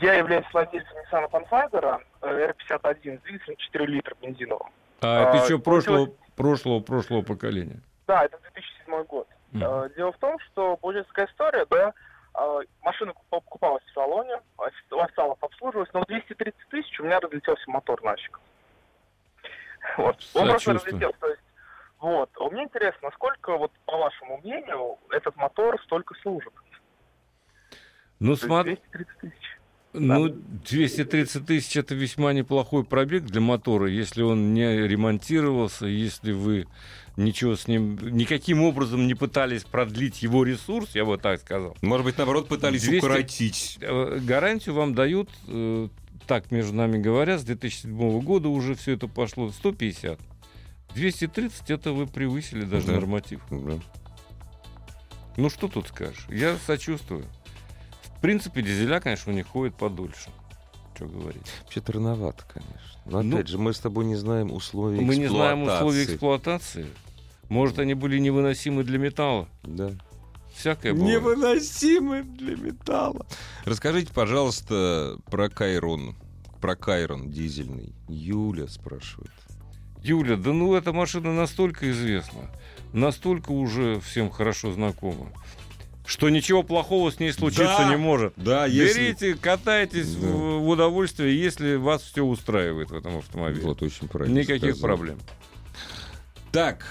Я 0.01 0.13
являюсь 0.15 0.45
владельцем 0.53 0.91
Nissan 1.11 1.29
Pathfinder 1.31 1.99
э, 2.21 2.51
R51 2.71 3.19
с 3.19 3.21
двигателем 3.23 3.55
4 3.57 3.85
литра 3.87 4.15
бензиновым. 4.21 4.67
А, 5.01 5.21
это 5.33 5.41
А, 5.41 5.45
еще 5.45 5.59
получилось- 5.59 6.09
прошлого, 6.09 6.15
прошлого, 6.35 6.79
прошлого 6.79 7.21
поколения. 7.21 7.79
Да, 8.07 8.25
это 8.25 8.39
2007 8.53 9.03
год. 9.05 9.27
Э, 9.53 9.89
Дело 9.95 10.11
в 10.11 10.17
том, 10.17 10.37
что 10.39 10.75
получается 10.77 11.11
такая 11.13 11.27
история, 11.27 11.65
да, 11.69 11.93
машина 12.81 13.13
куп- 13.13 13.25
покупалась 13.29 13.83
в 13.83 13.93
салоне, 13.93 14.41
офи- 14.57 15.03
официалов 15.03 15.37
обслуживалась, 15.41 15.89
но 15.93 16.01
в 16.01 16.05
230 16.07 16.67
тысяч 16.69 16.99
у 16.99 17.03
меня 17.03 17.19
разлетелся 17.19 17.69
мотор 17.69 18.01
нафиг. 18.03 18.39
Вот. 19.97 20.17
Он 20.33 20.47
просто 20.49 20.71
Сочувствую. 20.71 20.75
разлетелся. 20.75 21.19
То 21.19 21.27
есть, 21.27 21.41
вот. 21.99 22.29
А 22.39 22.43
Мне 22.49 22.63
интересно, 22.63 22.99
насколько, 23.09 23.57
вот, 23.57 23.71
по 23.85 23.97
вашему 23.97 24.37
мнению, 24.39 24.97
этот 25.09 25.35
мотор 25.35 25.81
столько 25.83 26.15
служит? 26.15 26.53
Ну, 28.19 28.35
смотри, 28.35 28.75
230 28.91 29.17
тысяч. 29.19 29.54
Ну, 29.99 30.29
230 30.29 31.45
тысяч 31.45 31.75
это 31.77 31.95
весьма 31.95 32.33
неплохой 32.33 32.83
пробег 32.83 33.23
для 33.25 33.41
мотора, 33.41 33.87
если 33.89 34.21
он 34.21 34.53
не 34.53 34.87
ремонтировался, 34.87 35.85
если 35.85 36.31
вы 36.31 36.67
ничего 37.17 37.55
с 37.55 37.67
ним, 37.67 37.97
никаким 38.15 38.61
образом 38.61 39.07
не 39.07 39.13
пытались 39.15 39.63
продлить 39.63 40.21
его 40.21 40.43
ресурс, 40.43 40.89
я 40.95 41.05
бы 41.05 41.17
так 41.17 41.39
сказал. 41.41 41.77
Может 41.81 42.05
быть, 42.05 42.17
наоборот, 42.17 42.47
пытались 42.47 42.83
200 42.83 42.97
укоротить. 43.05 43.77
Э, 43.81 44.19
Гарантию 44.21 44.75
вам 44.75 44.93
дают, 44.95 45.29
э, 45.47 45.87
так 46.27 46.51
между 46.51 46.73
нами 46.73 46.97
говоря, 47.01 47.37
с 47.37 47.43
2007 47.43 48.19
года 48.21 48.49
уже 48.49 48.75
все 48.75 48.93
это 48.93 49.07
пошло 49.07 49.49
150. 49.51 50.19
230 50.93 51.69
это 51.71 51.91
вы 51.91 52.07
превысили 52.07 52.63
даже 52.63 52.87
Да. 52.87 52.93
норматив. 52.93 53.41
Да. 53.49 53.79
Ну 55.37 55.49
что 55.49 55.67
тут 55.67 55.87
скажешь? 55.87 56.27
Я 56.29 56.57
сочувствую. 56.65 57.25
В 58.17 58.21
принципе, 58.21 58.61
дизеля, 58.61 58.99
конечно, 58.99 59.31
у 59.31 59.35
них 59.35 59.47
ходит 59.47 59.75
подольше. 59.75 60.29
Что 60.95 61.05
говорить. 61.05 61.45
Вообще-то 61.63 61.91
рановато, 61.93 62.43
конечно. 62.51 62.79
Но 63.05 63.21
Ну, 63.21 63.35
опять 63.35 63.49
же, 63.49 63.57
мы 63.57 63.73
с 63.73 63.79
тобой 63.79 64.05
не 64.05 64.15
знаем 64.15 64.51
условий 64.51 65.01
Мы 65.01 65.17
не 65.17 65.27
знаем 65.27 65.63
условий 65.63 66.05
эксплуатации. 66.05 66.81
эксплуатации. 66.81 66.85
Может, 67.49 67.79
они 67.79 67.93
были 67.93 68.17
невыносимы 68.17 68.83
для 68.83 68.97
металла. 68.97 69.47
Да. 69.63 69.91
Всякое 70.55 70.93
бывает. 70.93 71.21
Невыносимы 71.21 72.23
для 72.23 72.55
металла. 72.55 73.25
Расскажите, 73.65 74.11
пожалуйста, 74.13 75.17
про 75.29 75.49
Кайрон. 75.49 76.15
Про 76.61 76.75
Кайрон 76.77 77.29
дизельный. 77.29 77.93
Юля 78.07 78.67
спрашивает. 78.67 79.29
Юля, 80.01 80.37
да 80.37 80.53
ну 80.53 80.73
эта 80.75 80.93
машина 80.93 81.33
настолько 81.33 81.89
известна, 81.91 82.51
настолько 82.93 83.51
уже 83.51 83.99
всем 84.01 84.29
хорошо 84.29 84.71
знакома, 84.71 85.31
что 86.05 86.29
ничего 86.29 86.63
плохого 86.63 87.11
с 87.11 87.19
ней 87.19 87.31
случиться 87.33 87.77
Да. 87.79 87.89
не 87.89 87.97
может. 87.97 88.33
Да, 88.37 88.65
если... 88.65 88.99
Берите, 88.99 89.35
катайтесь 89.35 90.13
Да. 90.15 90.27
в, 90.27 90.59
в 90.61 90.69
удовольствие, 90.69 91.39
если 91.39 91.75
вас 91.75 92.01
все 92.03 92.23
устраивает 92.23 92.91
в 92.91 92.95
этом 92.95 93.17
автомобиле. 93.17 93.61
Вот, 93.63 93.81
очень 93.81 94.07
правильно 94.07 94.39
Никаких 94.39 94.75
сказал. 94.75 94.95
проблем. 94.97 95.19
Так, 96.51 96.85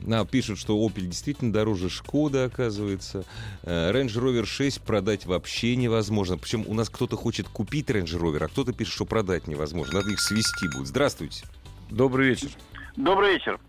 нам 0.00 0.26
пишут, 0.26 0.58
что 0.58 0.76
Opel 0.78 1.02
действительно 1.06 1.52
дороже 1.52 1.90
Шкода, 1.90 2.44
оказывается. 2.46 3.24
Э, 3.62 3.92
Range 3.92 4.06
Rover 4.08 4.46
6 4.46 4.80
продать 4.82 5.26
вообще 5.26 5.76
невозможно. 5.76 6.38
Причем 6.38 6.64
у 6.66 6.74
нас 6.74 6.88
кто-то 6.88 7.16
хочет 7.16 7.48
купить 7.48 7.88
Range 7.90 8.04
Rover, 8.04 8.44
а 8.44 8.48
кто-то 8.48 8.72
пишет, 8.72 8.94
что 8.94 9.04
продать 9.04 9.46
невозможно. 9.46 10.00
Надо 10.00 10.10
их 10.10 10.20
свести 10.20 10.66
будет. 10.74 10.88
Здравствуйте. 10.88 11.44
Добрый 11.90 12.28
вечер. 12.30 12.48
Добрый 12.96 13.34
вечер. 13.34 13.60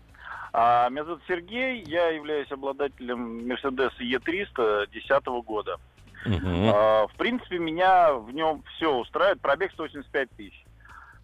А, 0.56 0.88
Меня 0.88 1.04
зовут 1.04 1.20
Сергей, 1.26 1.82
я 1.82 2.10
являюсь 2.10 2.50
обладателем 2.52 3.40
Mercedes 3.40 3.90
E300 3.98 4.86
2010 4.86 5.26
года. 5.44 5.78
Мгм. 6.24 6.70
А, 6.72 7.06
В 7.08 7.14
принципе, 7.16 7.58
меня 7.58 8.14
в 8.14 8.30
нем 8.32 8.62
все 8.76 8.94
устраивает. 8.94 9.40
Пробег 9.40 9.72
185 9.72 10.30
тысяч. 10.36 10.64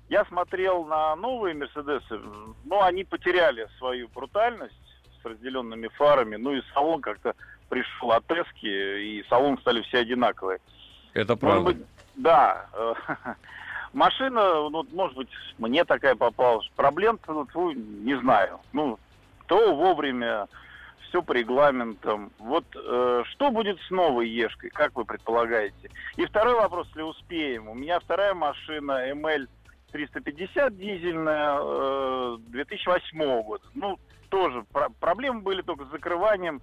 Я 0.08 0.24
смотрел 0.24 0.84
на 0.84 1.14
новые 1.14 1.54
Мерседесы, 1.54 2.18
но 2.64 2.82
они 2.82 3.04
потеряли 3.04 3.68
свою 3.78 4.08
брутальность 4.08 4.74
с 5.22 5.24
разделенными 5.24 5.86
фарами. 5.94 6.34
Ну 6.34 6.52
и 6.52 6.62
салон 6.74 7.00
как-то 7.00 7.34
пришел 7.68 8.10
от 8.10 8.26
Тески, 8.26 8.66
и 8.66 9.24
салон 9.28 9.58
стали 9.58 9.82
все 9.82 9.98
одинаковые. 9.98 10.58
Это 11.14 11.34
Может 11.34 11.40
правда. 11.40 11.64
быть, 11.64 11.86
да. 12.16 12.66
Машина, 13.92 14.68
ну, 14.70 14.84
может 14.92 15.16
быть, 15.16 15.28
мне 15.58 15.84
такая 15.84 16.16
попалась. 16.16 16.68
Проблем-то, 16.74 17.46
ну, 17.54 17.70
не 17.72 18.18
знаю. 18.18 18.58
Ну, 18.72 18.98
то 19.50 19.74
вовремя, 19.74 20.46
все 21.08 21.22
по 21.22 21.32
регламентам. 21.32 22.30
Вот 22.38 22.64
э, 22.76 23.22
что 23.30 23.50
будет 23.50 23.80
с 23.80 23.90
новой 23.90 24.28
Ешкой, 24.28 24.70
как 24.70 24.94
вы 24.94 25.04
предполагаете? 25.04 25.90
И 26.16 26.24
второй 26.24 26.54
вопрос, 26.54 26.86
если 26.90 27.02
успеем. 27.02 27.68
У 27.68 27.74
меня 27.74 27.98
вторая 27.98 28.32
машина 28.32 29.10
ML 29.10 29.48
350 29.90 30.76
дизельная 30.76 31.58
э, 31.60 32.36
2008 32.46 33.42
года. 33.42 33.64
Ну, 33.74 33.98
тоже 34.28 34.62
про- 34.72 34.90
проблемы 35.00 35.40
были 35.40 35.62
только 35.62 35.84
с 35.86 35.90
закрыванием 35.90 36.62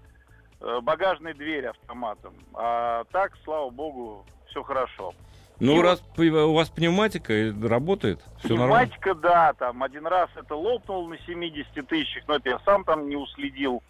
э, 0.62 0.80
багажной 0.82 1.34
двери 1.34 1.66
автоматом. 1.66 2.34
А 2.54 3.04
так, 3.12 3.34
слава 3.44 3.70
богу, 3.70 4.26
все 4.48 4.64
хорошо. 4.64 5.14
Ну, 5.60 5.80
И 5.80 5.82
раз 5.82 6.02
п- 6.16 6.30
у 6.30 6.54
вас 6.54 6.70
пневматика 6.70 7.34
работает, 7.64 8.20
все 8.40 8.50
нормально. 8.56 8.88
Пневматика, 8.88 9.16
да, 9.16 9.54
там 9.54 9.82
один 9.84 10.06
раз 10.06 10.30
это 10.36 10.56
лопнул 10.56 11.08
на 11.08 11.18
70 11.26 11.88
тысячах, 11.88 12.24
но 12.28 12.36
это 12.36 12.50
я 12.50 12.60
сам 12.66 12.84
там 12.84 13.10
не 13.10 13.16
уследил. 13.16 13.82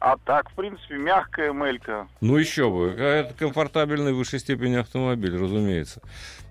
А 0.00 0.16
так, 0.18 0.50
в 0.50 0.54
принципе, 0.54 0.96
мягкая 0.96 1.52
мелька. 1.52 2.08
Ну 2.20 2.36
еще 2.36 2.68
бы, 2.70 2.88
это 2.90 3.32
комфортабельный 3.34 4.12
в 4.12 4.16
высшей 4.16 4.38
степени 4.38 4.76
автомобиль, 4.76 5.34
разумеется. 5.36 6.02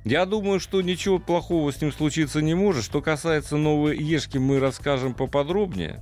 Я 0.06 0.26
думаю, 0.26 0.60
что 0.60 0.82
ничего 0.82 1.20
плохого 1.20 1.72
с 1.72 1.80
ним 1.82 1.92
случиться 1.92 2.42
не 2.42 2.56
может. 2.56 2.84
Что 2.84 3.02
касается 3.02 3.58
новой 3.58 3.98
Ешки, 3.98 4.38
мы 4.38 4.60
расскажем 4.60 5.14
поподробнее. 5.14 6.02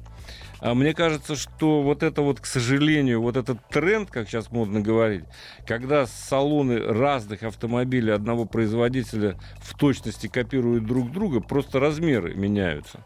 А 0.62 0.76
мне 0.76 0.94
кажется, 0.94 1.36
что 1.36 1.82
вот 1.82 2.04
это 2.04 2.22
вот, 2.22 2.40
к 2.40 2.46
сожалению, 2.46 3.22
вот 3.22 3.36
этот 3.36 3.68
тренд, 3.70 4.12
как 4.12 4.30
сейчас 4.30 4.52
модно 4.52 4.80
говорить, 4.80 5.26
когда 5.66 6.06
салоны 6.06 6.78
разных 6.80 7.42
автомобилей 7.42 8.12
одного 8.14 8.46
производителя 8.46 9.40
в 9.60 9.76
точности 9.76 10.28
копируют 10.28 10.86
друг 10.86 11.12
друга, 11.12 11.40
просто 11.42 11.80
размеры 11.80 12.36
меняются. 12.36 13.04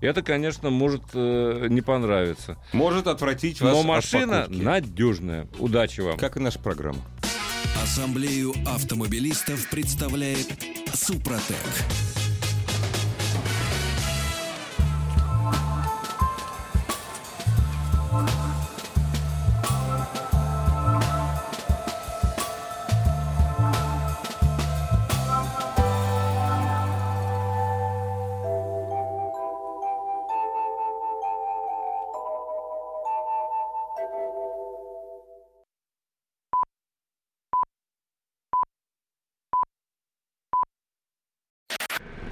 Это, 0.00 0.22
конечно, 0.22 0.70
может 0.70 1.02
э, 1.14 1.66
не 1.70 1.82
понравиться. 1.82 2.56
Может 2.72 3.06
отвратить 3.06 3.60
вас 3.60 3.72
Но 3.72 3.80
от 3.80 3.86
машина 3.86 4.42
покупки. 4.42 4.62
надежная. 4.62 5.48
Удачи 5.58 6.00
вам. 6.00 6.18
Как 6.18 6.36
и 6.36 6.40
наша 6.40 6.58
программа. 6.58 7.00
Ассамблею 7.82 8.54
автомобилистов 8.66 9.68
представляет 9.70 10.48
Супротек. 10.92 11.56